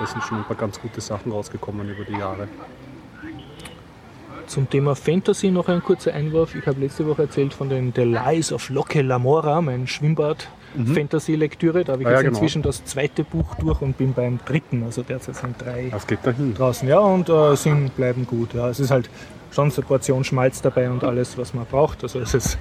Da 0.00 0.06
sind 0.06 0.22
schon 0.24 0.38
ein 0.38 0.44
paar 0.44 0.56
ganz 0.56 0.80
gute 0.80 1.00
Sachen 1.00 1.30
rausgekommen 1.30 1.88
über 1.90 2.04
die 2.04 2.14
Jahre. 2.18 2.48
Zum 4.46 4.68
Thema 4.68 4.96
Fantasy 4.96 5.50
noch 5.50 5.68
ein 5.68 5.80
kurzer 5.82 6.12
Einwurf. 6.14 6.54
Ich 6.56 6.66
habe 6.66 6.80
letzte 6.80 7.06
Woche 7.06 7.22
erzählt 7.22 7.54
von 7.54 7.68
den 7.68 7.92
The 7.94 8.02
Lies 8.02 8.50
of 8.52 8.68
Locke 8.70 9.02
Lamora, 9.02 9.60
mein 9.60 9.86
Schwimmbad-Fantasy-Lektüre. 9.86 11.84
Da 11.84 11.92
habe 11.92 12.02
ich 12.02 12.08
Ah, 12.08 12.12
ja, 12.12 12.16
jetzt 12.16 12.24
genau. 12.26 12.38
inzwischen 12.38 12.62
das 12.62 12.84
zweite 12.84 13.22
Buch 13.22 13.54
durch 13.56 13.80
und 13.80 13.96
bin 13.98 14.12
beim 14.12 14.40
dritten. 14.44 14.82
Also 14.82 15.02
derzeit 15.02 15.36
sind 15.36 15.60
drei 15.62 15.88
Was 15.92 16.06
geht 16.06 16.18
dahin? 16.26 16.52
draußen. 16.54 16.88
Ja, 16.88 16.98
und 16.98 17.28
äh, 17.28 17.54
sind 17.54 17.94
bleiben 17.94 18.26
gut. 18.26 18.54
Ja. 18.54 18.68
Es 18.70 18.80
ist 18.80 18.90
halt 18.90 19.08
schon 19.52 19.70
so 19.70 19.82
eine 19.82 19.86
Portion 19.88 20.24
Schmalz 20.24 20.60
dabei 20.62 20.90
und 20.90 21.04
alles, 21.04 21.38
was 21.38 21.54
man 21.54 21.66
braucht. 21.66 22.02
Also 22.02 22.18
es 22.18 22.34
ist, 22.34 22.58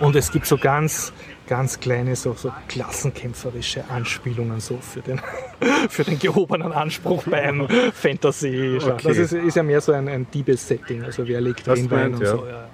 und 0.00 0.16
es 0.16 0.32
gibt 0.32 0.46
so 0.46 0.56
ganz, 0.56 1.12
ganz 1.48 1.80
kleine, 1.80 2.14
so, 2.14 2.34
so 2.34 2.52
klassenkämpferische 2.68 3.84
Anspielungen 3.88 4.60
so 4.60 4.78
für 4.78 5.00
den, 5.00 5.20
für 5.88 6.04
den 6.04 6.18
gehobenen 6.18 6.72
Anspruch 6.72 7.24
bei 7.24 7.42
einem 7.42 7.68
fantasy. 7.92 8.78
Okay. 8.80 9.02
Das 9.02 9.18
ist, 9.18 9.32
ist 9.32 9.56
ja 9.56 9.62
mehr 9.62 9.80
so 9.80 9.92
ein, 9.92 10.08
ein 10.08 10.26
Diebes-Setting. 10.30 11.02
Also 11.02 11.26
wer 11.26 11.40
legt 11.40 11.66
meint, 11.66 12.14
und 12.14 12.22
ja. 12.22 12.36
so. 12.36 12.46
Ja. 12.46 12.67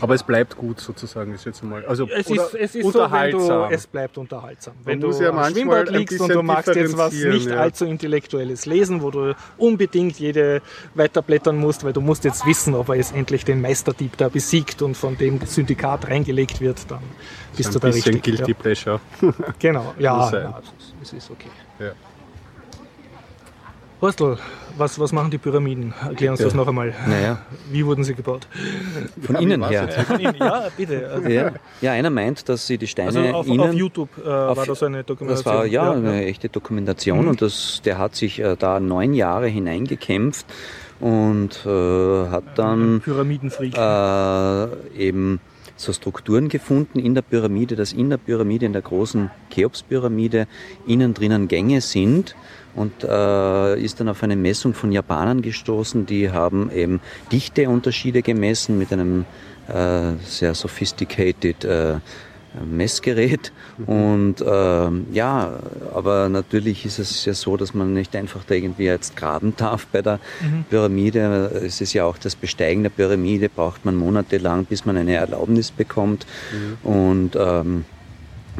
Aber 0.00 0.14
es 0.14 0.22
bleibt 0.22 0.56
gut 0.56 0.80
sozusagen, 0.80 1.34
ist 1.34 1.44
jetzt 1.44 1.62
mal. 1.62 1.84
Also 1.86 2.08
Es 2.08 2.28
ist, 2.28 2.54
es 2.54 2.74
ist 2.74 2.82
so, 2.84 2.94
wenn 2.94 3.02
unterhaltsam. 3.02 3.68
du, 3.68 3.74
es 3.74 3.86
bleibt 3.86 4.18
unterhaltsam. 4.18 4.74
Wenn 4.84 5.00
du 5.00 5.10
ja 5.12 5.30
am 5.30 5.50
Schwimmbad 5.50 5.88
ein 5.88 5.94
liegst 5.94 6.20
und 6.20 6.28
du 6.28 6.42
magst 6.42 6.74
jetzt 6.74 6.96
was 6.96 7.12
nicht 7.12 7.46
ja. 7.46 7.56
allzu 7.56 7.84
intellektuelles 7.84 8.66
lesen, 8.66 9.02
wo 9.02 9.10
du 9.10 9.34
unbedingt 9.56 10.18
jede 10.18 10.62
weiterblättern 10.94 11.56
musst, 11.56 11.84
weil 11.84 11.92
du 11.92 12.00
musst 12.00 12.24
jetzt 12.24 12.46
wissen, 12.46 12.74
ob 12.74 12.88
er 12.88 12.96
jetzt 12.96 13.14
endlich 13.14 13.44
den 13.44 13.60
Meisterdieb 13.60 14.16
da 14.16 14.28
besiegt 14.28 14.82
und 14.82 14.96
von 14.96 15.16
dem 15.16 15.40
Syndikat 15.46 16.08
reingelegt 16.08 16.60
wird, 16.60 16.90
dann 16.90 17.02
bist 17.56 17.70
ein 17.70 17.72
du 17.74 17.78
da 17.78 17.88
bisschen 17.88 18.14
richtig. 18.14 18.36
Guilty 18.36 18.54
Pleasure. 18.54 19.00
Ja. 19.20 19.32
Genau, 19.58 19.94
ja, 19.98 20.30
ja 20.32 20.60
es, 21.02 21.12
ist, 21.12 21.30
okay. 21.30 21.50
Ja. 21.78 21.92
Horstel, 24.00 24.38
was, 24.76 24.98
was 24.98 25.12
machen 25.12 25.30
die 25.30 25.38
Pyramiden? 25.38 25.94
Erklär 26.08 26.30
uns 26.32 26.40
Ja. 26.40 26.46
das 26.46 26.54
noch 26.54 26.66
einmal. 26.68 26.94
Naja, 27.06 27.38
Wie 27.70 27.84
wurden 27.86 28.04
sie 28.04 28.14
gebaut? 28.14 28.46
von 29.22 29.34
Ja, 29.36 29.40
innen 29.40 29.64
her. 29.68 29.88
jetzt? 29.88 30.38
ja, 30.40 30.68
bitte. 30.76 31.10
Also, 31.10 31.28
Ja, 31.28 31.52
ja, 31.80 31.92
einer 31.92 32.10
meint, 32.10 32.48
dass 32.48 32.66
sie 32.66 32.78
die 32.78 32.86
Steine 32.86 33.08
also 33.08 33.20
auf, 33.20 33.46
innen... 33.46 33.60
auf 33.60 33.72
YouTube 33.74 34.08
äh, 34.22 34.26
war 34.26 34.66
das 34.66 34.82
eine 34.82 34.98
Das 34.98 35.06
Dokumentation. 35.06 35.54
war 35.54 35.66
ja, 35.66 35.90
eine 35.92 36.24
echte 36.26 36.48
Dokumentation 36.48 37.22
Mhm. 37.22 37.28
und 37.28 37.42
das, 37.42 37.80
der 37.84 37.98
hat 37.98 38.14
sich 38.16 38.40
äh, 38.40 38.56
da 38.58 38.80
neun 38.80 39.14
Jahre 39.14 39.46
hineingekämpft 39.48 40.46
und 41.00 41.64
äh, 41.66 42.26
hat 42.28 42.44
dann 42.56 43.00
Pyramidenfreak. 43.04 43.76
äh, 43.76 44.66
eben 44.96 45.40
so 45.76 45.92
Strukturen 45.92 46.48
gefunden 46.48 46.98
in 46.98 47.14
der 47.14 47.22
Pyramide, 47.22 47.76
dass 47.76 47.92
in 47.92 48.10
der 48.10 48.16
Pyramide, 48.16 48.66
in 48.66 48.72
der 48.72 48.82
großen 48.82 49.30
Cheops-Pyramide, 49.50 50.46
innen 50.86 51.14
drinnen 51.14 51.48
Gänge 51.48 51.80
sind. 51.80 52.34
Und 52.74 53.04
äh, 53.04 53.80
ist 53.80 54.00
dann 54.00 54.08
auf 54.08 54.22
eine 54.24 54.34
Messung 54.34 54.74
von 54.74 54.90
Japanern 54.90 55.42
gestoßen, 55.42 56.06
die 56.06 56.30
haben 56.30 56.72
eben 56.72 57.00
Dichteunterschiede 57.30 58.22
gemessen 58.22 58.78
mit 58.78 58.92
einem 58.92 59.26
äh, 59.68 60.14
sehr 60.24 60.54
sophisticated 60.54 61.64
äh, 61.64 61.96
Messgerät. 62.64 63.52
Und 63.86 64.36
ähm, 64.46 65.06
ja, 65.12 65.58
aber 65.94 66.28
natürlich 66.28 66.84
ist 66.86 66.98
es 66.98 67.24
ja 67.24 67.34
so, 67.34 67.56
dass 67.56 67.74
man 67.74 67.92
nicht 67.92 68.14
einfach 68.14 68.44
da 68.44 68.54
irgendwie 68.54 68.84
jetzt 68.84 69.16
graben 69.16 69.54
darf 69.56 69.86
bei 69.86 70.02
der 70.02 70.20
Pyramide. 70.70 71.50
Es 71.64 71.80
ist 71.80 71.92
ja 71.92 72.04
auch 72.04 72.18
das 72.18 72.36
Besteigen 72.36 72.82
der 72.82 72.90
Pyramide 72.90 73.48
braucht 73.48 73.84
man 73.84 73.96
monatelang, 73.96 74.64
bis 74.66 74.84
man 74.84 74.96
eine 74.96 75.14
Erlaubnis 75.14 75.70
bekommt. 75.70 76.26
Und 76.82 77.36
ähm, 77.36 77.84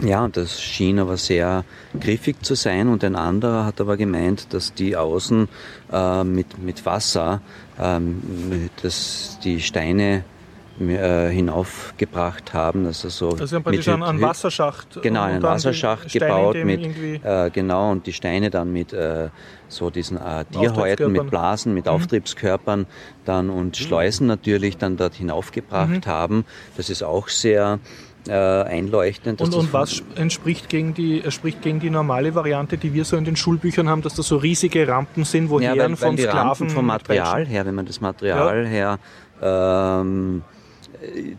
ja, 0.02 0.26
das 0.26 0.60
schien 0.60 0.98
aber 0.98 1.16
sehr 1.16 1.64
griffig 2.00 2.42
zu 2.42 2.54
sein. 2.56 2.88
Und 2.88 3.04
ein 3.04 3.14
anderer 3.14 3.64
hat 3.64 3.80
aber 3.80 3.96
gemeint, 3.96 4.52
dass 4.52 4.74
die 4.74 4.96
außen 4.96 5.48
äh, 5.92 6.24
mit, 6.24 6.58
mit 6.58 6.84
Wasser 6.84 7.40
ähm, 7.78 8.70
dass 8.82 9.38
die 9.42 9.60
Steine 9.60 10.18
äh, 10.18 10.33
hinaufgebracht 10.78 12.52
haben. 12.52 12.86
Also 12.86 13.08
so 13.08 13.30
Also 13.30 13.46
sie 13.46 13.54
haben 13.56 13.62
praktisch 13.62 13.88
einen, 13.88 14.02
einen 14.02 14.20
Wasserschacht. 14.20 15.00
Genau, 15.02 15.22
einen 15.22 15.42
Wasserschacht 15.42 16.12
gebaut 16.12 16.56
mit, 16.64 16.84
äh, 17.24 17.50
genau, 17.50 17.90
und 17.92 18.06
die 18.06 18.12
Steine 18.12 18.50
dann 18.50 18.72
mit 18.72 18.92
äh, 18.92 19.28
so 19.68 19.90
diesen 19.90 20.16
äh, 20.16 20.44
Tierhäuten, 20.50 21.12
mit 21.12 21.30
Blasen, 21.30 21.72
Mhm. 21.72 21.74
mit 21.76 21.88
Auftriebskörpern 21.88 22.86
dann 23.24 23.50
und 23.50 23.76
Schleusen 23.76 24.26
natürlich 24.26 24.76
dann 24.76 24.96
dort 24.96 25.14
hinaufgebracht 25.14 26.06
Mhm. 26.06 26.10
haben. 26.10 26.44
Das 26.76 26.90
ist 26.90 27.02
auch 27.02 27.28
sehr 27.28 27.78
äh, 28.26 28.32
einleuchtend. 28.32 29.42
Und, 29.42 29.54
und 29.54 29.72
was 29.74 30.02
entspricht 30.16 30.70
gegen, 30.70 30.94
die, 30.94 31.20
äh, 31.22 31.30
spricht 31.30 31.60
gegen 31.62 31.78
die 31.78 31.90
normale 31.90 32.34
Variante, 32.34 32.78
die 32.78 32.94
wir 32.94 33.04
so 33.04 33.16
in 33.18 33.24
den 33.24 33.36
Schulbüchern 33.36 33.88
haben, 33.88 34.00
dass 34.02 34.14
das 34.14 34.28
so 34.28 34.38
riesige 34.38 34.88
Rampen 34.88 35.24
sind, 35.24 35.50
wo 35.50 35.60
ja, 35.60 35.74
Herren 35.74 35.92
weil, 35.92 35.96
von 35.96 36.08
weil 36.08 36.16
die 36.16 36.22
Sklaven 36.22 36.48
Rampen 36.48 36.70
vom 36.70 36.86
mit 36.86 36.94
Material 36.94 37.46
her, 37.46 37.66
wenn 37.66 37.74
man 37.74 37.84
das 37.86 38.00
Material 38.00 38.66
her, 38.66 38.98
ähm, 39.42 40.42
äh, 40.42 40.53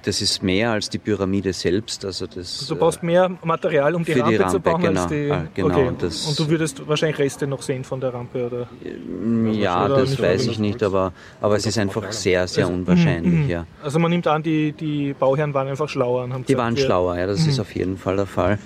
das 0.04 0.22
ist 0.22 0.44
mehr 0.44 0.72
als 0.72 0.90
die 0.90 0.98
Pyramide 0.98 1.54
selbst. 1.54 2.04
Also 2.06 2.28
das, 2.28 2.68
Du 2.68 2.76
brauchst 2.76 3.02
mehr 3.04 3.30
Material, 3.44 3.96
um 3.96 4.04
die 4.04 4.14
für 4.14 4.24
die 4.24 4.36
Rampe, 4.36 4.38
zu 4.38 4.44
Rampe, 4.58 4.70
bauen, 4.72 4.82
genau. 4.82 5.02
als 5.02 5.10
die. 5.10 5.32
Ah, 5.32 5.48
genau, 5.54 5.76
okay. 5.76 5.88
und 5.88 6.02
das- 6.04 6.26
und 6.28 6.40
du 6.40 6.50
würdest 6.50 6.88
wahrscheinlich 6.88 7.20
Reste 7.20 7.48
noch 7.48 7.62
sehen 7.62 7.84
von 7.84 8.00
der 8.00 8.14
Rampe, 8.14 8.46
oder? 8.46 8.68
äh, 8.84 9.52
ja, 9.58 9.86
oder 9.86 9.98
das 10.02 10.20
weiß 10.22 10.48
ich 10.48 10.60
nicht, 10.60 10.82
aber, 10.84 11.14
aber 11.42 11.56
es 11.56 11.66
ist 11.66 11.78
einfach 11.78 12.12
sehr, 12.12 12.48
sehr 12.48 12.68
Mhm, 12.68 12.74
unwahrscheinlich. 12.76 13.48
Ja. 13.50 13.66
Also 13.84 14.00
man 14.00 14.12
nimmt 14.12 14.28
an, 14.28 14.44
die, 14.44 14.72
die 14.72 15.14
Bauherren 15.14 15.54
waren 15.54 15.68
einfach 15.68 15.90
schlauer 15.90 16.24
und 16.24 16.34
haben 16.34 16.44
Die 16.46 16.54
gesagt, 16.54 16.66
waren 16.66 16.78
schlauer, 16.78 17.18
ja, 17.18 17.28
das 17.28 17.46
ist 17.48 17.60
auf 17.60 17.74
jeden 17.76 17.98
Fall 17.98 18.16
der 18.18 18.26
Fall. 18.26 18.60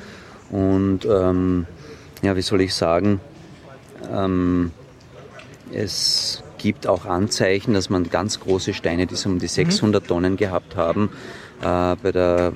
Und 0.52 1.02
ähm, 1.06 1.66
ja, 2.22 2.36
wie 2.36 2.42
soll 2.42 2.62
ich 2.62 2.74
sagen, 2.74 3.20
ähm, 4.12 4.72
es 5.72 6.42
gibt 6.60 6.86
auch 6.86 7.06
Anzeichen, 7.06 7.74
dass 7.74 7.90
man 7.90 8.08
ganz 8.10 8.40
große 8.40 8.76
Steine, 8.76 9.08
die 9.08 9.16
so 9.16 9.30
um 9.30 9.40
die 9.40 9.48
600 9.48 10.06
Tonnen 10.06 10.38
gehabt 10.38 10.76
haben, 10.76 11.10
äh, 11.62 11.96
bei 11.96 12.12
der 12.12 12.54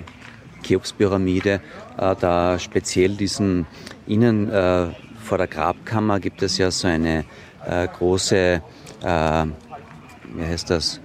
Cheops-Pyramide, 0.62 1.62
äh, 1.98 2.16
da 2.20 2.60
speziell 2.60 3.16
diesen 3.16 3.66
innen 4.06 4.52
äh, 4.52 4.90
vor 5.24 5.38
der 5.40 5.48
Grabkammer 5.48 6.20
gibt 6.20 6.44
es 6.44 6.58
ja 6.58 6.70
so 6.70 6.88
eine 6.88 7.26
äh, 7.66 7.88
große, 7.88 8.62
äh, 9.02 9.46
wie 10.36 10.44
heißt 10.44 10.70
das? 10.70 11.00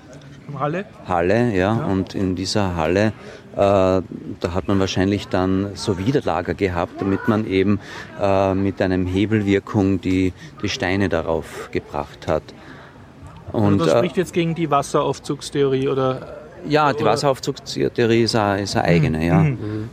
Halle. 0.58 0.86
Halle, 1.06 1.54
ja, 1.54 1.72
und 1.72 2.14
in 2.14 2.34
dieser 2.34 2.74
Halle, 2.74 3.12
äh, 3.52 3.52
da 3.56 4.54
hat 4.54 4.66
man 4.66 4.80
wahrscheinlich 4.80 5.28
dann 5.28 5.72
so 5.74 5.98
Widerlager 5.98 6.54
gehabt, 6.54 7.00
damit 7.00 7.28
man 7.28 7.46
eben 7.46 7.80
äh, 8.20 8.54
mit 8.54 8.80
einem 8.80 9.06
Hebelwirkung 9.06 10.00
die, 10.00 10.32
die 10.62 10.68
Steine 10.68 11.08
darauf 11.08 11.70
gebracht 11.70 12.26
hat. 12.26 12.42
Und 13.52 13.64
Und 13.64 13.78
das 13.78 13.88
äh, 13.88 13.96
spricht 13.98 14.16
jetzt 14.16 14.32
gegen 14.32 14.54
die 14.54 14.70
Wasseraufzugstheorie, 14.70 15.88
oder? 15.88 16.36
ja, 16.68 16.92
die 16.92 17.02
oder- 17.02 17.12
Wasseraufzugstheorie 17.12 18.22
ist 18.22 18.34
eine, 18.34 18.62
ist 18.62 18.76
eine 18.76 18.84
eigene, 18.84 19.26
ja. 19.26 19.38
Mhm. 19.40 19.88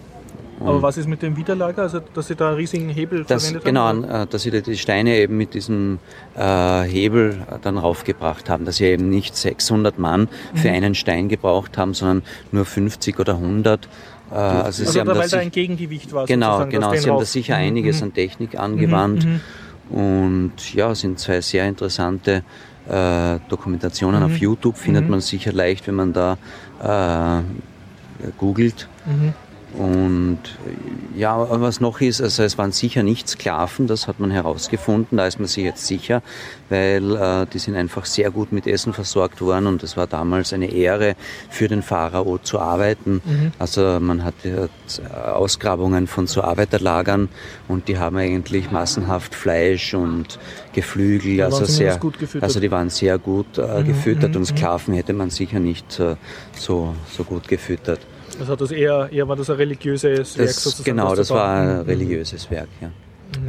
Aber 0.61 0.81
was 0.81 0.95
ist 0.97 1.07
mit 1.07 1.21
dem 1.21 1.35
Widerlager? 1.35 1.81
Also, 1.83 1.99
dass 2.13 2.27
sie 2.27 2.35
da 2.35 2.47
einen 2.47 2.55
riesigen 2.55 2.87
Hebel 2.89 3.25
Das, 3.27 3.43
verwendet 3.43 3.65
genau, 3.65 3.81
haben? 3.87 4.03
äh, 4.05 4.25
dass 4.25 4.43
sie 4.43 4.51
die 4.61 4.77
Steine 4.77 5.17
eben 5.17 5.35
mit 5.35 5.53
diesem 5.53 5.99
äh, 6.35 6.83
Hebel 6.83 7.45
dann 7.61 7.77
raufgebracht 7.77 8.49
haben, 8.49 8.63
dass 8.63 8.77
sie 8.77 8.85
eben 8.85 9.09
nicht 9.09 9.35
600 9.35 9.99
Mann 9.99 10.29
für 10.53 10.69
Mhm. 10.69 10.73
einen 10.75 10.95
Stein 10.95 11.27
gebraucht 11.27 11.77
haben, 11.77 11.93
sondern 11.93 12.23
nur 12.53 12.63
50 12.63 13.19
oder 13.19 13.35
100. 13.37 13.89
Äh, 14.31 14.35
also, 14.35 14.65
Also, 14.65 14.85
sie 14.85 14.99
haben 15.01 15.07
da, 15.07 15.13
das 15.15 15.23
weil 15.23 15.29
da 15.29 15.37
ein 15.39 15.51
Gegengewicht 15.51 16.13
war. 16.13 16.25
Genau, 16.25 16.65
genau. 16.67 16.93
Sie 16.93 17.09
haben 17.09 17.19
da 17.19 17.25
sicher 17.25 17.57
Mhm, 17.57 17.61
einiges 17.63 17.97
mhm. 17.97 18.03
an 18.07 18.13
Technik 18.13 18.57
angewandt. 18.57 19.25
mhm. 19.25 19.41
Und 19.89 20.73
ja, 20.73 20.95
sind 20.95 21.19
zwei 21.19 21.41
sehr 21.41 21.67
interessante 21.67 22.43
äh, 22.89 23.39
Dokumentationen. 23.49 24.21
Mhm. 24.21 24.25
Auf 24.25 24.37
YouTube 24.37 24.77
findet 24.77 25.09
man 25.09 25.21
sicher 25.21 25.51
leicht, 25.51 25.87
wenn 25.87 25.95
man 25.95 26.13
da 26.13 26.37
äh, 26.81 28.31
googelt. 28.37 28.87
Mhm. 29.05 29.33
Und 29.77 30.39
ja, 31.15 31.47
was 31.61 31.81
noch 31.81 31.99
ist, 31.99 32.21
also 32.21 32.43
es 32.43 32.57
waren 32.57 32.71
sicher 32.71 33.03
nicht 33.03 33.27
Sklaven, 33.27 33.87
das 33.87 34.07
hat 34.07 34.19
man 34.19 34.31
herausgefunden, 34.31 35.17
da 35.17 35.27
ist 35.27 35.39
man 35.39 35.47
sich 35.47 35.63
jetzt 35.63 35.85
sicher, 35.85 36.21
weil 36.69 37.15
äh, 37.15 37.45
die 37.51 37.59
sind 37.59 37.75
einfach 37.75 38.05
sehr 38.05 38.31
gut 38.31 38.51
mit 38.51 38.67
Essen 38.67 38.93
versorgt 38.93 39.41
worden 39.41 39.67
und 39.67 39.83
es 39.83 39.97
war 39.97 40.07
damals 40.07 40.53
eine 40.53 40.71
Ehre 40.71 41.15
für 41.49 41.67
den 41.67 41.81
Pharao 41.81 42.37
zu 42.37 42.59
arbeiten. 42.59 43.21
Mhm. 43.25 43.51
Also 43.59 43.99
man 43.99 44.23
hatte 44.23 44.69
Ausgrabungen 45.13 46.07
von 46.07 46.27
so 46.27 46.41
Arbeiterlagern 46.41 47.27
und 47.67 47.87
die 47.89 47.97
haben 47.97 48.17
eigentlich 48.17 48.71
massenhaft 48.71 49.35
Fleisch 49.35 49.93
und 49.93 50.39
Geflügel, 50.73 51.41
also 51.41 51.65
sehr, 51.65 51.99
also 52.41 52.59
die 52.59 52.71
waren 52.71 52.89
sehr 52.89 53.17
gut 53.17 53.57
äh, 53.57 53.81
mhm, 53.81 53.87
gefüttert 53.87 54.31
mhm. 54.31 54.37
und 54.37 54.51
mhm. 54.51 54.57
Sklaven 54.57 54.93
hätte 54.93 55.13
man 55.13 55.29
sicher 55.29 55.59
nicht 55.59 55.99
äh, 55.99 56.15
so, 56.57 56.95
so 57.11 57.23
gut 57.25 57.47
gefüttert. 57.47 57.99
Also 58.39 58.55
das 58.55 58.71
eher, 58.71 59.09
eher 59.11 59.27
war 59.27 59.35
das 59.35 59.49
ein 59.49 59.55
religiöses 59.55 60.37
Werk 60.37 60.49
sozusagen? 60.49 60.83
Genau, 60.83 61.15
das 61.15 61.29
war 61.29 61.55
ein 61.55 61.81
religiöses 61.81 62.49
Werk, 62.51 62.69
ja. 62.81 62.91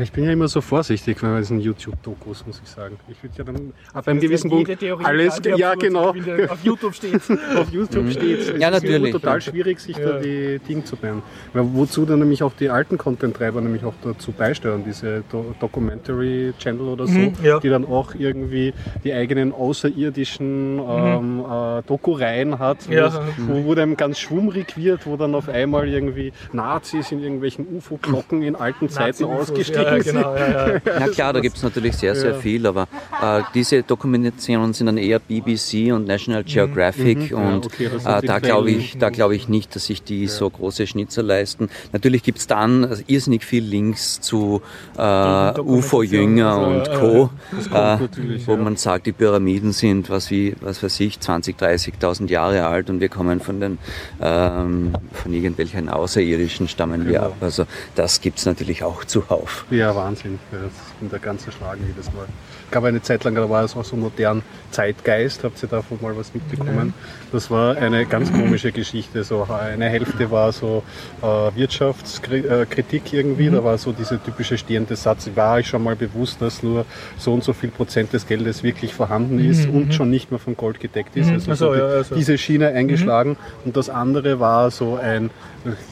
Ich 0.01 0.12
bin 0.12 0.24
ja 0.24 0.33
immer 0.33 0.49
so 0.49 0.61
vorsichtig 0.61 1.18
bei 1.20 1.39
diesen 1.39 1.61
YouTube-Dokus, 1.61 2.47
muss 2.47 2.61
ich 2.62 2.68
sagen. 2.68 2.99
Ich 3.09 3.22
würde 3.22 3.35
ja 3.39 3.45
dann 3.45 3.72
auf 3.95 4.07
einem 4.09 4.20
gewissen 4.20 4.51
Punkt 4.51 4.70
alles, 5.05 5.41
ja 5.45 5.74
genau, 5.74 6.11
auf 6.49 6.64
YouTube 6.64 6.95
steht. 6.95 7.14
auf 7.57 7.70
YouTube 7.70 8.05
mhm. 8.05 8.11
steht. 8.11 8.59
Ja, 8.61 8.70
natürlich. 8.70 9.11
Es 9.11 9.14
ist 9.16 9.22
total 9.22 9.41
schwierig, 9.41 9.81
sich 9.81 9.97
ja. 9.97 10.12
da 10.12 10.18
die 10.18 10.59
Dinge 10.59 10.85
zu 10.85 10.97
bauen. 10.97 11.22
Weil 11.53 11.64
wozu 11.74 12.05
dann 12.05 12.18
nämlich 12.18 12.43
auch 12.43 12.53
die 12.53 12.68
alten 12.68 12.99
Content-Treiber 12.99 13.61
nämlich 13.61 13.85
auch 13.85 13.95
dazu 14.03 14.33
beisteuern, 14.33 14.83
diese 14.85 15.22
Do 15.31 15.55
Documentary 15.61 16.53
Channel 16.59 16.89
oder 16.89 17.07
so, 17.07 17.18
mhm, 17.18 17.35
ja. 17.43 17.59
die 17.59 17.68
dann 17.68 17.85
auch 17.85 18.14
irgendwie 18.14 18.74
die 19.05 19.12
eigenen 19.12 19.53
außerirdischen 19.53 20.77
mhm. 20.77 20.83
ähm, 20.83 21.41
äh, 21.41 21.83
Doku-Reihen 21.83 22.59
hat, 22.59 22.89
ja. 22.89 23.12
wo, 23.39 23.64
wo 23.64 23.74
dann 23.74 23.97
ganz 23.97 24.18
schwummrig 24.18 24.77
wird, 24.77 25.07
wo 25.07 25.16
dann 25.16 25.35
auf 25.35 25.49
einmal 25.49 25.89
irgendwie 25.89 26.33
Nazis 26.53 27.12
in 27.12 27.22
irgendwelchen 27.22 27.66
UFO-Glocken 27.77 28.43
in 28.43 28.57
alten 28.57 28.89
Zeiten 28.89 29.24
ausgestellt 29.67 30.07
ja, 30.07 30.12
genau, 30.12 30.37
ja, 30.37 30.69
ja. 30.69 31.01
ja 31.01 31.09
klar, 31.09 31.33
da 31.33 31.41
gibt 31.41 31.57
es 31.57 31.62
natürlich 31.62 31.97
sehr, 31.97 32.14
sehr 32.14 32.35
viel, 32.35 32.67
aber 32.67 32.89
äh, 33.23 33.43
diese 33.55 33.83
Dokumentationen 33.83 34.73
sind 34.73 34.87
dann 34.87 34.99
eher 34.99 35.19
BBC 35.19 35.93
und 35.93 36.07
National 36.07 36.43
mhm. 36.43 36.47
Geographic 36.47 37.33
mhm. 37.33 37.39
und 37.39 37.67
okay, 37.67 37.87
äh, 38.05 38.23
da 38.23 38.39
glaube 38.39 38.71
ich, 38.71 38.99
da 38.99 39.11
glaube 39.11 39.37
ich 39.37 39.49
nicht, 39.49 39.75
dass 39.75 39.87
sich 39.87 40.03
die 40.03 40.27
so 40.27 40.49
große 40.49 40.87
Schnitzer 40.87 41.23
leisten. 41.23 41.69
Natürlich 41.93 42.23
gibt 42.23 42.39
es 42.39 42.47
dann 42.47 43.03
irrsinnig 43.07 43.45
viel 43.45 43.64
Links 43.64 44.21
zu 44.21 44.62
äh, 44.97 45.61
UFO-Jünger 45.61 46.51
also, 46.51 46.67
und 46.67 47.01
Co., 47.01 47.31
äh, 47.75 47.99
wo 48.47 48.57
man 48.57 48.77
sagt, 48.77 49.07
die 49.07 49.12
Pyramiden 49.12 49.73
sind, 49.73 50.11
was 50.11 50.31
wie, 50.31 50.55
was 50.61 50.83
weiß 50.83 51.01
ich, 51.01 51.21
20, 51.21 51.59
30.000 51.59 52.29
Jahre 52.29 52.67
alt 52.67 52.91
und 52.91 53.01
wir 53.01 53.09
kommen 53.09 53.41
von 53.41 53.61
den, 53.61 53.79
ähm, 54.21 54.93
von 55.12 55.33
irgendwelchen 55.33 55.89
Außerirdischen 55.89 56.69
stammen 56.69 57.07
wir 57.07 57.14
genau. 57.14 57.27
ab. 57.27 57.37
Also 57.41 57.67
das 57.95 58.21
gibt 58.21 58.39
es 58.39 58.47
natürlich 58.47 58.83
auch 58.83 59.05
zuhauf. 59.05 59.55
Ja, 59.70 59.94
Wahnsinn. 59.94 60.38
Das 60.50 60.72
ist 61.03 61.12
der 61.12 61.18
ganze 61.18 61.53
Schlag 61.53 61.78
jedes 61.86 62.07
Mal. 62.12 62.26
Es 62.64 62.70
gab 62.70 62.84
eine 62.84 63.03
Zeit 63.03 63.24
lang, 63.24 63.34
da 63.34 63.49
war 63.49 63.64
es 63.64 63.76
auch 63.76 63.84
so 63.84 63.97
modern 63.97 64.42
Zeitgeist. 64.70 65.44
Habt 65.44 65.62
ihr 65.62 65.68
davon 65.68 65.99
mal 66.01 66.16
was 66.16 66.34
mitbekommen? 66.34 66.76
Nein. 66.76 66.94
Das 67.32 67.51
war 67.51 67.76
eine 67.76 68.07
ganz 68.07 68.32
komische 68.32 68.72
Geschichte. 68.72 69.24
So 69.24 69.47
eine 69.51 69.88
Hälfte 69.88 70.30
war 70.30 70.53
so 70.53 70.82
äh, 71.22 71.26
Wirtschaftskritik 71.55 73.12
irgendwie. 73.12 73.49
Mhm. 73.49 73.55
Da 73.55 73.64
war 73.64 73.78
so 73.78 73.92
dieser 73.92 74.22
typische 74.22 74.59
stehende 74.59 74.97
Satz, 74.97 75.30
war 75.34 75.61
ich 75.61 75.68
schon 75.68 75.82
mal 75.82 75.97
bewusst, 75.97 76.40
dass 76.42 76.62
nur 76.62 76.84
so 77.18 77.32
und 77.32 77.44
so 77.44 77.53
viel 77.53 77.70
Prozent 77.70 78.12
des 78.12 78.26
Geldes 78.26 78.62
wirklich 78.62 78.94
vorhanden 78.94 79.38
ist 79.38 79.68
mhm. 79.68 79.74
und 79.74 79.86
mhm. 79.86 79.92
schon 79.92 80.11
nicht 80.11 80.30
mehr 80.30 80.40
von 80.40 80.57
Gold 80.57 80.80
gedeckt 80.80 81.16
ist. 81.16 81.28
Mhm. 81.28 81.34
Also, 81.34 81.55
so, 81.55 81.74
ja, 81.74 81.84
also. 81.84 82.14
diese 82.14 82.38
Schiene 82.38 82.68
eingeschlagen. 82.68 83.30
Mhm. 83.30 83.66
Und 83.66 83.76
das 83.76 83.90
andere 83.90 84.40
war 84.40 84.70
so 84.70 84.97
ein 84.97 85.30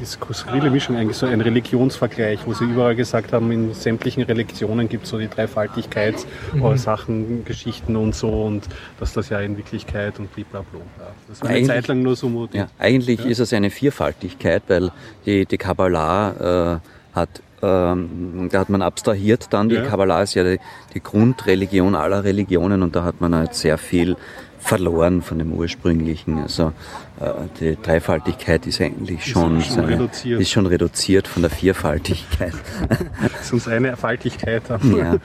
das 0.00 0.18
skurrile 0.38 0.70
Mischung 0.70 0.96
eigentlich, 0.96 1.16
so 1.16 1.26
ein 1.26 1.40
Religionsvergleich, 1.40 2.40
wo 2.46 2.52
sie 2.54 2.64
überall 2.64 2.94
gesagt 2.94 3.32
haben, 3.32 3.50
in 3.50 3.74
sämtlichen 3.74 4.22
Religionen 4.22 4.88
gibt 4.94 5.06
es 5.06 5.10
so 5.10 5.18
die 5.18 5.26
Dreifaltigkeits-Sachen, 5.26 7.38
mhm. 7.38 7.44
Geschichten 7.44 7.96
und 7.96 8.14
so 8.14 8.44
und 8.44 8.68
dass 9.00 9.12
das 9.12 9.28
ja 9.28 9.40
in 9.40 9.56
Wirklichkeit 9.56 10.20
und 10.20 10.32
blablabla. 10.32 10.78
Ja, 10.78 11.06
das 11.26 11.42
war 11.42 11.48
eine 11.48 11.58
eigentlich, 11.58 11.68
Zeit 11.68 11.88
lang 11.88 12.02
nur 12.02 12.14
so 12.14 12.28
mutig. 12.28 12.60
Ja, 12.60 12.68
eigentlich 12.78 13.18
ja? 13.18 13.26
ist 13.26 13.40
es 13.40 13.52
eine 13.52 13.70
Vierfaltigkeit, 13.70 14.62
weil 14.68 14.92
die, 15.26 15.46
die 15.46 15.58
Kabbalah 15.58 16.76
äh, 16.76 17.16
hat 17.16 17.42
ähm, 17.60 18.48
da 18.52 18.60
hat 18.60 18.68
man 18.68 18.82
abstrahiert 18.82 19.48
dann, 19.50 19.68
die 19.68 19.76
ja. 19.76 19.82
Kabbalah 19.82 20.22
ist 20.22 20.34
ja 20.34 20.44
die, 20.44 20.60
die, 20.92 21.02
Grundreligion 21.02 21.94
aller 21.94 22.22
Religionen 22.22 22.82
und 22.82 22.94
da 22.94 23.04
hat 23.04 23.20
man 23.20 23.34
halt 23.34 23.54
sehr 23.54 23.78
viel 23.78 24.16
verloren 24.64 25.22
von 25.22 25.38
dem 25.38 25.52
ursprünglichen. 25.52 26.38
Also 26.38 26.72
äh, 27.20 27.32
die 27.60 27.76
Dreifaltigkeit 27.80 28.66
ist 28.66 28.80
eigentlich 28.80 29.26
schon, 29.26 29.58
ist 29.58 29.74
schon, 29.74 29.84
reduziert. 29.84 30.40
Ist 30.40 30.50
schon 30.50 30.66
reduziert 30.66 31.28
von 31.28 31.42
der 31.42 31.50
Vierfaltigkeit. 31.50 32.54
ist 33.40 33.52
uns 33.52 33.68
eine 33.68 33.96
Faltigkeit 33.96 34.68
haben. 34.70 34.96
Ja. 34.96 35.16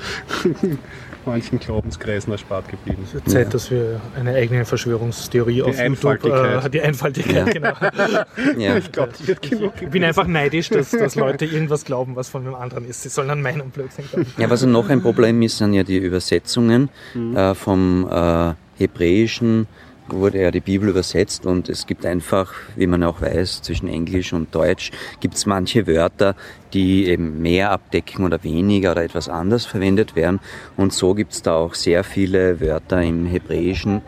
manchen 1.26 1.60
Glaubenskreisen 1.60 2.32
erspart 2.32 2.70
geblieben. 2.70 3.04
Es 3.06 3.14
wird 3.14 3.30
Zeit, 3.30 3.46
ja. 3.46 3.50
dass 3.52 3.70
wir 3.70 4.02
eine 4.18 4.34
eigene 4.34 4.66
Verschwörungstheorie 4.66 5.56
die 5.56 5.64
auf. 5.64 5.80
YouTube, 5.80 6.26
äh, 6.26 6.70
die 6.70 6.82
Einfaltigkeit, 6.82 7.54
ja. 7.54 7.72
genau. 7.72 7.74
Ja. 8.58 8.78
Ich 8.78 8.92
glaube, 8.92 9.14
die 9.20 9.28
wird 9.28 9.42
genug. 9.42 9.74
Ich 9.82 9.90
bin 9.90 10.04
einfach 10.04 10.26
neidisch, 10.26 10.70
dass, 10.70 10.92
dass 10.92 11.16
Leute 11.16 11.46
irgendwas 11.46 11.86
glauben, 11.86 12.16
was 12.16 12.30
von 12.30 12.46
dem 12.46 12.56
anderen 12.56 12.86
ist. 12.86 13.04
Sie 13.04 13.10
sollen 13.10 13.30
an 13.30 13.42
meinem 13.42 13.70
Blödsinn 13.70 14.06
glauben. 14.12 14.34
Ja, 14.38 14.50
was 14.50 14.66
noch 14.66 14.90
ein 14.90 15.02
Problem 15.02 15.42
ist, 15.42 15.58
sind 15.58 15.74
ja 15.74 15.84
die 15.84 15.98
Übersetzungen 15.98 16.90
mhm. 17.14 17.36
äh, 17.36 17.54
vom 17.54 18.08
äh, 18.10 18.54
Hebräischen 18.80 19.68
wurde 20.08 20.42
ja 20.42 20.52
die 20.52 20.60
Bibel 20.60 20.90
übersetzt 20.90 21.46
und 21.46 21.70
es 21.70 21.86
gibt 21.86 22.06
einfach, 22.06 22.54
wie 22.76 22.88
man 22.88 23.04
auch 23.04 23.22
weiß, 23.22 23.62
zwischen 23.62 23.88
Englisch 23.88 24.34
und 24.34 24.54
Deutsch 24.54 24.92
gibt 25.20 25.36
es 25.36 25.46
manche 25.46 25.86
Wörter, 25.88 26.36
die 26.74 27.06
eben 27.06 27.42
mehr 27.42 27.72
abdecken 27.72 28.26
oder 28.26 28.44
weniger 28.44 28.94
oder 28.94 29.04
etwas 29.04 29.30
anders 29.30 29.66
verwendet 29.66 30.16
werden. 30.16 30.40
Und 30.78 30.94
so 30.94 31.14
gibt 31.14 31.34
es 31.34 31.42
da 31.42 31.56
auch 31.56 31.76
sehr 31.76 32.04
viele 32.04 32.60
Wörter 32.60 33.02
im 33.02 33.26
Hebräischen, 33.26 34.02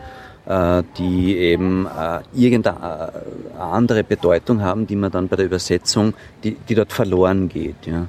äh, 0.46 0.82
die 0.98 1.36
eben 1.36 1.86
äh, 1.86 2.20
irgendeine 2.34 3.12
andere 3.58 4.02
Bedeutung 4.02 4.60
haben, 4.62 4.86
die 4.86 4.96
man 4.96 5.12
dann 5.12 5.28
bei 5.28 5.36
der 5.36 5.46
Übersetzung, 5.46 6.14
die, 6.42 6.56
die 6.68 6.74
dort 6.74 6.92
verloren 6.92 7.48
geht. 7.48 7.86
Ja. 7.86 8.08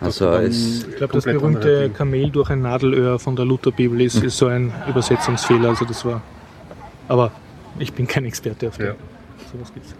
Also 0.00 0.30
es 0.30 0.86
ich 0.86 0.96
glaube, 0.96 1.12
das 1.12 1.24
berühmte 1.24 1.90
Kamel 1.90 2.30
durch 2.30 2.50
ein 2.50 2.62
Nadelöhr 2.62 3.18
von 3.18 3.36
der 3.36 3.44
Lutherbibel 3.44 4.00
ist, 4.00 4.22
ist 4.22 4.38
so 4.38 4.46
ein 4.46 4.72
Übersetzungsfehler. 4.88 5.68
Also 5.70 5.84
das 5.84 6.04
war 6.04 6.22
aber 7.08 7.30
ich 7.78 7.92
bin 7.92 8.06
kein 8.06 8.24
Experte 8.24 8.68
auf 8.68 8.76
dem. 8.76 8.86
Ja. 8.86 8.94
Sowas 9.52 9.72
gibt's. 9.74 9.94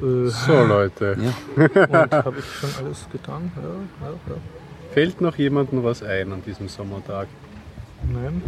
So 0.00 0.64
Leute. 0.64 1.16
Ja. 1.56 1.84
Und 1.84 2.12
habe 2.12 2.38
ich 2.38 2.44
schon 2.46 2.70
alles 2.82 3.06
getan? 3.12 3.52
Ja, 3.56 4.06
ja, 4.06 4.12
ja. 4.12 4.34
Fällt 4.92 5.20
noch 5.20 5.36
jemandem 5.36 5.84
was 5.84 6.02
ein 6.02 6.32
an 6.32 6.42
diesem 6.44 6.68
Sommertag? 6.68 7.28
Nein. 8.10 8.42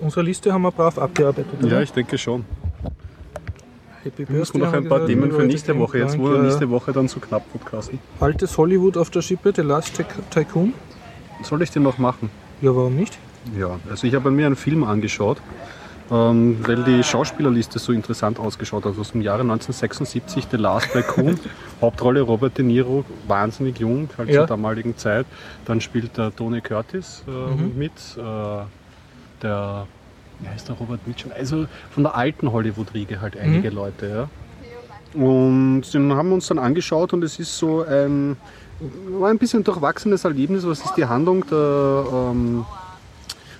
Unsere 0.00 0.22
Liste 0.22 0.52
haben 0.52 0.62
wir 0.62 0.70
brav 0.70 0.98
abgearbeitet. 0.98 1.46
Oder? 1.62 1.76
Ja, 1.76 1.80
ich 1.80 1.92
denke 1.92 2.18
schon. 2.18 2.44
Happy 4.04 4.24
Birthday. 4.24 4.38
Müssen 4.38 4.60
wir 4.60 4.66
noch 4.66 4.72
ein 4.72 4.88
paar 4.88 5.06
Themen 5.06 5.30
für 5.30 5.44
nächste 5.44 5.78
Woche, 5.78 5.98
jetzt 5.98 6.18
wo 6.18 6.28
nächste 6.28 6.68
Woche 6.70 6.92
dann 6.92 7.08
so 7.08 7.20
knapp 7.20 7.50
podcasten. 7.52 7.98
Altes 8.20 8.58
Hollywood 8.58 8.96
auf 8.96 9.10
der 9.10 9.22
Schippe, 9.22 9.52
The 9.54 9.62
Last 9.62 10.02
Tycoon. 10.30 10.74
Soll 11.42 11.62
ich 11.62 11.70
den 11.70 11.82
noch 11.82 11.98
machen? 11.98 12.30
Ja, 12.60 12.74
warum 12.74 12.94
nicht? 12.94 13.18
Ja, 13.58 13.78
also 13.90 14.06
ich 14.06 14.14
habe 14.14 14.30
mir 14.30 14.46
einen 14.46 14.56
Film 14.56 14.84
angeschaut, 14.84 15.38
ähm, 16.10 16.58
weil 16.62 16.84
die 16.84 17.02
Schauspielerliste 17.02 17.78
so 17.78 17.92
interessant 17.92 18.38
ausgeschaut 18.38 18.84
hat. 18.84 18.98
Aus 18.98 19.12
dem 19.12 19.22
Jahre 19.22 19.42
1976, 19.42 20.46
The 20.50 20.56
Last 20.56 20.94
Raccoon, 20.94 21.38
Hauptrolle 21.80 22.20
Robert 22.20 22.58
De 22.58 22.64
Niro, 22.64 23.04
wahnsinnig 23.26 23.78
jung, 23.78 24.08
halt 24.16 24.28
ja. 24.28 24.40
zur 24.40 24.46
damaligen 24.46 24.96
Zeit. 24.96 25.26
Dann 25.64 25.80
spielt 25.80 26.16
der 26.16 26.34
Tony 26.34 26.60
Curtis 26.60 27.24
äh, 27.26 27.30
mhm. 27.30 27.76
mit, 27.76 27.92
äh, 28.16 28.64
der, 29.42 29.86
wie 30.42 30.48
heißt 30.48 30.68
der 30.68 30.76
Robert 30.76 31.06
Mitchum? 31.06 31.32
Also 31.36 31.66
von 31.90 32.02
der 32.02 32.14
alten 32.14 32.52
Hollywood-Riege 32.52 33.20
halt 33.20 33.36
einige 33.36 33.70
mhm. 33.70 33.76
Leute, 33.76 34.08
ja. 34.08 34.28
Und 35.14 35.82
den 35.92 36.12
haben 36.14 36.30
wir 36.30 36.34
uns 36.34 36.46
dann 36.46 36.58
angeschaut 36.58 37.12
und 37.12 37.22
es 37.22 37.38
ist 37.38 37.56
so 37.58 37.84
ein, 37.84 38.36
war 39.10 39.30
ein 39.30 39.38
bisschen 39.38 39.62
durchwachsenes 39.62 40.24
Erlebnis. 40.24 40.66
Was 40.66 40.80
ist 40.80 40.94
die 40.96 41.04
Handlung? 41.04 41.44
Der, 41.50 42.04
ähm, 42.12 42.64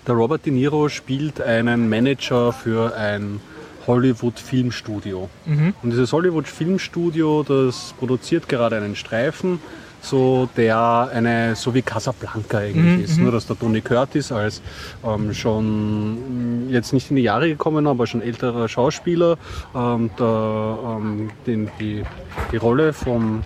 der 0.06 0.14
Robert 0.14 0.46
De 0.46 0.52
Niro 0.52 0.88
spielt 0.88 1.40
einen 1.40 1.88
Manager 1.90 2.52
für 2.52 2.96
ein 2.96 3.40
Hollywood-Filmstudio. 3.86 5.28
Mhm. 5.44 5.74
Und 5.82 5.90
dieses 5.90 6.12
Hollywood-Filmstudio, 6.12 7.42
das 7.42 7.94
produziert 7.98 8.48
gerade 8.48 8.76
einen 8.76 8.96
Streifen, 8.96 9.60
so 10.02 10.48
der 10.56 11.10
eine, 11.12 11.54
so 11.56 11.72
wie 11.74 11.82
Casablanca 11.82 12.58
eigentlich 12.58 12.98
mhm. 12.98 13.04
ist. 13.04 13.18
Nur 13.18 13.32
dass 13.32 13.46
der 13.46 13.58
Tony 13.58 13.80
Curtis 13.80 14.32
als 14.32 14.60
ähm, 15.04 15.32
schon 15.32 16.68
jetzt 16.68 16.92
nicht 16.92 17.10
in 17.10 17.16
die 17.16 17.22
Jahre 17.22 17.48
gekommen, 17.48 17.86
aber 17.86 18.06
schon 18.06 18.20
älterer 18.20 18.68
Schauspieler 18.68 19.38
ähm, 19.74 20.10
der, 20.18 20.78
ähm, 20.84 21.30
den, 21.46 21.70
die, 21.78 22.02
die 22.50 22.56
Rolle 22.56 22.92
vom, 22.92 23.42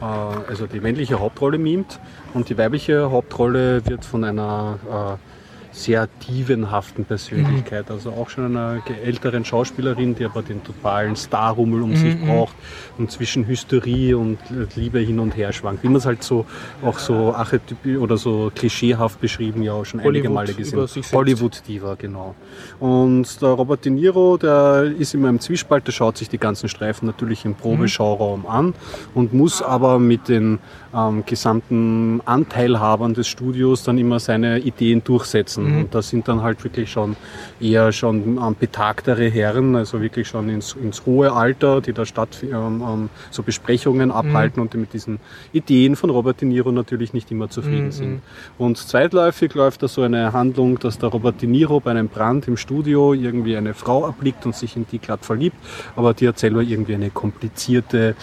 äh, 0.00 0.04
also 0.04 0.66
die 0.66 0.80
männliche 0.80 1.20
Hauptrolle 1.20 1.58
mimt 1.58 2.00
und 2.34 2.48
die 2.48 2.58
weibliche 2.58 3.10
Hauptrolle 3.10 3.86
wird 3.86 4.04
von 4.04 4.24
einer 4.24 4.78
äh, 5.18 5.33
sehr 5.74 6.08
dievenhaften 6.28 7.04
Persönlichkeit. 7.04 7.90
Also 7.90 8.10
auch 8.10 8.30
schon 8.30 8.44
einer 8.44 8.80
älteren 9.04 9.44
Schauspielerin, 9.44 10.14
die 10.14 10.24
aber 10.24 10.42
den 10.42 10.62
totalen 10.62 11.16
Starrummel 11.16 11.82
um 11.82 11.96
sich 11.96 12.18
braucht 12.24 12.54
und 12.96 13.10
zwischen 13.10 13.46
Hysterie 13.46 14.14
und 14.14 14.38
Liebe 14.76 15.00
hin 15.00 15.18
und 15.18 15.36
her 15.36 15.52
schwankt. 15.52 15.82
Wie 15.82 15.88
man 15.88 15.96
es 15.96 16.06
halt 16.06 16.22
so 16.22 16.46
auch 16.82 16.98
so 16.98 17.34
archetypisch 17.34 17.98
oder 17.98 18.16
so 18.16 18.52
klischeehaft 18.54 19.20
beschrieben 19.20 19.62
ja 19.62 19.72
auch 19.72 19.84
schon 19.84 20.00
einige 20.00 20.28
Hollywood 20.28 20.34
Male 20.34 20.54
gesehen. 20.54 20.88
Hollywood-Diva, 21.12 21.96
genau. 21.96 22.34
Und 22.78 23.42
der 23.42 23.48
Robert 23.48 23.84
De 23.84 23.90
Niro, 23.90 24.36
der 24.36 24.92
ist 24.96 25.12
immer 25.14 25.28
im 25.28 25.40
Zwiespalt, 25.40 25.86
der 25.86 25.92
schaut 25.92 26.16
sich 26.16 26.28
die 26.28 26.38
ganzen 26.38 26.68
Streifen 26.68 27.06
natürlich 27.06 27.44
im 27.44 27.54
Probeschauraum 27.54 28.46
an 28.46 28.74
und 29.14 29.34
muss 29.34 29.60
aber 29.60 29.98
mit 29.98 30.28
den 30.28 30.60
ähm, 30.94 31.24
gesamten 31.26 32.20
Anteilhabern 32.24 33.14
des 33.14 33.26
Studios 33.26 33.82
dann 33.82 33.98
immer 33.98 34.20
seine 34.20 34.58
Ideen 34.58 35.02
durchsetzen. 35.02 35.66
Und 35.78 35.94
das 35.94 36.08
sind 36.08 36.28
dann 36.28 36.42
halt 36.42 36.62
wirklich 36.62 36.90
schon 36.90 37.16
eher 37.60 37.92
schon 37.92 38.38
ähm, 38.38 38.56
betagtere 38.58 39.28
Herren, 39.28 39.74
also 39.76 40.00
wirklich 40.00 40.28
schon 40.28 40.48
ins, 40.48 40.74
ins 40.74 41.04
hohe 41.06 41.32
Alter, 41.32 41.80
die 41.80 41.92
da 41.92 42.06
statt 42.06 42.38
ähm, 42.42 42.82
ähm, 42.86 43.08
so 43.30 43.42
Besprechungen 43.42 44.10
abhalten 44.10 44.62
und 44.62 44.72
die 44.72 44.78
mit 44.78 44.92
diesen 44.92 45.18
Ideen 45.52 45.96
von 45.96 46.10
Robert 46.10 46.40
De 46.40 46.48
Niro 46.48 46.70
natürlich 46.70 47.12
nicht 47.12 47.30
immer 47.30 47.50
zufrieden 47.50 47.90
sind. 47.92 48.22
Und 48.58 48.78
zweitläufig 48.78 49.54
läuft 49.54 49.82
da 49.82 49.88
so 49.88 50.02
eine 50.02 50.32
Handlung, 50.32 50.78
dass 50.78 50.98
der 50.98 51.08
Robert 51.08 51.42
De 51.42 51.48
Niro 51.48 51.80
bei 51.80 51.90
einem 51.90 52.08
Brand 52.08 52.46
im 52.48 52.56
Studio 52.56 53.14
irgendwie 53.14 53.56
eine 53.56 53.74
Frau 53.74 54.06
erblickt 54.06 54.46
und 54.46 54.54
sich 54.54 54.76
in 54.76 54.86
die 54.90 54.98
glatt 54.98 55.24
verliebt, 55.24 55.56
aber 55.96 56.14
die 56.14 56.28
hat 56.28 56.38
selber 56.38 56.62
irgendwie 56.62 56.94
eine 56.94 57.10
komplizierte 57.10 58.14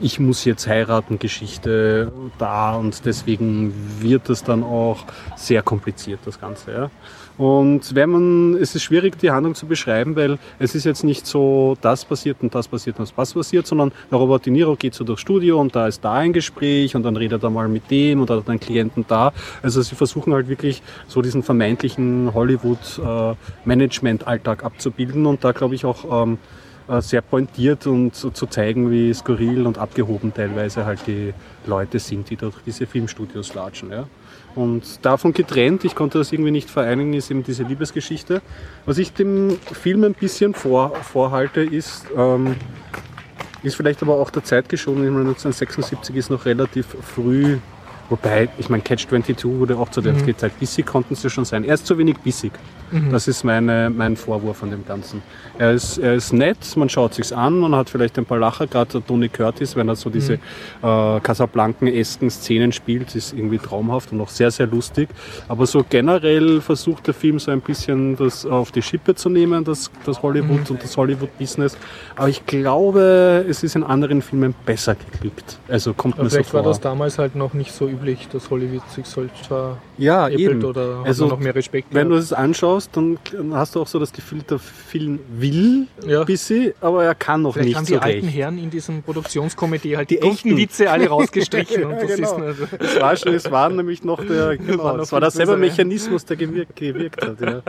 ich 0.00 0.18
muss 0.18 0.44
jetzt 0.44 0.66
heiraten 0.66 1.18
Geschichte 1.18 2.09
da 2.38 2.76
und 2.76 3.04
deswegen 3.04 3.74
wird 4.00 4.30
es 4.30 4.44
dann 4.44 4.62
auch 4.62 5.04
sehr 5.36 5.62
kompliziert, 5.62 6.20
das 6.24 6.40
Ganze. 6.40 6.72
Ja. 6.72 6.90
Und 7.40 7.94
wenn 7.94 8.10
man, 8.10 8.54
es 8.56 8.74
ist 8.74 8.82
schwierig, 8.82 9.18
die 9.18 9.30
Handlung 9.30 9.54
zu 9.54 9.66
beschreiben, 9.66 10.14
weil 10.14 10.38
es 10.58 10.74
ist 10.74 10.84
jetzt 10.84 11.04
nicht 11.04 11.26
so, 11.26 11.74
das 11.80 12.04
passiert 12.04 12.36
und 12.42 12.54
das 12.54 12.68
passiert 12.68 12.98
und 12.98 13.08
das 13.08 13.32
passiert, 13.32 13.66
sondern 13.66 13.92
der 14.10 14.18
Robert 14.18 14.44
De 14.44 14.52
Niro 14.52 14.76
geht 14.76 14.92
so 14.92 15.04
durchs 15.04 15.22
Studio 15.22 15.58
und 15.58 15.74
da 15.74 15.86
ist 15.86 16.04
da 16.04 16.12
ein 16.14 16.34
Gespräch 16.34 16.94
und 16.94 17.02
dann 17.02 17.16
redet 17.16 17.42
er 17.42 17.48
mal 17.48 17.66
mit 17.68 17.90
dem 17.90 18.20
und 18.20 18.28
hat 18.28 18.46
einen 18.46 18.60
Klienten 18.60 19.06
da. 19.08 19.32
Also 19.62 19.80
sie 19.80 19.94
versuchen 19.94 20.34
halt 20.34 20.48
wirklich 20.48 20.82
so 21.08 21.22
diesen 21.22 21.42
vermeintlichen 21.42 22.34
Hollywood-Management-Alltag 22.34 24.62
abzubilden 24.62 25.24
und 25.24 25.42
da 25.42 25.52
glaube 25.52 25.74
ich 25.74 25.86
auch 25.86 26.24
ähm, 26.24 26.34
äh, 26.34 26.36
sehr 26.98 27.22
pointiert 27.22 27.86
und 27.86 28.14
zu 28.14 28.30
zeigen, 28.30 28.90
wie 28.90 29.14
skurril 29.14 29.66
und 29.66 29.78
abgehoben 29.78 30.34
teilweise 30.34 30.84
halt 30.84 31.06
die 31.06 31.32
Leute 31.66 31.98
sind, 31.98 32.28
die 32.30 32.36
durch 32.36 32.56
diese 32.66 32.86
Filmstudios 32.86 33.54
latschen. 33.54 33.90
Ja. 33.90 34.06
Und 34.54 35.04
davon 35.04 35.32
getrennt, 35.32 35.84
ich 35.84 35.94
konnte 35.94 36.18
das 36.18 36.32
irgendwie 36.32 36.50
nicht 36.50 36.68
vereinigen, 36.68 37.14
ist 37.14 37.30
eben 37.30 37.44
diese 37.44 37.62
Liebesgeschichte. 37.62 38.42
Was 38.84 38.98
ich 38.98 39.12
dem 39.12 39.58
Film 39.72 40.02
ein 40.04 40.14
bisschen 40.14 40.54
vor, 40.54 40.96
vorhalte, 40.96 41.60
ist, 41.60 42.06
ähm, 42.16 42.56
ist 43.62 43.76
vielleicht 43.76 44.02
aber 44.02 44.14
auch 44.14 44.30
der 44.30 44.42
Zeit 44.42 44.68
geschuldet. 44.68 45.04
Ich 45.04 45.10
meine, 45.10 45.28
1976 45.28 46.16
ist 46.16 46.30
noch 46.30 46.44
relativ 46.44 46.86
früh, 46.86 47.58
wobei, 48.10 48.48
ich 48.58 48.68
meine, 48.68 48.82
Catch 48.82 49.08
22 49.08 49.44
wurde 49.58 49.78
auch 49.78 49.88
zu 49.88 50.00
der 50.00 50.14
Zeit 50.36 50.58
bissig, 50.58 50.84
konnten 50.86 51.14
sie 51.14 51.30
schon 51.30 51.44
sein. 51.44 51.64
Er 51.64 51.74
ist 51.74 51.86
zu 51.86 51.96
wenig 51.96 52.18
bissig. 52.18 52.52
Das 53.12 53.28
ist 53.28 53.44
meine, 53.44 53.88
mein 53.88 54.16
Vorwurf 54.16 54.64
an 54.64 54.70
dem 54.70 54.84
Ganzen. 54.84 55.22
Er 55.58 55.70
ist, 55.70 55.98
er 55.98 56.14
ist 56.14 56.32
nett, 56.32 56.58
man 56.76 56.88
schaut 56.88 57.14
sich's 57.14 57.32
an, 57.32 57.56
man 57.58 57.72
hat 57.76 57.88
vielleicht 57.88 58.18
ein 58.18 58.24
paar 58.24 58.38
Lacher, 58.38 58.66
gerade 58.66 58.90
der 58.90 59.06
Tony 59.06 59.28
Curtis, 59.28 59.76
wenn 59.76 59.88
er 59.88 59.94
so 59.94 60.10
diese 60.10 60.34
äh, 60.82 61.20
Casablanken-esken 61.20 62.30
Szenen 62.30 62.72
spielt, 62.72 63.14
ist 63.14 63.32
irgendwie 63.32 63.58
traumhaft 63.58 64.10
und 64.10 64.20
auch 64.20 64.28
sehr, 64.28 64.50
sehr 64.50 64.66
lustig. 64.66 65.08
Aber 65.46 65.66
so 65.66 65.84
generell 65.88 66.60
versucht 66.60 67.06
der 67.06 67.14
Film 67.14 67.38
so 67.38 67.52
ein 67.52 67.60
bisschen 67.60 68.16
das 68.16 68.44
auf 68.44 68.72
die 68.72 68.82
Schippe 68.82 69.14
zu 69.14 69.28
nehmen, 69.28 69.62
das, 69.62 69.88
das 70.04 70.20
Hollywood 70.22 70.68
und 70.70 70.82
das 70.82 70.96
Hollywood-Business. 70.96 71.78
Aber 72.16 72.28
ich 72.28 72.44
glaube, 72.46 73.44
es 73.48 73.62
ist 73.62 73.76
in 73.76 73.84
anderen 73.84 74.20
Filmen 74.20 74.52
besser 74.66 74.96
geglückt. 74.96 75.58
Also 75.68 75.94
kommt 75.94 76.14
Aber 76.14 76.24
mir 76.24 76.30
so 76.30 76.36
vielleicht 76.36 76.54
war 76.54 76.64
vor. 76.64 76.72
das 76.72 76.80
damals 76.80 77.18
halt 77.18 77.36
noch 77.36 77.54
nicht 77.54 77.72
so 77.72 77.86
üblich, 77.86 77.99
dass 78.32 78.50
Hollywood 78.50 78.82
sich 78.90 79.06
solch 79.06 79.30
veräppelt 79.46 79.78
ja, 79.98 80.28
eben. 80.28 80.64
oder 80.64 80.98
hat 81.00 81.06
Also, 81.06 81.26
noch 81.26 81.38
mehr 81.38 81.54
Respekt 81.54 81.88
Wenn 81.92 82.08
du 82.08 82.14
gehabt. 82.14 82.24
es 82.24 82.32
anschaust, 82.32 82.90
dann 82.94 83.18
hast 83.52 83.74
du 83.74 83.80
auch 83.82 83.86
so 83.86 83.98
das 83.98 84.12
Gefühl, 84.12 84.42
der 84.48 84.58
Film 84.58 85.18
will 85.36 85.86
Ja. 86.06 86.20
ein 86.20 86.26
bisschen, 86.26 86.72
aber 86.80 87.04
er 87.04 87.14
kann 87.14 87.42
noch 87.42 87.54
Vielleicht 87.54 87.68
nicht 87.68 87.76
haben 87.76 87.84
so 87.86 87.94
die 87.94 88.00
alten 88.00 88.26
recht. 88.26 88.36
Herren 88.36 88.58
in 88.58 88.70
diesem 88.70 89.02
Produktionskomitee 89.02 89.96
halt 89.96 90.10
die, 90.10 90.18
Die 90.20 90.26
echten. 90.26 90.56
Witze 90.56 90.90
alle 90.90 91.08
rausgestrichen. 91.08 91.84
und 91.84 91.90
Ja, 91.92 92.02
das 92.06 92.16
genau. 92.16 92.46
ist 92.48 92.58
Es 92.78 93.00
war, 93.00 93.16
schon, 93.16 93.34
es 93.34 93.50
war 93.50 93.68
nämlich 93.70 94.02
noch 94.04 94.24
der, 94.24 94.56
genau, 94.56 94.84
War 94.84 95.12
war 95.12 95.20
derselbe. 95.20 95.56
Mechanismus, 95.56 96.24
der 96.24 96.36
gewirkt, 96.36 96.76
gewirkt 96.76 97.24
hat. 97.24 97.40
Ja. 97.40 97.62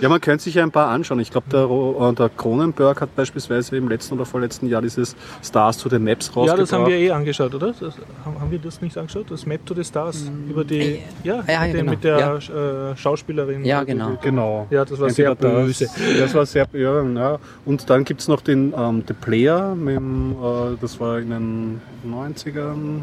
Ja, 0.00 0.08
man 0.08 0.20
könnte 0.20 0.44
sich 0.44 0.54
ja 0.54 0.62
ein 0.62 0.70
paar 0.70 0.88
anschauen. 0.88 1.20
Ich 1.20 1.30
glaube, 1.30 1.46
der, 1.50 1.64
äh, 1.64 2.14
der 2.14 2.28
Cronenberg 2.30 3.00
hat 3.00 3.14
beispielsweise 3.16 3.76
im 3.76 3.88
letzten 3.88 4.14
oder 4.14 4.24
vorletzten 4.24 4.66
Jahr 4.68 4.82
dieses 4.82 5.14
Stars 5.42 5.78
to 5.78 5.88
the 5.88 5.98
Maps 5.98 6.28
ja, 6.28 6.34
rausgebracht. 6.34 6.62
das 6.62 6.72
haben 6.72 6.86
wir 6.86 6.96
eh 6.96 7.10
angeschaut, 7.10 7.54
oder? 7.54 7.68
Das, 7.78 7.94
haben, 8.24 8.40
haben 8.40 8.50
wir 8.50 8.58
das 8.58 8.80
nicht 8.80 8.96
angeschaut? 8.96 9.26
Das 9.30 9.46
Map 9.46 9.64
to 9.66 9.74
the 9.74 9.84
Stars 9.84 10.30
über 10.48 10.64
die, 10.64 10.98
ja, 11.24 11.42
Ja, 11.46 11.60
mit, 11.62 11.74
dem- 11.74 11.76
genau, 11.78 11.90
mit 11.90 12.04
der 12.04 12.92
äh, 12.92 12.96
Schauspielerin. 12.96 13.64
Ja, 13.64 13.80
Die- 13.80 13.86
die- 13.86 13.92
genau. 13.92 14.18
Genau. 14.22 14.66
Ja, 14.70 14.84
das 14.84 14.98
war 15.00 15.08
Entweder 15.08 15.36
sehr 15.40 15.50
böse. 15.50 15.84
Das, 15.86 16.18
das 16.20 16.34
war 16.34 16.46
sehr, 16.46 16.66
ja, 16.72 17.02
ja. 17.02 17.38
Und 17.64 17.88
dann 17.90 18.04
gibt 18.04 18.20
es 18.20 18.28
noch 18.28 18.40
den 18.40 18.72
ähm, 18.76 19.02
The 19.06 19.14
Player, 19.14 19.74
mit 19.74 19.96
äh, 19.98 20.76
das 20.80 20.98
war 21.00 21.18
in 21.18 21.30
den 21.30 21.80
90ern. 22.08 23.02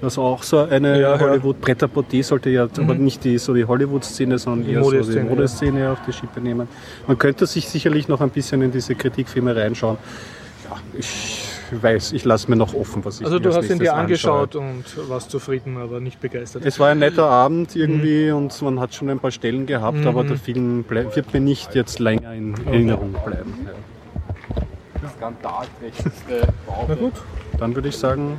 Das 0.00 0.18
war 0.18 0.24
auch 0.24 0.42
so 0.42 0.58
eine 0.58 1.00
Ja, 1.00 1.18
hollywood 1.18 1.60
porter 1.60 1.88
sollte 2.22 2.50
ja 2.50 2.64
aber 2.64 2.94
nicht 2.94 3.24
die, 3.24 3.38
so 3.38 3.54
die 3.54 3.64
Hollywood-Szene, 3.64 4.38
sondern 4.38 4.66
Die 4.66 4.74
eher 4.74 4.84
so 4.84 4.90
die 4.90 4.96
Modeszene, 4.98 5.20
ja. 5.24 5.30
Modeszene 5.34 5.90
auf 5.92 5.98
die 6.06 6.12
Schippe 6.12 6.40
nehmen. 6.40 6.68
Man 7.06 7.16
könnte 7.16 7.46
sich 7.46 7.68
sicherlich 7.68 8.06
noch 8.06 8.20
ein 8.20 8.30
bisschen 8.30 8.60
in 8.62 8.70
diese 8.72 8.94
Kritikfilme 8.94 9.56
reinschauen. 9.56 9.96
Ja, 10.68 10.76
ich 10.98 11.46
weiß, 11.70 12.12
ich 12.12 12.24
lasse 12.24 12.50
mir 12.50 12.56
noch 12.56 12.74
offen, 12.74 13.04
was 13.04 13.20
ich 13.20 13.26
Also 13.26 13.38
du 13.38 13.54
hast 13.54 13.70
ihn 13.70 13.78
dir 13.78 13.94
angeschaut 13.94 14.54
anschaue. 14.56 15.02
und 15.04 15.08
warst 15.08 15.30
zufrieden, 15.30 15.78
aber 15.78 15.98
nicht 16.00 16.20
begeistert. 16.20 16.64
Es 16.66 16.78
war 16.78 16.88
ein 16.90 16.98
netter 16.98 17.28
Abend 17.30 17.74
irgendwie 17.74 18.30
Mhm. 18.30 18.36
und 18.36 18.62
man 18.62 18.80
hat 18.80 18.94
schon 18.94 19.08
ein 19.08 19.18
paar 19.18 19.30
Stellen 19.30 19.64
gehabt, 19.66 20.04
aber 20.04 20.24
der 20.24 20.36
Film 20.36 20.84
bleib, 20.86 21.16
wird 21.16 21.32
mir 21.32 21.40
nicht 21.40 21.74
jetzt 21.74 21.98
länger 22.00 22.34
in 22.34 22.54
Erinnerung 22.66 23.14
bleiben. 23.24 23.54
Ja. 23.64 25.08
skandalträchtigste 25.16 26.48
Na 26.88 26.94
gut. 26.94 27.12
Dann 27.58 27.74
würde 27.74 27.88
ich 27.88 27.96
sagen, 27.96 28.38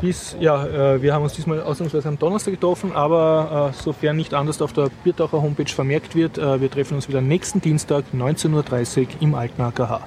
Bis, 0.00 0.36
ja, 0.40 0.66
äh, 0.94 1.02
wir 1.02 1.14
haben 1.14 1.22
uns 1.22 1.32
diesmal 1.32 1.62
ausnahmsweise 1.62 2.08
am 2.08 2.18
Donnerstag 2.18 2.52
getroffen, 2.52 2.92
aber 2.92 3.70
äh, 3.72 3.82
sofern 3.82 4.16
nicht 4.16 4.34
anders 4.34 4.60
auf 4.60 4.72
der 4.72 4.90
Biertaucher 5.04 5.40
Homepage 5.40 5.72
vermerkt 5.72 6.14
wird, 6.14 6.38
äh, 6.38 6.60
wir 6.60 6.70
treffen 6.70 6.94
uns 6.94 7.08
wieder 7.08 7.20
nächsten 7.20 7.60
Dienstag 7.60 8.04
19.30 8.14 9.00
Uhr 9.00 9.06
im 9.20 9.34
Alten 9.34 9.62
AKH 9.62 10.06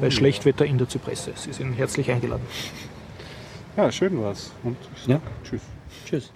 bei 0.00 0.10
Schlechtwetter 0.10 0.66
in 0.66 0.78
der 0.78 0.88
Zypresse. 0.88 1.32
Sie 1.34 1.52
sind 1.52 1.74
herzlich 1.74 2.10
eingeladen. 2.10 2.44
ja, 3.76 3.90
schön 3.90 4.20
war's. 4.22 4.52
Und 4.62 4.76
Ja. 5.06 5.20
tschüss. 5.44 5.62
Tschüss. 6.04 6.32